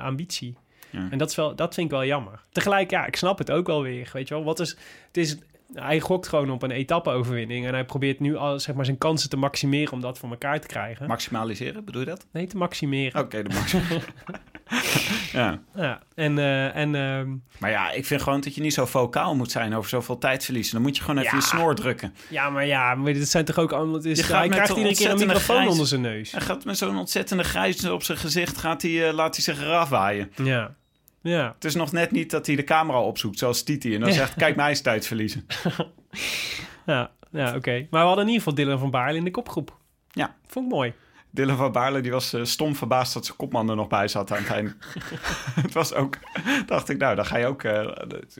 ambitie. 0.02 0.56
Ja. 0.90 1.08
En 1.10 1.18
dat, 1.18 1.30
is 1.30 1.36
wel, 1.36 1.54
dat 1.54 1.74
vind 1.74 1.86
ik 1.86 1.92
wel 1.92 2.04
jammer. 2.04 2.42
Tegelijk, 2.52 2.90
ja, 2.90 3.06
ik 3.06 3.16
snap 3.16 3.38
het 3.38 3.50
ook 3.50 3.66
wel 3.66 3.82
weer. 3.82 4.10
Weet 4.12 4.28
je 4.28 4.34
wel, 4.34 4.44
wat 4.44 4.60
is. 4.60 4.76
Het 5.06 5.16
is 5.16 5.36
hij 5.74 6.00
gokt 6.00 6.28
gewoon 6.28 6.50
op 6.50 6.62
een 6.62 6.70
etappe-overwinning. 6.70 7.66
En 7.66 7.72
hij 7.74 7.84
probeert 7.84 8.20
nu 8.20 8.36
al, 8.36 8.58
zeg 8.60 8.74
maar, 8.74 8.84
zijn 8.84 8.98
kansen 8.98 9.30
te 9.30 9.36
maximeren 9.36 9.92
om 9.92 10.00
dat 10.00 10.18
voor 10.18 10.30
elkaar 10.30 10.60
te 10.60 10.66
krijgen. 10.66 11.06
Maximaliseren, 11.06 11.84
bedoel 11.84 12.00
je 12.00 12.06
dat? 12.06 12.26
nee, 12.32 12.46
te 12.46 12.56
maximeren. 12.56 13.20
Oké, 13.20 13.42
de 13.42 13.54
max. 13.54 13.74
ja. 15.32 15.58
Ja, 15.74 16.00
en, 16.14 16.38
eh, 16.38 16.76
en 16.76 16.94
ehm, 16.94 17.28
Maar 17.58 17.70
ja, 17.70 17.90
ik 17.90 18.06
vind 18.06 18.22
gewoon 18.22 18.40
dat 18.40 18.54
je 18.54 18.60
niet 18.60 18.74
zo 18.74 18.86
vocaal 18.86 19.34
moet 19.36 19.50
zijn 19.50 19.74
over 19.74 19.90
zoveel 19.90 20.18
tijd 20.18 20.44
verliezen. 20.44 20.72
Dan 20.74 20.82
moet 20.82 20.96
je 20.96 21.02
gewoon 21.02 21.18
even 21.18 21.30
Ja. 21.30 21.36
je 21.36 21.42
snor 21.44 21.74
drukken. 21.74 22.14
ja, 22.28 22.50
maar 22.50 22.66
ja, 22.66 22.94
maar 22.94 23.12
dit 23.12 23.28
zijn 23.28 23.44
toch 23.44 23.58
ook 23.58 23.72
allemaal... 23.72 24.04
Is, 24.04 24.18
Je 24.18 24.24
gaat 24.24 24.38
hij 24.38 24.48
met 24.48 24.56
krijgt 24.56 24.76
iedere 24.76 24.94
keer 24.94 25.10
een 25.10 25.18
microfoon 25.18 25.56
grijs- 25.56 25.70
onder 25.70 25.86
zijn 25.86 26.00
neus. 26.00 26.30
Hij 26.32 26.40
gaat 26.40 26.64
met 26.64 26.78
zo'n 26.78 26.96
ontzettende 26.98 27.44
grijs 27.44 27.88
op 27.88 28.02
zijn 28.02 28.18
gezicht, 28.18 28.58
gaat 28.58 28.82
hij, 28.82 29.08
eh, 29.08 29.14
laat 29.14 29.34
hij 29.34 29.44
zich 29.44 29.60
eraf 29.62 29.88
waaien. 29.88 30.32
Ja, 30.42 30.74
ja, 31.20 31.52
Het 31.54 31.64
is 31.64 31.74
nog 31.74 31.92
net 31.92 32.10
niet 32.10 32.30
dat 32.30 32.46
hij 32.46 32.56
de 32.56 32.64
camera 32.64 33.00
opzoekt, 33.02 33.38
zoals 33.38 33.62
Titi. 33.62 33.94
En 33.94 34.00
dan 34.00 34.08
Ja. 34.08 34.14
zegt, 34.14 34.34
kijk 34.34 34.56
mij 34.56 34.68
eens 34.68 34.80
tijd 34.80 35.06
verliezen. 35.06 35.46
ja, 36.86 37.10
ja 37.30 37.54
oké. 37.56 37.86
Maar 37.90 38.00
we 38.00 38.06
hadden 38.06 38.24
in 38.26 38.30
ieder 38.32 38.42
geval 38.42 38.54
Dylan 38.54 38.78
van 38.78 38.90
Baarle 38.90 39.18
in 39.18 39.24
de 39.24 39.30
kopgroep. 39.30 39.76
Ja. 40.10 40.34
Vond 40.46 40.66
ik 40.66 40.72
mooi. 40.72 40.92
Dylan 41.30 41.56
van 41.56 41.72
Baarle 41.72 42.00
die 42.00 42.10
was 42.10 42.32
eh, 42.32 42.44
stom 42.44 42.76
verbaasd 42.76 43.14
dat 43.14 43.24
zijn 43.24 43.36
kopman 43.36 43.70
er 43.70 43.76
nog 43.76 43.88
bij 43.88 44.08
zat 44.08 44.32
aan 44.32 44.38
het 44.38 44.50
einde. 44.50 44.74
het 45.62 45.72
was 45.72 45.94
ook, 45.94 46.18
dacht 46.66 46.88
ik, 46.88 46.98
nou, 46.98 47.14
dan 47.16 47.26
ga 47.26 47.36
je 47.36 47.46
ook... 47.46 47.62
eh, 47.62 47.88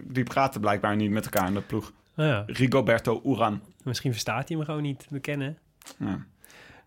die 0.03 0.25
praten 0.25 0.61
blijkbaar 0.61 0.97
niet 0.97 1.11
met 1.11 1.25
elkaar 1.25 1.49
in 1.49 1.55
de 1.55 1.61
ploeg. 1.61 1.93
Ja, 2.14 2.43
Rigoberto 2.47 3.21
Uran. 3.25 3.61
misschien 3.83 4.11
verstaat 4.12 4.49
hij 4.49 4.57
hem 4.57 4.66
gewoon 4.66 4.83
niet. 4.83 5.07
We 5.11 5.21
kennen. 5.21 5.59
Ja. 5.99 6.25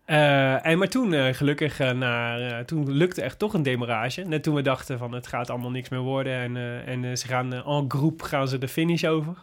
Eh, 0.04 0.66
en 0.66 0.78
maar 0.78 0.88
toen, 0.88 1.12
eh, 1.14 1.34
gelukkig, 1.34 1.80
eh, 1.80 1.90
naar, 1.90 2.40
eh, 2.40 2.58
toen 2.64 2.90
lukte 2.92 3.22
echt 3.22 3.38
toch 3.38 3.54
een 3.54 3.62
demarrage. 3.62 4.22
Net 4.22 4.42
toen 4.42 4.54
we 4.54 4.62
dachten 4.62 4.98
van 4.98 5.12
het 5.12 5.26
gaat 5.26 5.50
allemaal 5.50 5.70
niks 5.70 5.88
meer 5.88 6.00
worden. 6.00 6.32
En, 6.32 6.56
eh, 6.56 6.88
en 6.88 7.04
eh, 7.04 7.14
ze 7.16 7.26
gaan 7.26 7.52
eh, 7.52 7.66
en 7.68 7.84
groep 7.88 8.22
gaan 8.22 8.48
ze 8.48 8.58
de 8.58 8.68
finish 8.68 9.04
over. 9.04 9.34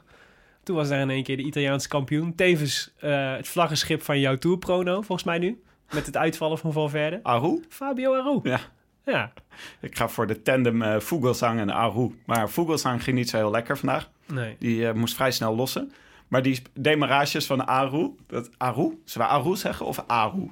Toen 0.64 0.76
was 0.76 0.90
daar 0.90 1.00
in 1.00 1.10
één 1.10 1.24
keer 1.24 1.38
de 1.38 1.44
Italiaanse 1.44 1.88
kampioen. 1.88 2.36
Tevens 2.36 2.92
eh, 3.00 3.36
het 3.36 3.48
vlaggenschip 3.48 4.02
van 4.02 4.20
jouw 4.20 4.36
Tour 4.38 4.58
Prono, 4.58 4.94
volgens 4.94 5.24
mij 5.24 5.38
nu. 5.38 5.62
Met 5.92 6.06
het 6.06 6.18
uitvallen 6.18 6.58
van 6.58 6.74
Valverde. 6.74 7.20
Aru? 7.24 7.64
Fabio 7.70 8.14
Aru. 8.16 8.40
Ja. 8.44 8.60
Ja, 9.06 9.34
Ik 9.80 9.98
ga 9.98 10.08
voor 10.10 10.28
de 10.28 10.42
tandem 10.42 10.82
eh 10.82 11.00
Vogelsang 11.00 11.60
en 11.60 11.70
Aru. 11.70 12.16
Maar 12.26 12.50
Vogelsang 12.50 13.04
ging 13.04 13.18
niet 13.18 13.30
zo 13.30 13.38
heel 13.38 13.52
lekker 13.52 13.78
vandaag. 13.78 14.10
nee. 14.26 14.56
Die 14.60 14.88
eh, 14.88 14.94
moest 14.94 15.16
vrij 15.16 15.32
snel 15.32 15.56
lossen. 15.56 15.92
Maar 16.32 16.42
die 16.42 16.62
demarages 16.74 17.46
van 17.46 17.68
Aru... 17.68 18.10
Dat, 18.28 18.50
Aru? 18.58 19.02
Zullen 19.06 19.28
we 19.28 19.34
Aru 19.34 19.56
zeggen 19.56 19.86
of 19.86 20.04
Aru? 20.08 20.52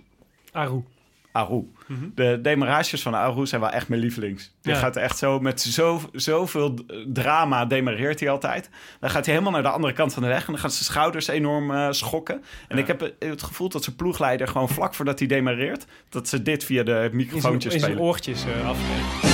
Aru. 0.52 0.84
Aru. 1.32 1.64
De 2.16 2.40
demarages 2.42 3.02
van 3.02 3.14
Aru 3.16 3.46
zijn 3.48 3.62
wel 3.62 3.70
echt 3.70 3.88
mijn 3.88 4.02
lievelings. 4.02 4.54
Die 4.62 4.74
Ja. 4.74 4.80
gaat 4.80 4.96
echt 4.96 5.18
zo 5.18 5.40
met 5.40 5.62
zo, 5.62 6.02
zoveel 6.14 6.74
drama 7.08 7.66
demareert 7.66 8.20
hij 8.20 8.30
altijd. 8.30 8.70
Dan 9.00 9.10
gaat 9.10 9.26
hij 9.26 9.34
helemaal 9.34 9.54
naar 9.54 9.64
de 9.72 9.76
andere 9.76 9.94
kant 9.94 10.14
van 10.14 10.24
de 10.24 10.30
weg 10.30 10.46
en 10.46 10.52
dan 10.52 10.62
gaan 10.62 10.72
zijn 10.72 10.84
schouders 10.84 11.28
enorm 11.28 11.72
eh, 11.72 11.88
schokken. 11.92 12.44
En 12.68 12.78
ik 12.78 12.88
heb 12.88 13.02
eh, 13.02 13.30
het 13.30 13.44
gevoel 13.44 13.70
dat 13.70 13.84
zijn 13.84 13.96
ploegleider 13.96 14.48
gewoon 14.48 14.70
vlak 14.70 14.94
voordat 14.94 15.20
hij 15.20 15.28
demareert, 15.28 15.86
dat 16.10 16.28
ze 16.28 16.42
dit 16.42 16.64
via 16.64 16.84
de 16.84 17.10
microfoontjes 17.12 17.74
in 17.74 17.80
zijn 17.80 17.92
spelen. 17.92 18.08
oortjes 18.10 18.46
eh 18.46 18.68
af. 18.70 19.29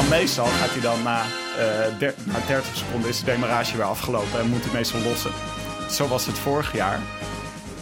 Dan 0.00 0.08
meestal 0.08 0.46
gaat 0.46 0.70
hij 0.70 0.80
dan 0.80 1.02
na, 1.02 1.24
der- 1.98 2.14
na 2.24 2.38
30 2.46 2.76
seconden 2.76 3.08
is 3.10 3.18
de 3.18 3.24
demarage 3.24 3.76
weer 3.76 3.86
afgelopen 3.86 4.40
en 4.40 4.48
moet 4.48 4.64
hij 4.64 4.72
meestal 4.72 5.00
lossen. 5.00 5.30
Zo 5.90 6.08
was 6.08 6.26
het 6.26 6.38
vorig 6.38 6.72
jaar. 6.74 7.00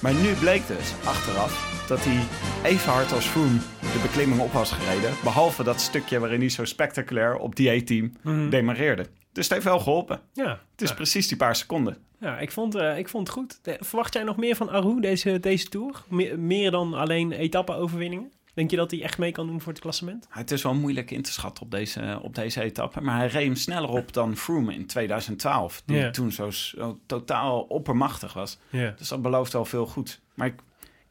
Maar 0.03 0.15
nu 0.15 0.33
bleek 0.35 0.67
dus 0.67 0.93
achteraf 1.05 1.85
dat 1.89 1.99
hij 2.05 2.23
even 2.71 2.93
hard 2.93 3.13
als 3.13 3.25
Froome 3.25 3.59
de 3.81 3.99
beklimming 4.03 4.41
op 4.41 4.53
was 4.53 4.71
gereden. 4.73 5.11
Behalve 5.23 5.63
dat 5.65 5.81
stukje 5.81 6.19
waarin 6.19 6.41
hij 6.41 6.49
zo 6.49 6.65
spectaculair 6.65 7.37
op 7.37 7.57
die 7.57 7.71
A-team 7.71 8.13
demareerde. 8.51 9.07
Dus 9.33 9.45
het 9.45 9.53
heeft 9.53 9.65
wel 9.65 9.79
geholpen. 9.79 10.21
Ja, 10.33 10.49
Het 10.73 10.83
is 10.83 10.89
ja. 10.89 10.95
precies 10.95 11.29
die 11.29 11.37
paar 11.37 11.57
seconden. 11.57 11.97
ja 12.21 12.39
ik, 12.39 12.53
vond, 12.53 12.75
eh, 12.75 12.99
ik 12.99 13.09
vond 13.09 13.27
het 13.27 13.37
goed. 13.37 13.61
Verwacht 13.81 14.15
jij 14.15 14.23
nog 14.23 14.37
meer 14.37 14.57
van 14.57 14.71
Aru 14.71 15.01
deze, 15.01 15.41
deze 15.41 15.69
Tour? 15.69 16.03
Me- 16.09 16.37
meer 16.37 16.71
dan 16.71 16.95
alleen 16.95 17.33
etappe-overwinningen? 17.33 18.33
Denk 18.59 18.71
je 18.71 18.77
dat 18.77 18.91
hij 18.91 19.03
echt 19.03 19.19
mee 19.19 19.33
kan 19.33 19.47
doen 19.47 19.61
voor 19.61 19.73
het 19.73 19.81
klassement? 19.81 20.27
Het 20.29 20.51
is 20.51 20.63
wel 20.63 20.75
moeilijk 20.75 21.11
in 21.11 21.23
te 21.23 21.33
schatten 21.33 21.65
op 21.65 21.71
deze, 21.71 22.19
op 22.23 22.35
deze 22.35 22.63
etappe. 22.63 23.01
Maar 23.01 23.17
hij 23.17 23.27
reed 23.27 23.45
hem 23.45 23.55
sneller 23.55 23.91
op 23.91 24.13
dan 24.13 24.37
Froome 24.37 24.75
in 24.75 24.87
2012. 24.87 25.83
Die 25.87 26.11
toen 26.11 26.33
zo, 26.33 26.51
zo 26.51 26.99
totaal 27.07 27.61
oppermachtig 27.61 28.33
was. 28.33 28.59
Dus 28.97 29.09
dat 29.09 29.23
belooft 29.23 29.53
wel 29.53 29.65
veel 29.65 29.87
goed. 29.87 30.21
Maar 30.35 30.47
ik, 30.47 30.55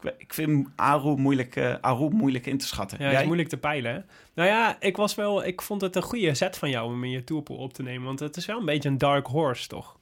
ik, 0.02 0.16
ik 0.18 0.34
vind 0.34 0.68
Aru 0.76 1.16
moeilijk, 1.16 1.56
eh, 1.56 1.76
Aru 1.82 2.10
moeilijk 2.10 2.46
in 2.46 2.58
te 2.58 2.68
schatten. 2.68 2.98
Ja, 3.02 3.10
het 3.10 3.20
is 3.20 3.26
moeilijk 3.26 3.50
te 3.50 3.58
peilen. 3.58 3.94
Hè? 3.94 4.00
Nou 4.34 4.50
ja, 4.50 4.78
ik, 4.80 4.98
was 4.98 5.16
wel, 5.16 5.46
ik 5.46 5.62
vond 5.62 5.82
het 5.82 5.96
een 5.96 6.02
goede 6.02 6.34
zet 6.34 6.58
van 6.58 6.70
jou 6.70 6.94
om 6.94 7.04
in 7.04 7.12
je 7.12 7.24
tourpool 7.24 7.58
op 7.58 7.74
te 7.74 7.84
nemen. 7.84 8.06
Want 8.06 8.20
het 8.20 8.38
is 8.38 8.46
wel 8.46 8.60
een 8.60 8.66
beetje 8.66 8.90
een 8.90 8.98
dark 8.98 9.28
horse, 9.28 9.68
toch? 9.68 9.97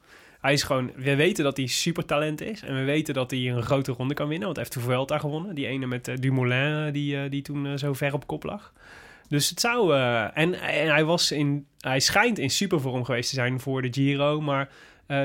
Hij 0.45 0.53
is 0.53 0.63
gewoon... 0.63 0.91
We 0.95 1.15
weten 1.15 1.43
dat 1.43 1.57
hij 1.57 1.65
super 1.65 2.05
talent 2.05 2.41
is. 2.41 2.61
En 2.61 2.75
we 2.75 2.83
weten 2.83 3.13
dat 3.13 3.31
hij 3.31 3.39
een 3.39 3.63
grote 3.63 3.91
ronde 3.91 4.13
kan 4.13 4.27
winnen. 4.27 4.45
Want 4.45 4.57
hij 4.57 4.67
heeft 4.69 5.09
de 5.09 5.19
gewonnen. 5.19 5.55
Die 5.55 5.67
ene 5.67 5.85
met 5.85 6.07
eh, 6.07 6.15
Dumoulin, 6.19 6.85
eh, 6.85 6.93
die, 6.93 7.17
eh, 7.17 7.29
die 7.29 7.41
toen 7.41 7.79
zo 7.79 7.93
ver 7.93 8.13
op 8.13 8.27
kop 8.27 8.43
lag. 8.43 8.73
Dus 9.27 9.49
het 9.49 9.59
zou... 9.59 9.93
en, 10.33 10.53
en 10.53 10.87
hij 10.87 11.05
was 11.05 11.31
in... 11.31 11.65
Hij 11.79 11.99
schijnt 11.99 12.39
in 12.39 12.49
supervorm 12.49 13.03
geweest 13.03 13.29
te 13.29 13.35
zijn 13.35 13.59
voor 13.59 13.81
de 13.81 13.93
Giro. 13.93 14.41
Maar 14.41 14.69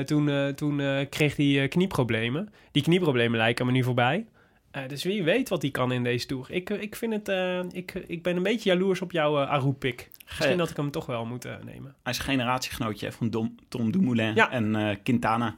toen, 0.05 0.53
toen 0.55 1.07
kreeg 1.09 1.35
hij 1.35 1.67
knieproblemen. 1.67 2.49
Die 2.71 2.83
knieproblemen 2.83 3.37
lijken 3.37 3.65
me 3.65 3.71
nu 3.71 3.83
voorbij. 3.83 4.25
Eh, 4.71 4.87
dus 4.87 5.03
wie 5.03 5.23
weet 5.23 5.49
wat 5.49 5.61
hij 5.61 5.71
kan 5.71 5.91
in 5.91 6.03
deze 6.03 6.25
tour. 6.25 6.45
Ik, 6.51 6.69
eh, 6.69 6.81
ik 6.81 6.95
vind 6.95 7.13
het... 7.13 7.29
eh, 7.29 7.59
ik, 7.71 7.93
ik 7.93 8.23
ben 8.23 8.35
een 8.35 8.43
beetje 8.43 8.69
jaloers 8.69 9.01
op 9.01 9.11
jouw 9.11 9.41
uh, 9.41 9.49
Aru-pick. 9.49 10.09
Misschien 10.27 10.57
dat 10.57 10.69
ik 10.69 10.75
hem 10.77 10.91
toch 10.91 11.05
wel 11.05 11.25
moet 11.25 11.43
nemen. 11.43 11.95
Hij 12.03 12.11
is 12.11 12.17
een 12.17 12.23
generatiegenootje 12.23 13.05
hè, 13.05 13.11
van 13.11 13.29
Dom, 13.29 13.55
Tom 13.67 13.91
Dumoulin 13.91 14.35
Ja. 14.35 14.51
en 14.51 14.99
Quintana. 15.03 15.55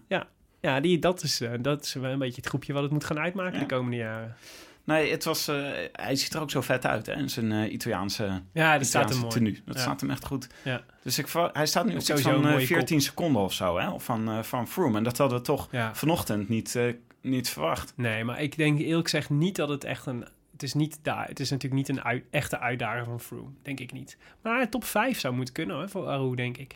Ja, 0.62 0.80
die, 0.80 1.00
dat, 1.00 1.24
is, 1.24 1.42
dat 1.62 1.84
is 1.84 1.94
wel 1.94 2.12
een 2.12 2.20
beetje 2.20 2.36
het 2.36 2.46
groepje 2.50 2.74
wat 2.74 2.84
het 2.84 2.92
moet 2.92 3.04
gaan 3.04 3.20
uitmaken 3.20 3.54
Ja. 3.54 3.60
de 3.60 3.76
komende 3.76 3.98
jaren. 3.98 4.36
Nee, 4.84 5.12
het 5.12 5.24
was, 5.24 5.46
hij 5.92 6.16
ziet 6.16 6.34
er 6.34 6.42
ook 6.42 6.52
zo 6.52 6.62
vet 6.62 6.86
uit 6.86 7.06
hè, 7.06 7.14
in 7.14 7.30
zijn 7.30 7.74
Italiaanse, 7.74 8.24
Ja, 8.54 8.78
dat 8.78 8.86
staat 8.88 9.10
Italiaanse 9.10 9.14
hem 9.14 9.20
mooi. 9.22 9.34
tenue. 9.34 9.62
Dat 9.66 9.76
Ja. 9.76 9.82
staat 9.82 10.02
hem 10.02 10.10
echt 10.10 10.26
goed. 10.26 10.48
Ja. 10.64 10.82
Dus 11.04 11.18
ik, 11.18 11.28
hij 11.54 11.66
staat 11.66 11.86
nu 11.86 11.96
op 11.96 12.42
mooie 12.42 12.66
14 12.66 13.02
seconden 13.02 13.42
of 13.42 13.54
zo 13.54 13.78
hè, 13.80 13.90
of 13.90 14.04
van, 14.04 14.46
van 14.46 14.68
Froome. 14.68 14.98
En 14.98 15.04
dat 15.04 15.18
hadden 15.18 15.38
we 15.38 15.44
toch 15.44 15.68
Ja. 15.72 15.96
vanochtend 15.96 16.50
niet, 16.50 16.80
niet 17.24 17.50
verwacht. 17.50 17.94
Nee, 17.96 18.24
maar 18.24 18.42
ik 18.42 18.58
denk 18.58 18.80
eerlijk 18.80 19.10
gezegd 19.10 19.30
niet 19.30 19.56
dat 19.56 19.70
het 19.70 19.84
echt 19.84 20.06
een... 20.06 20.28
Het 20.52 20.64
is, 20.64 20.74
niet 20.74 21.00
daar. 21.02 21.28
het 21.28 21.40
is 21.40 21.50
natuurlijk 21.50 21.88
niet 21.88 21.98
een 21.98 22.04
uit- 22.04 22.24
echte 22.30 22.60
uitdager 22.60 23.06
van 23.06 23.20
Froome. 23.20 23.50
Denk 23.62 23.80
ik 23.80 23.92
niet. 23.92 24.18
Maar 24.42 24.70
top 24.70 24.84
5 24.84 25.20
zou 25.20 25.34
moeten 25.36 25.54
kunnen 25.54 25.76
hoor, 25.76 25.90
voor 25.90 26.08
Aru, 26.08 26.36
denk 26.36 26.58
ik. 26.58 26.76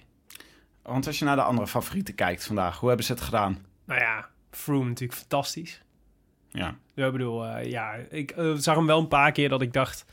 Want 0.81 1.07
als 1.07 1.19
je 1.19 1.25
naar 1.25 1.35
de 1.35 1.41
andere 1.41 1.67
favorieten 1.67 2.15
kijkt 2.15 2.45
vandaag, 2.45 2.79
hoe 2.79 2.87
hebben 2.87 3.05
ze 3.05 3.11
het 3.11 3.21
gedaan? 3.21 3.65
Nou 3.85 3.99
ja, 3.99 4.29
Froome 4.51 4.87
natuurlijk 4.87 5.19
fantastisch. 5.19 5.81
Ja, 6.49 6.69
ik 6.95 7.11
bedoel, 7.11 7.45
eh, 7.45 7.69
ja, 7.71 7.93
ik 8.09 8.31
eh, 8.31 8.53
zag 8.53 8.75
hem 8.75 8.85
wel 8.85 8.99
een 8.99 9.07
paar 9.07 9.31
keer 9.31 9.49
dat 9.49 9.61
ik 9.61 9.73
dacht... 9.73 10.05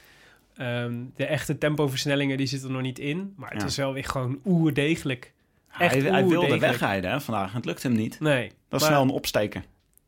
ehm, 0.56 1.02
de 1.16 1.26
echte 1.26 1.58
tempoversnellingen 1.58 2.36
die 2.36 2.46
zitten 2.46 2.68
er 2.68 2.74
nog 2.74 2.82
niet 2.84 2.98
in. 2.98 3.34
Maar 3.36 3.50
het 3.50 3.60
Ja. 3.60 3.66
is 3.66 3.76
wel 3.76 3.92
weer 3.92 4.04
gewoon 4.04 4.40
oerdegelijk. 4.44 5.32
Echt 5.78 5.94
hij, 5.94 6.10
hij 6.10 6.26
wilde 6.26 6.58
wegrijden 6.58 7.10
hè, 7.10 7.20
vandaag. 7.20 7.52
Het 7.52 7.64
lukt 7.64 7.82
hem 7.82 7.92
niet. 7.92 8.20
Nee. 8.20 8.42
Dat 8.46 8.52
is 8.80 8.80
maar- 8.80 8.80
snel 8.80 9.02
een 9.02 9.10
opsteken. 9.10 9.64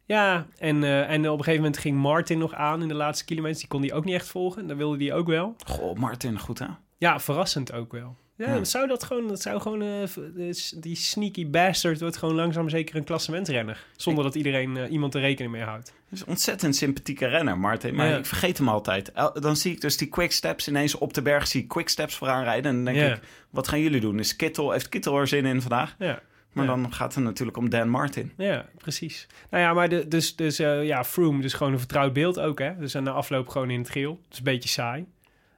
Ja, 0.06 0.46
en, 0.58 0.84
eh, 0.84 1.10
en 1.10 1.20
op 1.28 1.38
een 1.38 1.44
gegeven 1.44 1.62
moment 1.64 1.78
ging 1.80 1.96
Martin 1.96 2.38
nog 2.38 2.54
aan 2.54 2.82
in 2.82 2.88
de 2.88 2.94
laatste 2.94 3.24
kilometers. 3.24 3.58
Die 3.60 3.68
kon 3.68 3.80
hij 3.80 3.92
ook 3.92 4.04
niet 4.04 4.14
echt 4.14 4.28
volgen. 4.28 4.66
Dat 4.66 4.76
wilde 4.76 5.04
hij 5.04 5.14
ook 5.14 5.26
wel. 5.26 5.56
Goh, 5.66 5.96
Martin, 5.98 6.38
goed 6.38 6.58
hè? 6.58 6.66
Ja, 6.98 7.20
verrassend 7.20 7.72
ook 7.72 7.92
wel. 7.92 8.16
Ja, 8.36 8.54
Ja. 8.54 8.64
Zou 8.64 8.86
dat 8.86 9.04
gewoon, 9.04 9.28
dat 9.28 9.42
zou 9.42 9.60
gewoon, 9.60 9.82
eh, 9.82 9.88
dus 10.34 10.70
die 10.70 10.96
sneaky 10.96 11.50
bastard 11.50 12.00
wordt 12.00 12.16
gewoon 12.16 12.34
langzaam 12.34 12.68
zeker 12.68 12.96
een 12.96 13.04
klassementrenner. 13.04 13.84
Zonder 13.96 14.24
dat 14.24 14.34
iedereen, 14.34 14.76
eh, 14.76 14.90
iemand 14.90 15.14
er 15.14 15.20
rekening 15.20 15.52
mee 15.52 15.62
houdt. 15.62 15.88
Het 15.88 16.12
is 16.12 16.20
een 16.20 16.26
ontzettend 16.28 16.76
sympathieke 16.76 17.26
renner, 17.26 17.58
Martin. 17.58 17.94
Maar 17.94 18.08
Ja. 18.08 18.16
ik 18.16 18.26
vergeet 18.26 18.58
hem 18.58 18.68
altijd. 18.68 19.12
El- 19.12 19.40
Dan 19.40 19.56
zie 19.56 19.72
ik 19.72 19.80
dus 19.80 19.96
die 19.96 20.08
quicksteps 20.08 20.68
ineens 20.68 20.94
op 20.98 21.14
de 21.14 21.22
berg. 21.22 21.46
Zie 21.46 21.62
ik 21.62 21.68
quicksteps 21.68 22.14
vooraan 22.14 22.44
rijden. 22.44 22.70
En 22.70 22.74
dan 22.84 22.94
denk 22.94 23.06
Ja. 23.06 23.14
ik, 23.14 23.20
wat 23.50 23.68
gaan 23.68 23.80
jullie 23.80 24.00
doen? 24.00 24.18
Is 24.18 24.36
Kittel, 24.36 24.70
heeft 24.70 24.88
Kittel 24.88 25.18
er 25.18 25.26
zin 25.28 25.44
in 25.46 25.60
vandaag? 25.60 25.94
Ja, 25.98 26.20
Maar 26.56 26.64
Ja. 26.64 26.76
dan 26.76 26.92
gaat 26.92 27.14
het 27.14 27.24
natuurlijk 27.24 27.56
om 27.56 27.70
Dan 27.70 27.88
Martin. 27.88 28.32
ja 28.36 28.66
precies. 28.78 29.26
Nou 29.50 29.62
ja, 29.62 29.72
maar 29.74 29.88
de, 29.88 30.08
dus, 30.08 30.36
dus 30.36 30.58
eh, 30.58 30.84
ja, 30.84 31.04
Froome, 31.04 31.40
dus 31.42 31.52
gewoon 31.52 31.72
een 31.72 31.78
vertrouwd 31.78 32.12
beeld 32.12 32.40
ook, 32.40 32.58
hè. 32.58 32.76
Dus 32.78 32.92
na 32.92 33.10
afloop 33.10 33.48
gewoon 33.48 33.70
in 33.70 33.78
het 33.78 33.90
geel. 33.90 34.20
Dus 34.28 34.38
een 34.38 34.44
beetje 34.44 34.68
saai. 34.68 35.06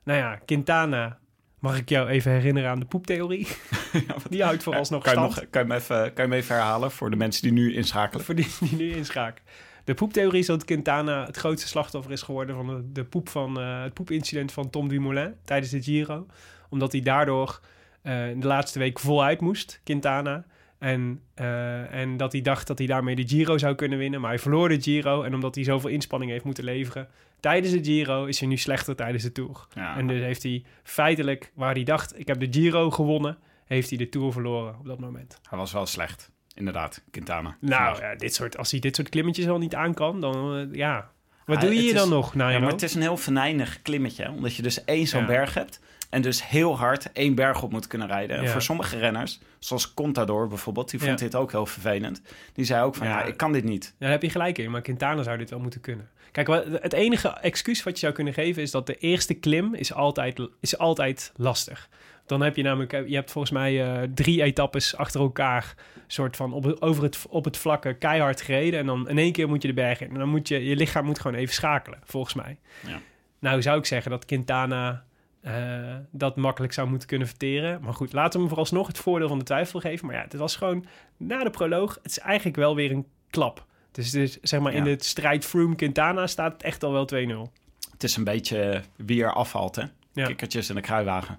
Nou 0.05 0.19
ja, 0.19 0.37
Quintana, 0.47 1.19
mag 1.59 1.79
ik 1.79 1.89
jou 1.89 2.09
even 2.09 2.33
herinneren 2.33 2.71
aan 2.71 2.79
de 2.79 2.85
poeptheorie? 2.87 3.47
die 4.31 4.43
houdt 4.43 4.63
vooralsnog 4.63 5.03
kan 5.03 5.13
je, 5.13 5.19
stand. 5.19 5.35
nog, 5.35 5.51
kan, 5.51 5.63
je 5.67 5.69
hem 5.69 5.79
even, 5.81 5.97
kan 5.97 6.25
je 6.25 6.31
hem 6.31 6.33
even 6.33 6.55
herhalen 6.55 6.91
voor 6.91 7.11
de 7.11 7.17
mensen 7.17 7.43
die 7.43 7.53
nu 7.53 7.75
inschakelen? 7.75 8.25
Voor 8.25 8.35
die 8.35 8.47
die 8.61 8.77
nu 8.77 8.91
inschaken. 8.93 9.45
De 9.85 9.95
poeptheorie 9.95 10.41
is 10.41 10.47
dat 10.47 10.65
Quintana 10.65 11.27
het 11.27 11.37
grootste 11.37 11.69
slachtoffer 11.69 12.13
is 12.13 12.23
geworden 12.23 12.55
van 12.57 12.67
de, 12.67 12.93
de 12.93 13.05
poep 13.05 13.29
van, 13.29 13.61
eh, 13.61 13.83
het 13.83 13.95
poepincident 13.95 14.53
van 14.53 14.71
Tom 14.71 14.89
Dumoulin 14.89 15.35
tijdens 15.45 15.71
de 15.71 15.83
Giro. 15.83 16.27
Omdat 16.69 16.93
hij 16.93 17.01
daardoor 17.01 17.61
in 18.03 18.41
de 18.41 18.47
laatste 18.47 18.79
week 18.79 18.99
voluit 18.99 19.41
moest, 19.41 19.81
Quintana. 19.85 20.45
En, 20.79 21.21
eh, 21.35 21.95
en 21.95 22.17
dat 22.17 22.33
hij 22.33 22.41
dacht 22.41 22.67
dat 22.67 22.79
hij 22.79 22.87
daarmee 22.87 23.15
de 23.17 23.29
Giro 23.29 23.59
zou 23.59 23.75
kunnen 23.75 23.99
winnen. 23.99 24.21
Maar 24.21 24.31
hij 24.31 24.39
verloor 24.39 24.69
de 24.69 24.81
Giro. 24.81 25.23
En 25.23 25.35
omdat 25.35 25.55
hij 25.55 25.65
zoveel 25.65 25.91
inspanning 25.91 26.31
heeft 26.31 26.45
moeten 26.45 26.65
leveren 26.65 27.09
tijdens 27.41 27.73
de 27.73 27.85
Giro, 27.85 28.25
is 28.25 28.41
hij 28.41 28.49
nu 28.49 28.57
slechter 28.57 28.97
tijdens 28.97 29.23
de 29.23 29.33
Tour. 29.33 29.67
Ja. 29.75 29.97
En 29.97 30.07
dus 30.07 30.21
heeft 30.21 30.43
hij 30.43 30.65
feitelijk, 30.83 31.53
waar 31.55 31.75
hij 31.75 31.85
dacht, 31.85 32.19
ik 32.19 32.27
heb 32.27 32.41
de 32.41 32.47
Giro 32.51 32.91
gewonnen, 32.91 33.39
heeft 33.65 33.89
hij 33.89 33.99
de 33.99 34.09
Tour 34.09 34.33
verloren 34.33 34.77
op 34.79 34.87
dat 34.87 34.99
moment. 34.99 35.39
Hij 35.49 35.59
was 35.59 35.73
wel 35.73 35.87
slecht, 35.87 36.31
inderdaad, 36.55 37.03
Quintana. 37.11 37.57
Nou, 37.61 38.01
ja, 38.01 38.15
dit 38.15 38.35
soort, 38.35 38.57
als 38.59 38.71
hij 38.71 38.81
dit 38.81 38.97
soort 38.97 39.09
klimmetjes 39.09 39.49
al 39.49 39.59
niet 39.59 39.75
aan 39.75 39.95
kan, 39.95 40.21
dan 40.21 40.57
eh, 40.57 40.75
ja. 40.75 41.11
Wat 41.47 41.57
Ah, 41.57 41.63
doe 41.63 41.73
je 41.75 41.81
hier 41.81 41.93
is- 41.95 41.99
dan 41.99 42.09
nog, 42.09 42.35
Nairo? 42.35 42.55
Ja, 42.59 42.63
maar 42.65 42.73
het 42.73 42.83
is 42.83 42.95
een 42.95 43.01
heel 43.01 43.17
venijnig 43.17 43.83
klimmetje. 43.83 44.23
hè, 44.23 44.31
Omdat 44.31 44.55
je 44.55 44.63
dus 44.63 44.85
één 44.85 45.07
zo'n 45.07 45.21
Ja. 45.21 45.27
berg 45.27 45.55
hebt. 45.55 45.81
En 46.09 46.23
dus 46.23 46.49
heel 46.49 46.79
hard 46.79 47.13
één 47.13 47.35
berg 47.35 47.63
op 47.63 47.71
moet 47.73 47.87
kunnen 47.87 48.09
rijden. 48.09 48.37
En 48.37 48.43
Ja. 48.43 48.51
voor 48.51 48.63
sommige 48.63 48.99
renners, 48.99 49.41
zoals 49.59 49.95
Contador 49.95 50.49
bijvoorbeeld... 50.49 50.91
die 50.91 51.01
vond 51.01 51.19
Ja. 51.21 51.25
dit 51.27 51.35
ook 51.35 51.51
heel 51.51 51.67
vervelend. 51.67 52.23
Die 52.53 52.65
zei 52.65 52.83
ook 52.85 52.95
van, 52.95 53.07
ja, 53.07 53.19
Ja. 53.19 53.25
ik 53.25 53.37
kan 53.37 53.53
dit 53.53 53.65
niet. 53.65 53.95
Daar 53.99 54.11
heb 54.11 54.23
je 54.23 54.31
gelijk 54.31 54.59
in, 54.59 54.71
maar 54.71 54.81
Quintana 54.81 55.23
zou 55.23 55.39
dit 55.39 55.51
wel 55.51 55.59
moeten 55.61 55.81
kunnen. 55.81 56.09
Kijk, 56.33 56.47
wat, 56.47 56.65
het 56.81 56.93
enige 56.93 57.29
excuus 57.29 57.83
wat 57.83 57.93
je 57.93 57.99
zou 57.99 58.13
kunnen 58.13 58.33
geven 58.35 58.63
is 58.63 58.71
dat 58.71 58.87
de 58.87 58.97
eerste 58.97 59.35
klim 59.35 59.75
is 59.75 59.93
altijd, 59.93 60.41
is 60.61 60.79
altijd 60.79 61.33
lastig. 61.37 61.89
Dan 62.27 62.41
heb 62.41 62.57
je 62.57 62.63
namelijk, 62.63 62.93
je 63.09 63.15
hebt 63.15 63.31
volgens 63.31 63.53
mij 63.53 63.85
eh, 63.85 64.09
drie 64.15 64.43
etappes 64.43 64.97
achter 64.97 65.21
elkaar, 65.21 65.75
soort 66.07 66.37
van 66.37 66.53
op, 66.53 66.77
over 66.79 67.03
het, 67.03 67.27
op 67.29 67.45
het 67.45 67.57
vlakke 67.57 67.95
keihard 67.95 68.41
gereden. 68.41 68.81
En 68.81 68.87
dan 68.87 69.09
in 69.09 69.19
één 69.19 69.33
keer 69.33 69.49
moet 69.49 69.63
je 69.63 69.69
de 69.69 69.75
berg 69.75 70.01
in. 70.01 70.09
En 70.11 70.19
dan 70.19 70.29
moet 70.29 70.49
je, 70.49 70.65
je 70.65 70.77
lichaam 70.77 71.05
moet 71.05 71.21
gewoon 71.21 71.37
even 71.37 71.55
schakelen, 71.55 71.99
volgens 72.05 72.35
mij. 72.35 72.59
Ja. 72.87 73.01
Nou 73.39 73.63
zou 73.63 73.79
ik 73.79 73.87
zeggen 73.87 74.11
dat 74.11 74.25
Quintana 74.25 75.05
eh, 75.41 75.97
dat 76.11 76.37
makkelijk 76.37 76.73
zou 76.73 76.89
moeten 76.89 77.09
kunnen 77.09 77.29
verteren. 77.29 77.81
Maar 77.83 77.95
goed, 77.95 78.13
laten 78.13 78.33
we 78.33 78.39
hem 78.39 78.49
vooralsnog 78.49 78.87
het 78.87 78.99
voordeel 78.99 79.29
van 79.29 79.39
de 79.39 79.45
twijfel 79.45 79.81
geven. 79.81 80.07
Maar 80.07 80.15
ja, 80.17 80.23
het 80.23 80.35
was 80.35 80.57
gewoon 80.57 80.87
na 81.17 81.45
de 81.45 81.51
proloog, 81.51 81.99
het 82.03 82.11
is 82.11 82.19
eigenlijk 82.19 82.57
wel 82.57 82.75
weer 82.75 82.91
een 82.91 83.07
klap. 83.31 83.67
Dus, 83.93 84.13
het 84.13 84.23
is, 84.23 84.39
zeg 84.43 84.61
maar, 84.61 84.73
in 84.73 84.85
de 84.85 84.97
strijd 84.99 85.45
Froome-Quintana 85.45 86.27
staat 86.27 86.53
het 86.53 86.63
echt 86.63 86.83
al 86.83 86.93
wel 86.93 87.09
2-0. 87.49 87.53
Het 87.91 88.03
is 88.05 88.17
een 88.17 88.25
beetje 88.25 88.83
wie 88.97 89.23
er 89.23 89.33
afvalt, 89.33 89.77
hè? 89.77 89.83
Ja. 90.13 90.27
Kikkertjes 90.27 90.69
in 90.69 90.75
de 90.75 90.81
kruiwagen. 90.81 91.39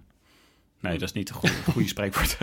Nee, 0.80 0.94
dat 0.94 1.02
is 1.02 1.14
niet 1.14 1.30
een 1.30 1.36
goede, 1.36 1.56
goede 1.74 1.88
spreekwoord. 1.88 2.38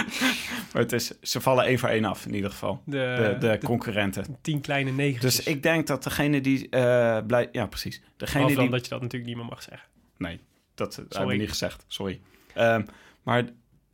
maar 0.72 0.82
het 0.82 0.92
is, 0.92 1.20
ze 1.20 1.40
vallen 1.40 1.64
één 1.64 1.78
voor 1.78 1.88
één 1.88 2.04
af, 2.04 2.26
in 2.26 2.34
ieder 2.34 2.50
geval. 2.50 2.82
De, 2.84 2.90
De, 2.96 3.36
de, 3.38 3.58
de 3.58 3.66
concurrenten. 3.66 4.36
tien 4.40 4.60
kleine 4.60 4.90
negers. 4.90 5.20
Dus 5.20 5.42
ik 5.42 5.62
denk 5.62 5.86
dat 5.86 6.02
degene 6.02 6.40
die 6.40 6.66
uh, 6.70 7.18
blij... 7.26 7.48
Ja, 7.52 7.66
precies. 7.66 8.02
Degene 8.16 8.46
dan 8.46 8.62
die... 8.62 8.70
dat 8.70 8.84
je 8.84 8.90
dat 8.90 9.00
natuurlijk 9.00 9.30
niet 9.30 9.38
meer 9.40 9.50
mag 9.50 9.62
zeggen. 9.62 9.88
Nee, 10.16 10.40
dat 10.80 10.96
hebben 10.96 11.14
Sorry. 11.16 11.28
we 11.32 11.40
niet 11.40 11.48
gezegd. 11.48 11.84
Sorry. 11.88 12.20
Um, 12.58 12.84
maar 13.22 13.44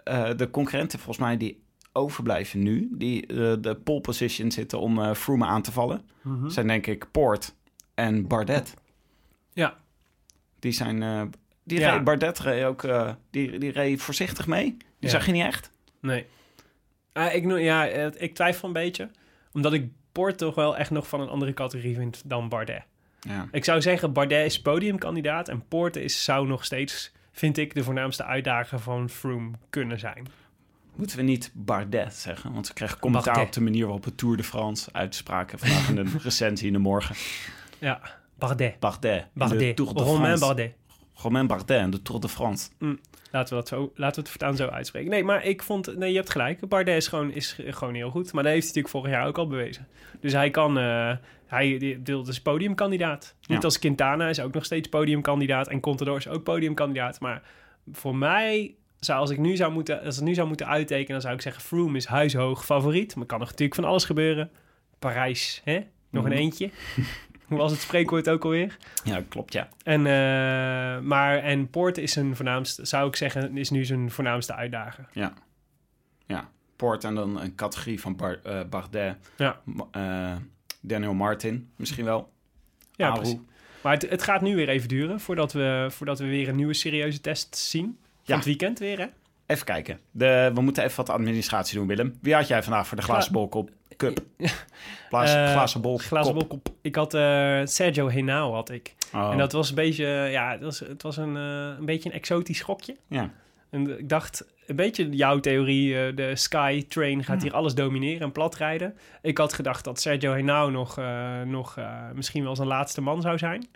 uh, 0.09 0.31
de 0.37 0.51
concurrenten 0.51 0.99
volgens 0.99 1.27
mij 1.27 1.37
die 1.37 1.62
overblijven 1.92 2.62
nu... 2.62 2.88
die 2.92 3.33
uh, 3.33 3.55
de 3.61 3.75
pole 3.85 4.01
position 4.01 4.51
zitten 4.51 4.81
om 4.81 4.99
uh, 4.99 5.14
Froome 5.14 5.44
aan 5.46 5.62
te 5.62 5.72
vallen... 5.72 6.09
Mhm. 6.22 6.49
zijn 6.49 6.66
denk 6.66 6.87
ik 6.87 7.11
Poort 7.11 7.55
en 7.94 8.27
Bardet. 8.27 8.75
Ja. 9.53 9.77
Die 10.59 10.72
zijn... 10.72 11.31
die 11.64 11.79
Ja. 11.79 11.94
reed, 11.94 12.05
Bardet 12.05 12.38
reed 12.38 12.64
ook... 12.64 12.88
die, 13.31 13.59
die 13.59 13.70
reed 13.70 14.03
voorzichtig 14.03 14.46
mee. 14.46 14.64
Die 14.64 14.87
Ja. 14.99 15.09
zag 15.09 15.27
je 15.27 15.33
niet 15.33 15.44
echt. 15.44 15.72
Nee. 16.01 16.27
Ah, 17.16 17.35
ik, 17.35 17.59
ja, 17.59 17.88
eh, 17.88 18.07
ik 18.16 18.35
twijfel 18.35 18.68
een 18.68 18.75
beetje. 18.75 19.11
Omdat 19.53 19.72
ik 19.72 19.90
Port 20.12 20.38
toch 20.38 20.55
wel 20.55 20.77
echt 20.77 20.90
nog 20.90 21.09
van 21.09 21.20
een 21.20 21.29
andere 21.29 21.53
categorie 21.53 21.96
vind 21.96 22.22
dan 22.25 22.49
Bardet. 22.49 22.85
Ja. 23.26 23.48
Ik 23.50 23.64
zou 23.64 23.80
zeggen, 23.80 24.12
Bardet 24.12 24.46
is 24.46 24.60
podiumkandidaat. 24.62 25.48
En 25.48 25.64
Poort 25.68 25.96
is, 25.96 26.24
zou 26.24 26.46
nog 26.46 26.64
steeds, 26.64 27.12
vind 27.32 27.58
ik, 27.58 27.74
de 27.74 27.84
voornaamste 27.84 28.24
uitdager 28.24 28.78
van 28.78 29.10
Froome 29.10 29.50
kunnen 29.70 29.98
zijn. 29.98 30.26
Moeten 30.94 31.16
we 31.16 31.22
niet 31.22 31.50
Bardet 31.54 32.14
zeggen? 32.14 32.52
Want 32.52 32.66
ze 32.66 32.72
kregen 32.72 32.98
commentaar 32.98 33.34
Bardet. 33.34 33.48
op 33.48 33.54
de 33.54 33.70
manier 33.70 33.84
waarop 33.84 34.04
het 34.04 34.18
Tour 34.18 34.36
de 34.36 34.42
France 34.42 34.88
uitspraken 34.92 35.58
vandaag 35.58 35.88
in 35.88 35.94
de 35.94 36.10
recensie 36.22 36.66
in 36.66 36.72
de 36.72 36.78
morgen. 36.78 37.14
Ja, 37.78 38.00
Bardet. 38.38 38.78
Bardet. 38.80 39.26
Bardet. 39.32 39.76
Tour 39.76 39.94
de 39.94 40.02
Romain 40.02 40.18
France. 40.24 40.44
Bardet. 40.46 40.74
Romain 41.16 41.46
Bardet 41.46 41.92
de 41.92 42.02
Tour 42.02 42.20
de 42.20 42.29
France. 42.29 42.68
Laten 43.31 43.55
we, 43.57 43.61
dat 43.61 43.68
zo, 43.68 43.92
laten 43.94 44.14
we 44.14 44.20
het 44.20 44.29
voortaan 44.29 44.57
zo 44.57 44.66
uitspreken. 44.68 45.11
Nee, 45.11 45.24
maar 45.24 45.44
ik 45.44 45.62
vond... 45.62 45.96
Nee, 45.96 46.11
je 46.11 46.16
hebt 46.16 46.31
gelijk. 46.31 46.68
Bardet 46.68 46.96
is 46.96 47.09
gewoon, 47.09 47.33
is 47.33 47.59
gewoon 47.66 47.94
heel 47.94 48.11
goed. 48.11 48.33
Maar 48.33 48.42
dat 48.42 48.52
heeft 48.52 48.64
hij 48.66 48.74
natuurlijk 48.83 48.94
vorig 49.05 49.11
jaar 49.18 49.26
ook 49.26 49.38
al 49.38 49.46
bewezen. 49.46 49.87
Dus 50.20 50.33
hij 50.33 50.50
kan... 50.50 50.79
eh, 50.79 51.12
hij 51.46 51.98
deelt 52.02 52.26
dus 52.26 52.40
podiumkandidaat. 52.40 53.35
Niet 53.40 53.59
Ja. 53.59 53.64
als 53.64 53.79
Quintana 53.79 54.29
is 54.29 54.40
ook 54.40 54.55
nog 54.55 54.64
steeds 54.64 54.88
podiumkandidaat. 54.88 55.68
En 55.68 55.81
Contador 55.81 56.16
is 56.16 56.29
ook 56.29 56.42
podiumkandidaat. 56.42 57.20
Maar 57.20 57.42
voor 57.92 58.16
mij... 58.16 58.74
Zou, 59.00 59.20
als 59.20 59.31
ik 59.31 59.38
nu 59.38 59.57
zou 59.57 59.72
moeten, 59.72 60.02
als 60.02 60.16
ik 60.18 60.22
nu 60.24 60.35
zou 60.35 60.48
moeten 60.48 60.66
uittekenen, 60.66 61.12
dan 61.12 61.20
zou 61.20 61.35
ik 61.35 61.40
zeggen: 61.40 61.62
Froome 61.62 61.96
is 61.96 62.07
huishoog 62.07 62.64
favoriet. 62.64 63.16
Maar 63.16 63.26
kan 63.26 63.38
nog 63.38 63.48
natuurlijk 63.48 63.74
van 63.81 63.85
alles 63.85 64.05
gebeuren. 64.05 64.50
Parijs, 64.98 65.61
hè? 65.64 65.79
Nog 66.11 66.24
een 66.24 66.31
Mhm. 66.31 66.38
eentje. 66.40 66.70
Hoe 67.48 67.59
was 67.59 67.70
het 67.72 67.80
spreekwoord 67.80 68.28
ook 68.28 68.44
alweer? 68.44 68.76
Ja, 69.04 69.22
klopt, 69.28 69.52
ja. 69.52 69.68
En, 69.82 70.06
eh, 70.06 71.00
maar, 71.02 71.38
en 71.38 71.70
Poort 71.70 71.98
is 71.98 72.12
zijn 72.12 72.37
voornaamste, 72.37 72.85
zou 72.85 73.09
ik 73.09 73.16
zeggen, 73.16 73.56
is 73.56 73.70
nu 73.70 73.85
zijn 73.85 74.11
voornaamste 74.11 74.54
uitdager. 74.54 75.09
Ja. 75.12 75.32
Ja. 76.26 76.48
Poort 76.76 77.04
en 77.04 77.14
dan 77.14 77.40
een 77.40 77.54
categorie 77.54 78.00
van 78.00 78.16
Bar- 78.16 78.40
eh, 78.44 78.61
Bardet. 78.70 79.16
Ja. 79.37 79.61
Eh, 79.90 80.37
Daniel 80.80 81.14
Martin, 81.14 81.70
misschien 81.76 82.04
wel. 82.04 82.32
Ja, 82.92 83.09
Aru. 83.09 83.18
precies. 83.20 83.38
Maar 83.82 83.92
het, 83.92 84.11
het 84.11 84.22
gaat 84.22 84.40
nu 84.40 84.54
weer 84.56 84.68
even 84.68 84.88
duren 84.88 85.20
voordat 85.20 85.52
we, 85.52 85.87
voordat 85.90 86.18
we 86.18 86.26
weer 86.26 86.48
een 86.48 86.56
nieuwe 86.56 86.74
serieuze 86.74 87.20
test 87.20 87.56
zien. 87.56 87.85
Van 88.00 88.22
Ja. 88.22 88.35
het 88.37 88.44
weekend 88.44 88.78
weer, 88.78 88.98
hè? 88.98 89.06
Even 89.46 89.64
kijken. 89.64 89.98
De, 90.11 90.50
we 90.54 90.61
moeten 90.61 90.85
even 90.85 90.96
wat 90.96 91.11
administratie 91.11 91.78
doen, 91.78 91.87
Willem. 91.87 92.18
Wie 92.22 92.35
had 92.35 92.48
jij 92.48 92.62
vandaag 92.62 92.87
voor 92.87 92.96
de 92.96 93.02
glazen 93.02 93.32
bolkop 93.32 93.70
cup? 93.96 94.18
Plaats, 95.09 95.32
Eh, 95.35 95.50
glazen 95.50 95.80
bol 95.80 95.98
Glazen 95.98 96.35
kop. 96.35 96.48
bolkop. 96.48 96.74
Ik 96.82 96.94
had 96.94 97.14
eh, 97.14 97.61
Sergio 97.64 98.09
Henao, 98.11 98.52
had 98.52 98.70
ik. 98.70 98.94
Oh, 99.14 99.30
En 99.32 99.38
dat 99.38 99.52
was 99.52 99.68
een 99.68 99.74
beetje, 99.74 100.06
ja, 100.30 100.50
het 100.50 100.62
was, 100.62 100.80
het 100.80 101.02
was 101.02 101.16
een, 101.16 101.37
eh, 101.37 101.78
een 101.78 101.85
beetje 101.85 102.09
een 102.09 102.14
exotisch 102.16 102.59
schokje. 102.59 102.96
Ja. 103.09 103.30
En 103.70 103.98
ik 103.98 104.09
dacht, 104.09 104.46
een 104.66 104.76
beetje 104.76 105.09
jouw 105.09 105.40
theorie, 105.40 105.98
eh, 106.06 106.16
de 106.16 106.37
Sky 106.37 106.85
Train 106.88 107.24
gaat 107.24 107.42
hier 107.42 107.52
alles 107.54 107.74
domineren 107.74 108.20
en 108.20 108.32
platrijden. 108.32 108.94
Ik 109.22 109.38
had 109.38 109.52
gedacht 109.52 109.85
dat 109.85 110.00
Sergio 110.00 110.32
Henao 110.32 110.70
nog, 110.70 110.98
eh, 110.98 111.42
nog 111.42 111.76
eh, 111.78 111.92
misschien 112.14 112.42
wel 112.44 112.56
zijn 112.56 112.68
laatste 112.68 113.00
man 113.00 113.20
zou 113.20 113.38
zijn. 113.38 113.66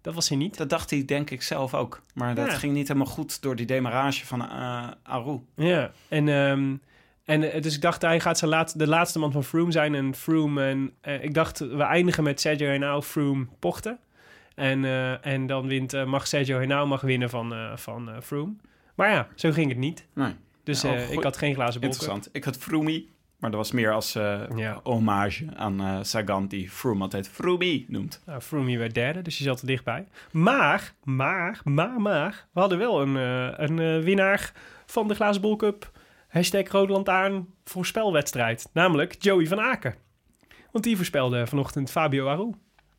Dat 0.00 0.14
was 0.14 0.28
hij 0.28 0.38
niet. 0.38 0.56
Dat 0.56 0.70
dacht 0.70 0.90
hij 0.90 1.04
denk 1.04 1.30
ik 1.30 1.42
zelf 1.42 1.74
ook. 1.74 2.02
Maar 2.14 2.34
dat 2.34 2.46
Ja. 2.46 2.54
ging 2.58 2.72
niet 2.74 2.88
helemaal 2.88 3.12
goed 3.12 3.42
door 3.42 3.56
die 3.56 3.66
demarrage 3.66 4.26
van 4.26 4.42
eh 4.48 4.88
Aru. 5.02 5.40
Ja, 5.54 5.90
en, 6.08 6.28
ehm, 6.28 6.76
en 7.24 7.52
eh, 7.52 7.62
dus 7.62 7.74
ik 7.74 7.80
dacht, 7.80 8.02
hij 8.02 8.20
gaat 8.20 8.38
zijn 8.38 8.50
laat, 8.50 8.78
de 8.78 8.86
laatste 8.88 9.18
man 9.18 9.32
van 9.32 9.44
Froome 9.44 9.72
zijn. 9.72 9.94
En 9.94 10.14
Froome, 10.14 10.62
en 10.64 10.92
eh, 11.00 11.24
ik 11.24 11.34
dacht, 11.34 11.58
we 11.58 11.82
eindigen 11.82 12.22
met 12.24 12.40
Sergio 12.40 12.68
Henao, 12.68 13.02
Froome, 13.02 13.46
Pochten. 13.58 13.98
En, 14.54 14.84
eh, 14.84 15.26
en 15.26 15.46
dan 15.46 15.66
wint, 15.66 16.04
mag 16.06 16.26
Sergio 16.26 16.58
Henao 16.58 16.86
mag 16.86 17.00
winnen 17.00 17.30
van, 17.30 17.54
van 17.74 18.10
Froome. 18.22 18.52
Maar 18.94 19.10
ja, 19.10 19.28
zo 19.34 19.50
ging 19.52 19.68
het 19.68 19.78
niet. 19.78 20.06
Nee, 20.14 20.32
Dus 20.64 20.82
Ja, 20.82 20.92
oh, 20.92 21.12
ik 21.12 21.22
had 21.22 21.36
geen 21.36 21.54
glazen 21.54 21.80
bol. 21.80 21.90
interessant. 21.90 22.28
Ik 22.32 22.44
had 22.44 22.56
Froome, 22.56 23.04
maar 23.38 23.50
dat 23.50 23.58
was 23.60 23.72
meer 23.72 23.92
als 23.92 24.14
eh, 24.14 24.40
Ja. 24.56 24.80
hommage 24.82 25.46
aan 25.56 25.80
eh, 25.80 25.98
Sagan, 26.02 26.46
die 26.46 26.70
Froome 26.70 27.02
altijd 27.02 27.28
Froome 27.28 27.84
noemt. 27.88 28.22
Nou, 28.26 28.40
Froome 28.40 28.78
werd 28.78 28.94
derde, 28.94 29.22
dus 29.22 29.38
je 29.38 29.44
zat 29.44 29.60
er 29.60 29.66
dichtbij. 29.66 30.06
Maar, 30.32 30.94
maar, 31.04 31.60
maar, 31.64 32.00
maar, 32.00 32.46
we 32.52 32.60
hadden 32.60 32.78
wel 32.78 33.00
een, 33.02 33.16
eh, 33.16 33.66
een 33.66 33.78
eh, 33.78 34.04
winnaar 34.04 34.52
van 34.86 35.08
de 35.08 35.14
Glazen 35.14 35.42
Bol 35.42 35.56
Cup. 35.56 35.90
Hashtag 36.28 36.72
Lantaarn 36.72 37.46
voorspelwedstrijd. 37.64 38.70
Namelijk 38.72 39.14
Joey 39.22 39.46
van 39.46 39.60
Aken. 39.60 39.94
Want 40.72 40.84
die 40.84 40.96
voorspelde 40.96 41.46
vanochtend 41.46 41.90
Fabio 41.90 42.26
Aru. 42.28 42.50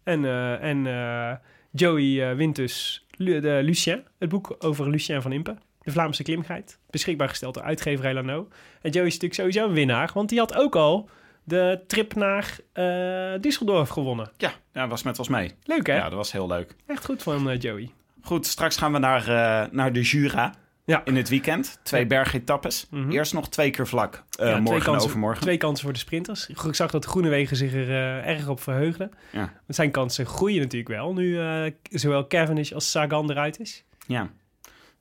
En, 0.04 0.26
eh, 0.26 0.64
en 0.64 0.88
eh, 0.88 1.36
Joey 1.72 2.30
eh, 2.30 2.36
wint 2.36 2.56
dus 2.56 3.06
Lu- 3.12 3.40
de 3.40 3.60
Lucien, 3.64 4.04
het 4.20 4.30
boek 4.30 4.56
over 4.60 4.90
Lucien 4.90 5.22
van 5.22 5.32
Impe. 5.32 5.56
De 5.82 5.92
Vlaamse 5.92 6.24
klimgeit. 6.24 6.80
Beschikbaar 6.90 7.30
gesteld 7.30 7.54
door 7.54 7.64
uitgeverij 7.64 8.14
Lano. 8.14 8.48
En 8.82 8.92
Joey 8.92 9.08
is 9.08 9.14
natuurlijk 9.20 9.34
sowieso 9.34 9.66
een 9.66 9.74
winnaar, 9.74 10.12
want 10.14 10.30
die 10.30 10.40
had 10.40 10.56
ook 10.56 10.76
al 10.76 11.10
de 11.44 11.80
trip 11.88 12.16
naar 12.16 12.58
eh 12.74 13.34
Düsseldorf 13.42 13.90
gewonnen. 13.90 14.32
Ja, 14.38 14.52
ja, 14.74 14.88
was 14.88 15.04
met 15.04 15.20
ons 15.20 15.28
mee. 15.28 15.52
Leuk 15.64 15.88
hè? 15.88 15.96
Ja, 15.96 16.04
dat 16.04 16.14
was 16.14 16.32
heel 16.32 16.48
leuk. 16.48 16.76
Echt 16.86 17.06
goed 17.06 17.24
van 17.24 17.50
eh, 17.50 17.60
Joey. 17.60 17.92
Goed, 18.22 18.46
straks 18.46 18.78
gaan 18.78 18.92
we 18.92 19.00
naar, 19.00 19.22
eh, 19.22 19.72
naar 19.72 19.94
de 19.94 20.02
Jura. 20.02 20.54
Ja. 20.86 21.02
In 21.06 21.16
het 21.16 21.30
weekend. 21.30 21.80
Twee 21.84 22.06
bergetappes. 22.06 22.88
Mhm. 22.90 23.12
Eerst 23.12 23.34
nog 23.34 23.50
twee 23.50 23.70
keer 23.70 23.88
vlak. 23.88 24.24
Ja, 24.30 24.60
morgen 24.60 24.94
en 24.94 25.00
overmorgen. 25.00 25.42
Twee 25.42 25.58
kansen 25.58 25.84
voor 25.84 25.94
de 25.94 26.00
sprinters. 26.00 26.48
Ik 26.48 26.76
zag 26.76 26.92
dat 26.92 27.06
Groenewegen 27.06 27.58
zich 27.58 27.74
er 27.74 27.90
erg 28.24 28.48
op 28.48 28.62
verheugde. 28.62 29.10
Ja. 29.32 29.54
Zijn 29.68 29.92
kansen 29.92 30.26
groeien 30.26 30.62
natuurlijk 30.62 30.90
wel, 30.90 31.14
nu 31.14 31.40
eh, 31.40 31.72
zowel 31.90 32.28
Cavendish 32.28 32.72
als 32.72 32.92
Sagan 32.92 33.32
eruit 33.32 33.60
is. 33.60 33.84
Ja. 34.08 34.30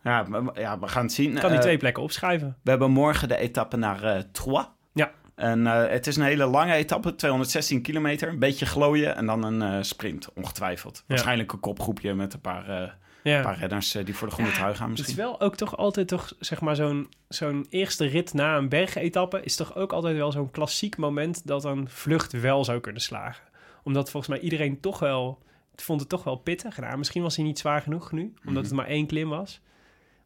Ja, 0.08 0.28
we, 0.30 0.50
ja, 0.60 0.78
we 0.78 0.88
gaan 0.88 1.02
het 1.02 1.12
zien. 1.12 1.34
Kan 1.34 1.48
die 1.48 1.58
Eh, 1.58 1.64
twee 1.64 1.76
plekken 1.76 2.02
opschuiven. 2.02 2.56
We 2.62 2.70
hebben 2.70 2.90
morgen 2.90 3.28
de 3.28 3.36
etappe 3.36 3.76
naar 3.76 4.02
eh 4.02 4.22
Troyes. 4.32 4.66
Ja. 4.94 5.10
En 5.34 5.66
eh, 5.66 5.90
het 5.90 6.06
is 6.06 6.16
een 6.16 6.22
hele 6.24 6.46
lange 6.46 6.72
etappe, 6.74 7.14
216 7.14 7.82
kilometer. 7.82 8.28
Een 8.28 8.38
beetje 8.38 8.66
glooien 8.66 9.16
en 9.16 9.26
dan 9.26 9.42
een 9.44 9.62
eh, 9.62 9.82
sprint, 9.82 10.32
ongetwijfeld. 10.32 11.04
Waarschijnlijk 11.06 11.52
een 11.52 11.60
kopgroepje 11.60 12.14
met 12.14 12.34
een 12.34 12.40
paar, 12.40 12.68
eh, 12.68 12.90
Ja. 13.22 13.42
paar 13.42 13.58
redders 13.58 13.90
die 14.04 14.14
voor 14.16 14.28
de 14.28 14.34
groene 14.34 14.52
trui 14.52 14.74
gaan 14.74 14.90
Het 14.90 14.98
is 14.98 15.04
misschien. 15.06 15.24
wel 15.24 15.40
ook 15.40 15.56
toch 15.56 15.76
altijd 15.76 16.08
toch, 16.08 16.32
zeg 16.38 16.60
maar, 16.60 16.76
zo'n 16.76 17.08
zo'n 17.28 17.66
eerste 17.70 18.06
rit 18.06 18.34
na 18.34 18.56
een 18.56 18.68
bergetappe... 18.68 19.40
is 19.42 19.56
toch 19.56 19.76
ook 19.76 19.92
altijd 19.92 20.16
wel 20.16 20.32
zo'n 20.32 20.50
klassiek 20.50 20.96
moment 20.96 21.46
dat 21.46 21.64
een 21.64 21.88
vlucht 21.88 22.32
wel 22.40 22.64
zou 22.64 22.80
kunnen 22.80 23.02
slagen. 23.02 23.44
Omdat 23.82 24.10
volgens 24.10 24.32
mij 24.32 24.42
iedereen 24.42 24.80
toch 24.80 24.98
wel... 24.98 25.42
vond 25.76 26.00
het 26.00 26.08
toch 26.08 26.24
wel 26.24 26.36
pittig. 26.36 26.78
Nou, 26.78 26.98
misschien 26.98 27.22
was 27.22 27.36
hij 27.36 27.44
niet 27.44 27.58
zwaar 27.58 27.82
genoeg 27.82 28.12
nu, 28.12 28.34
omdat 28.46 28.64
het 28.64 28.72
maar 28.72 28.86
één 28.86 29.06
klim 29.06 29.28
was. 29.28 29.60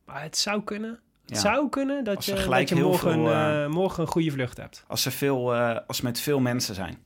Maar 0.04 0.22
het 0.22 0.36
zou 0.36 0.62
kunnen. 0.62 0.90
Het. 0.90 1.00
Ja. 1.36 1.40
zou 1.40 1.68
kunnen 1.68 2.04
dat 2.04 2.24
je, 2.24 2.46
dat 2.48 2.68
je 2.68 2.74
morgen, 2.74 3.12
veel, 3.12 3.30
eh, 3.30 3.64
eh, 3.64 3.70
morgen 3.70 4.02
een 4.02 4.08
goede 4.08 4.30
vlucht 4.30 4.56
hebt. 4.56 4.84
Als 4.86 5.02
ze, 5.02 5.10
veel, 5.10 5.54
eh, 5.54 5.76
als 5.86 5.96
ze 5.96 6.04
met 6.04 6.20
veel 6.20 6.40
mensen 6.40 6.74
zijn. 6.74 6.98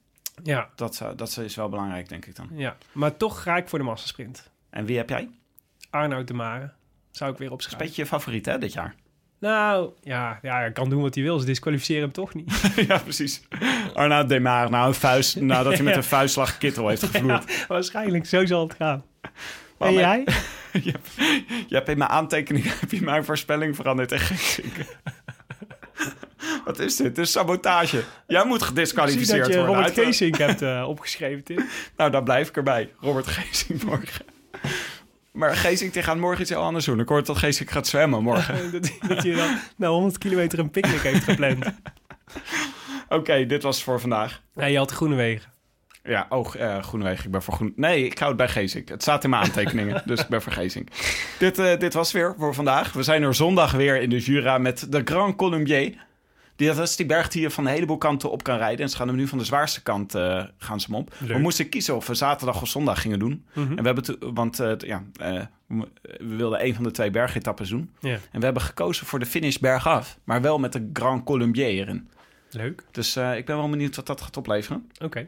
Ja, 0.42 0.68
Dat, 0.74 1.04
dat 1.16 1.36
is 1.36 1.54
wel 1.54 1.68
belangrijk, 1.68 2.08
denk 2.08 2.26
ik 2.26 2.36
dan. 2.36 2.48
ja, 2.52 2.76
maar 2.92 3.16
toch 3.16 3.42
ga 3.42 3.56
ik 3.56 3.68
voor 3.68 3.78
de 3.78 3.84
massasprint. 3.84 4.50
En 4.70 4.84
wie 4.84 4.96
heb 4.96 5.08
jij? 5.08 5.28
Arnoud 5.90 6.26
de 6.28 6.34
Mare 6.34 6.70
zou 7.10 7.32
ik 7.32 7.38
weer 7.38 7.48
Dat 7.48 7.58
is 7.58 7.64
een 7.66 7.70
opschrijven. 7.72 7.78
beetje 7.86 8.02
je 8.02 8.08
favoriet, 8.08 8.46
hè, 8.46 8.58
dit 8.58 8.72
jaar? 8.72 8.94
Nou, 9.38 9.90
ja, 10.02 10.38
ja, 10.42 10.56
hij 10.56 10.72
kan 10.72 10.90
doen 10.90 11.02
wat 11.02 11.14
hij 11.14 11.24
wil. 11.24 11.38
Ze 11.38 11.46
disqualificeren 11.46 12.02
hem 12.02 12.12
toch 12.12 12.34
niet. 12.34 12.72
ja, 12.88 12.98
precies. 12.98 13.42
Arnaud 13.94 14.28
Demar, 14.28 14.70
nou 14.70 14.86
een 14.86 14.94
vuist, 14.94 15.40
nadat 15.40 15.72
hij 15.72 15.82
met 15.82 15.96
een 16.02 16.04
vuistslag 16.04 16.58
Kittel 16.58 16.88
heeft 16.88 17.02
gevloerd. 17.10 17.52
Ja, 17.58 17.66
waarschijnlijk, 17.68 18.26
zo 18.26 18.46
zal 18.46 18.62
het 18.68 18.74
gaan. 18.74 19.04
En 19.78 19.92
jij? 19.92 20.24
je, 20.84 20.90
hebt, 20.90 21.10
je 21.68 21.74
hebt 21.74 21.88
in 21.88 21.98
mijn 21.98 22.10
aantekeningen 22.10 22.70
heb 22.80 22.90
je 22.90 23.02
mijn 23.02 23.24
voorspelling 23.24 23.76
veranderd 23.76 24.12
en 24.12 24.18
Geesink. 24.20 24.74
Wat 26.64 26.78
is 26.78 26.96
dit? 26.96 27.14
Dit 27.14 27.24
is 27.26 27.32
sabotage. 27.32 28.02
Jij 28.26 28.44
moet 28.44 28.54
Ik 28.54 28.60
zie 28.60 28.68
gedisqualificeerd 28.68 29.38
dat 29.44 29.48
je 29.48 29.56
worden. 29.56 29.74
Robert 29.74 29.98
Uit- 29.98 30.06
Geesink 30.06 30.36
hebt 30.36 30.62
eh, 30.62 30.84
opgeschreven, 30.88 31.44
Tim. 31.44 31.66
Nou, 31.96 32.10
dan 32.10 32.24
blijf 32.24 32.48
ik 32.48 32.56
erbij. 32.56 32.92
Robert 33.00 33.26
Geesink 33.26 33.82
morgen. 33.82 34.24
Maar 35.32 35.56
Geesink 35.56 35.92
die 35.92 36.02
gaat 36.02 36.16
morgen 36.16 36.40
iets 36.40 36.50
heel 36.50 36.60
anders 36.62 36.84
doen. 36.84 37.00
Ik 37.00 37.08
hoor 37.08 37.24
dat 37.24 37.36
Geesink 37.38 37.70
gaat 37.70 37.86
zwemmen 37.86 38.22
morgen. 38.22 38.72
dat, 38.72 38.90
dat 39.08 39.22
je 39.22 39.34
dan 39.34 39.58
na 39.76 39.88
100 39.88 40.18
kilometer 40.18 40.58
een 40.58 40.70
picknick 40.70 41.00
heeft 41.00 41.24
gepland. 41.24 41.64
Oké, 43.08 43.46
dit 43.46 43.62
was 43.62 43.74
het 43.76 43.84
voor 43.84 44.00
vandaag. 44.00 44.40
Nee, 44.54 44.72
je 44.72 44.78
had 44.78 44.90
Groenewegen. 44.90 45.50
Ja, 46.06 46.26
oh, 46.28 46.54
eh 46.58 46.82
Groenewegen. 46.82 47.24
Ik 47.24 47.30
ben 47.30 47.42
voor 47.42 47.54
Groen... 47.54 47.72
Nee, 47.76 48.04
ik 48.04 48.18
hou 48.18 48.28
het 48.28 48.38
bij 48.38 48.48
Geesink. 48.48 48.88
Het 48.88 49.02
staat 49.02 49.24
in 49.24 49.30
mijn 49.30 49.42
aantekeningen, 49.42 50.02
dus 50.06 50.20
ik 50.20 50.28
ben 50.28 50.42
voor 50.42 50.52
Geesink. 50.52 50.88
Dit, 51.38 51.58
eh, 51.58 51.78
dit 51.78 51.94
was 51.94 52.12
het 52.12 52.16
weer 52.22 52.34
voor 52.38 52.54
vandaag. 52.54 52.92
We 52.92 53.02
zijn 53.02 53.22
er 53.22 53.34
zondag 53.34 53.72
weer 53.72 54.00
in 54.00 54.10
de 54.10 54.18
Jura 54.18 54.58
met 54.58 54.92
de 54.92 55.00
Grand 55.04 55.36
Colombier. 55.36 56.04
Die, 56.56 56.68
dat 56.68 56.78
is 56.78 56.96
die 56.96 57.06
berg 57.06 57.28
die 57.28 57.42
je 57.42 57.50
van 57.50 57.66
een 57.66 57.72
heleboel 57.72 57.98
kanten 57.98 58.30
op 58.30 58.42
kan 58.42 58.56
rijden. 58.56 58.80
En 58.84 58.90
ze 58.90 58.96
gaan 58.96 59.06
hem 59.08 59.16
nu 59.16 59.26
van 59.28 59.38
de 59.38 59.44
zwaarste 59.44 59.82
kant 59.82 60.14
eh, 60.14 60.44
gaan 60.58 60.80
ze 60.80 60.86
hem 60.90 61.00
op. 61.00 61.14
Leuk. 61.18 61.32
We 61.36 61.38
moesten 61.42 61.68
kiezen 61.68 61.96
of 61.96 62.06
we 62.06 62.14
zaterdag 62.14 62.62
of 62.62 62.68
zondag 62.68 63.00
gingen 63.00 63.18
doen. 63.18 63.44
Mhm. 63.54 63.70
En 63.70 63.76
we 63.76 63.82
hebben 63.86 64.04
to- 64.04 64.32
want 64.32 64.56
ja, 64.78 65.02
we 65.16 66.36
wilden 66.36 66.64
een 66.64 66.74
van 66.74 66.84
de 66.84 66.90
twee 66.90 67.10
bergetappes 67.10 67.68
doen. 67.68 67.90
En 68.32 68.38
we 68.38 68.44
hebben 68.44 68.62
gekozen 68.62 69.06
voor 69.06 69.18
de 69.18 69.26
finish 69.26 69.56
bergaf. 69.56 70.18
Maar 70.24 70.42
wel 70.42 70.58
met 70.58 70.72
de 70.72 70.90
Grand 70.92 71.24
Colombier 71.24 71.66
erin. 71.66 72.08
leuk. 72.50 72.82
Dus 72.90 73.16
ik 73.16 73.44
ben 73.46 73.56
wel 73.56 73.70
benieuwd 73.70 73.96
wat 73.96 74.06
dat 74.06 74.20
gaat 74.20 74.36
opleveren. 74.36 74.90
Oké. 75.04 75.26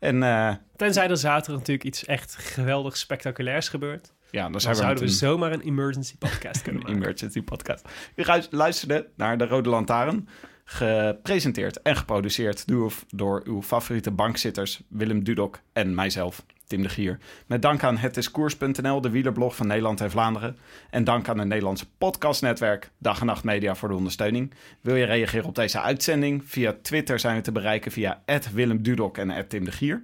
En 0.00 0.22
eh, 0.22 0.54
Tenzij 0.76 1.08
er 1.08 1.16
zaterdag 1.16 1.58
natuurlijk 1.58 1.86
iets 1.86 2.04
echt 2.04 2.34
geweldig 2.34 2.96
spectaculairs 2.96 3.68
gebeurt. 3.68 4.12
ja, 4.30 4.42
dan 4.42 4.52
Dan 4.52 4.60
zijn 4.60 4.74
we 4.74 4.80
zouden 4.80 5.02
we 5.04 5.08
een- 5.10 5.16
zomaar 5.16 5.52
een 5.52 5.60
emergency 5.60 6.16
podcast 6.18 6.62
kunnen 6.62 6.82
maken. 6.82 6.96
emergency 6.96 7.42
podcast. 7.42 7.88
U 8.16 8.24
luisterde 8.50 9.08
naar 9.16 9.38
De 9.38 9.46
Rode 9.46 9.68
Lantaarn. 9.68 10.28
Gepresenteerd 10.64 11.82
en 11.82 11.96
geproduceerd 11.96 12.66
door, 12.66 12.92
door 13.08 13.42
uw 13.44 13.62
favoriete 13.62 14.10
bankzitters 14.10 14.80
Willem 14.88 15.24
Dudok 15.24 15.60
en 15.72 15.94
mijzelf, 15.94 16.44
Tim 16.70 16.82
de 16.82 16.88
Gier. 16.88 17.18
Met 17.46 17.62
dank 17.62 17.82
aan 17.82 17.96
hetiskoers.nl, 17.96 19.00
de 19.00 19.10
wielerblog 19.10 19.56
van 19.56 19.66
Nederland 19.66 20.00
en 20.00 20.10
Vlaanderen. 20.10 20.56
En 20.90 21.04
dank 21.04 21.28
aan 21.28 21.38
het 21.38 21.48
Nederlandse 21.48 21.86
podcastnetwerk 21.98 22.90
Dag 22.98 23.20
en 23.20 23.26
Nacht 23.26 23.44
Media 23.44 23.74
voor 23.74 23.88
de 23.88 23.94
ondersteuning. 23.94 24.54
Wil 24.80 24.96
je 24.96 25.04
reageren 25.04 25.46
op 25.46 25.54
deze 25.54 25.80
uitzending? 25.80 26.42
Via 26.44 26.76
Twitter 26.82 27.18
zijn 27.18 27.36
we 27.36 27.42
te 27.42 27.52
bereiken 27.52 27.92
via 27.92 28.22
Willem 28.52 28.82
Dudok 28.82 29.18
en 29.18 29.48
Tim 29.48 29.64
de 29.64 29.72
Gier. 29.72 30.02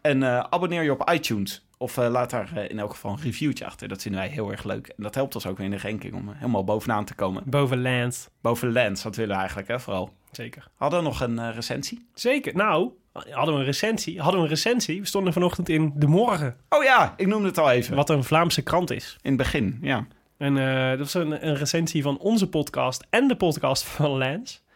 En 0.00 0.22
eh, 0.22 0.38
abonneer 0.38 0.82
je 0.82 0.92
op 0.92 1.10
iTunes. 1.10 1.66
Of 1.76 1.98
eh, 1.98 2.10
laat 2.10 2.30
daar 2.30 2.56
eh, 2.56 2.70
in 2.70 2.78
elk 2.78 2.90
geval 2.90 3.12
een 3.12 3.22
reviewtje 3.22 3.66
achter. 3.66 3.88
Dat 3.88 4.02
vinden 4.02 4.20
wij 4.20 4.30
heel 4.30 4.50
erg 4.50 4.64
leuk. 4.64 4.86
En 4.86 5.02
dat 5.02 5.14
helpt 5.14 5.34
ons 5.34 5.46
ook 5.46 5.56
weer 5.56 5.66
in 5.66 5.72
de 5.72 5.88
ranking 5.88 6.14
om 6.14 6.32
helemaal 6.32 6.64
bovenaan 6.64 7.04
te 7.04 7.14
komen. 7.14 7.42
Boven 7.46 7.82
Lance. 7.82 8.28
Boven 8.40 8.72
Lens, 8.72 9.02
dat 9.02 9.16
willen 9.16 9.34
we 9.34 9.38
eigenlijk, 9.38 9.68
hè, 9.68 9.80
vooral. 9.80 10.17
Zeker. 10.30 10.68
Hadden 10.74 10.98
we 10.98 11.04
nog 11.04 11.20
een 11.20 11.38
eh, 11.38 11.54
recensie? 11.54 12.06
Zeker. 12.14 12.54
Nou, 12.54 12.90
hadden 13.12 13.54
we 13.54 13.60
een 13.60 13.66
recensie. 13.66 14.20
Hadden 14.20 14.40
we 14.40 14.46
een 14.46 14.52
recensie. 14.52 15.00
We 15.00 15.06
stonden 15.06 15.32
vanochtend 15.32 15.68
in 15.68 15.92
De 15.94 16.06
Morgen. 16.06 16.56
Oh 16.68 16.84
ja, 16.84 17.14
ik 17.16 17.26
noemde 17.26 17.48
het 17.48 17.58
al 17.58 17.70
even. 17.70 17.96
Wat 17.96 18.10
een 18.10 18.24
Vlaamse 18.24 18.62
krant 18.62 18.90
is. 18.90 19.16
In 19.22 19.28
het 19.28 19.38
begin, 19.38 19.78
ja. 19.82 20.06
En 20.38 20.58
eh, 20.58 20.88
dat 20.88 20.98
was 20.98 21.14
een, 21.14 21.46
een 21.46 21.54
recensie 21.54 22.02
van 22.02 22.18
onze 22.18 22.48
podcast 22.48 23.06
en 23.10 23.28
de 23.28 23.36
podcast 23.36 23.84
van. 23.84 24.18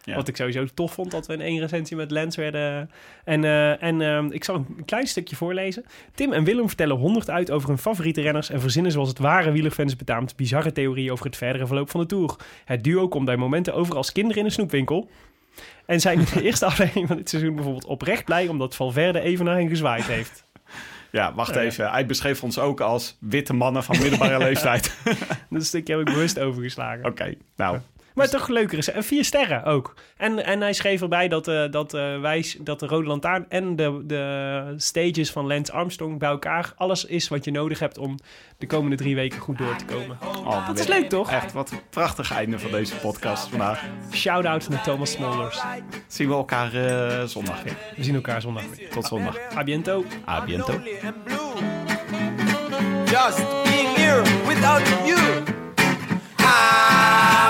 Ja. 0.05 0.14
Wat 0.14 0.28
ik 0.28 0.36
sowieso 0.36 0.64
tof 0.74 0.92
vond 0.92 1.11
dat 1.11 1.26
we 1.26 1.32
in 1.32 1.40
één 1.40 1.61
recensie 1.61 1.96
met 1.96 2.11
Lens 2.11 2.36
werden. 2.36 2.90
En, 3.24 3.44
eh, 3.44 3.82
en 3.82 4.00
eh, 4.00 4.24
ik 4.30 4.44
zal 4.44 4.55
een 4.55 4.84
klein 4.84 5.07
stukje 5.07 5.36
voorlezen. 5.36 5.84
Tim 6.14 6.32
en 6.32 6.44
Willem 6.44 6.66
vertellen 6.66 6.96
100 6.96 7.30
uit 7.30 7.50
over 7.50 7.68
hun 7.68 7.78
favoriete 7.78 8.20
renners 8.20 8.50
en 8.50 8.61
verzinnen 8.61 8.92
zoals 8.92 9.09
het 9.09 9.18
ware 9.18 9.50
wielerfans 9.50 9.96
betaamt 9.96 10.36
bizarre 10.36 10.72
theorieën 10.72 11.12
over 11.12 11.26
het 11.26 11.36
verdere 11.36 11.66
verloop 11.66 11.90
van 11.90 12.00
de 12.00 12.07
Tour. 12.07 12.36
Het 12.64 12.84
duo 12.84 13.09
komt 13.09 13.24
bij 13.24 13.36
momenten 13.36 13.74
over 13.74 13.96
als 13.96 14.12
kinderen 14.12 14.38
in 14.38 14.44
een 14.44 14.53
snoepwinkel. 14.53 15.09
En 15.86 16.00
zijn 16.00 16.18
in 16.18 16.26
de 16.34 16.42
eerste 16.42 16.64
aflevering 16.64 17.09
van 17.09 17.16
dit 17.16 17.28
seizoen 17.28 17.55
bijvoorbeeld 17.55 17.84
oprecht 17.84 18.24
blij 18.24 18.48
omdat 18.48 18.74
Valverde 18.76 19.20
even 19.20 19.44
naar 19.44 19.57
hen 19.57 19.68
gezwaaid 19.68 20.05
heeft. 20.05 20.44
Ja, 21.11 21.34
wacht 21.34 21.50
Oh, 21.50 21.55
ja. 21.55 21.62
even. 21.62 21.90
Hij 21.90 22.07
beschreef 22.07 22.42
ons 22.42 22.59
ook 22.59 22.80
als 22.80 23.16
witte 23.20 23.53
mannen 23.53 23.84
van 23.84 23.98
middelbare 23.98 24.38
leeftijd. 24.48 24.96
Dat 25.50 25.64
stukje 25.64 25.96
heb 25.96 26.09
ik 26.09 26.14
bewust 26.14 26.38
overgeslagen. 26.38 27.05
Oké, 27.05 27.34
nou. 27.57 27.78
Maar 28.14 28.28
toch 28.28 28.48
leuker 28.48 28.78
is. 28.78 28.90
En 28.90 29.04
vier 29.04 29.24
sterren 29.24 29.64
ook. 29.64 29.94
En, 30.16 30.44
en 30.44 30.60
hij 30.60 30.72
schreef 30.72 31.02
erbij 31.02 31.28
dat, 31.28 31.48
eh, 31.48 31.64
dat, 31.70 31.94
eh, 31.94 32.20
wij, 32.20 32.54
dat 32.60 32.80
de 32.80 32.86
Rode 32.86 33.06
Lantaarn 33.06 33.46
en 33.48 33.76
de, 33.76 34.02
de 34.06 34.74
stages 34.76 35.30
van 35.30 35.46
Lance 35.46 35.72
Armstrong 35.72 36.18
bij 36.18 36.28
elkaar 36.28 36.72
alles 36.76 37.04
is 37.04 37.28
wat 37.28 37.44
je 37.44 37.50
nodig 37.50 37.78
hebt 37.78 37.98
om 37.98 38.18
de 38.58 38.66
komende 38.66 38.96
drie 38.96 39.14
weken 39.14 39.40
goed 39.40 39.58
door 39.58 39.76
te 39.76 39.84
komen. 39.84 40.18
Oh, 40.44 40.66
Dat 40.66 40.78
is 40.78 40.86
leuk, 40.86 41.08
toch? 41.08 41.30
Echt, 41.30 41.52
wat 41.52 41.70
een 41.70 41.80
prachtig 41.90 42.32
einde 42.32 42.58
van 42.58 42.70
deze 42.70 42.96
podcast 42.96 43.48
vandaag. 43.48 43.84
Shout-out 44.12 44.68
naar 44.68 44.82
Thomas 44.82 45.10
Smolders. 45.10 45.60
Zien 46.06 46.28
we 46.28 46.34
elkaar 46.34 46.74
eh, 46.74 47.24
zondag 47.24 47.62
weer. 47.62 47.76
We 47.96 48.04
zien 48.04 48.14
elkaar 48.14 48.40
zondag 48.40 48.64
weer. 48.76 48.90
Tot 48.90 49.06
zondag. 49.06 49.38
A 49.56 49.64
biento. 49.64 50.04
A 50.28 50.44
biento. 50.44 50.80
Just 53.04 53.62
being 53.62 53.96
here 53.96 54.22
without 54.46 54.88
you. 55.06 55.42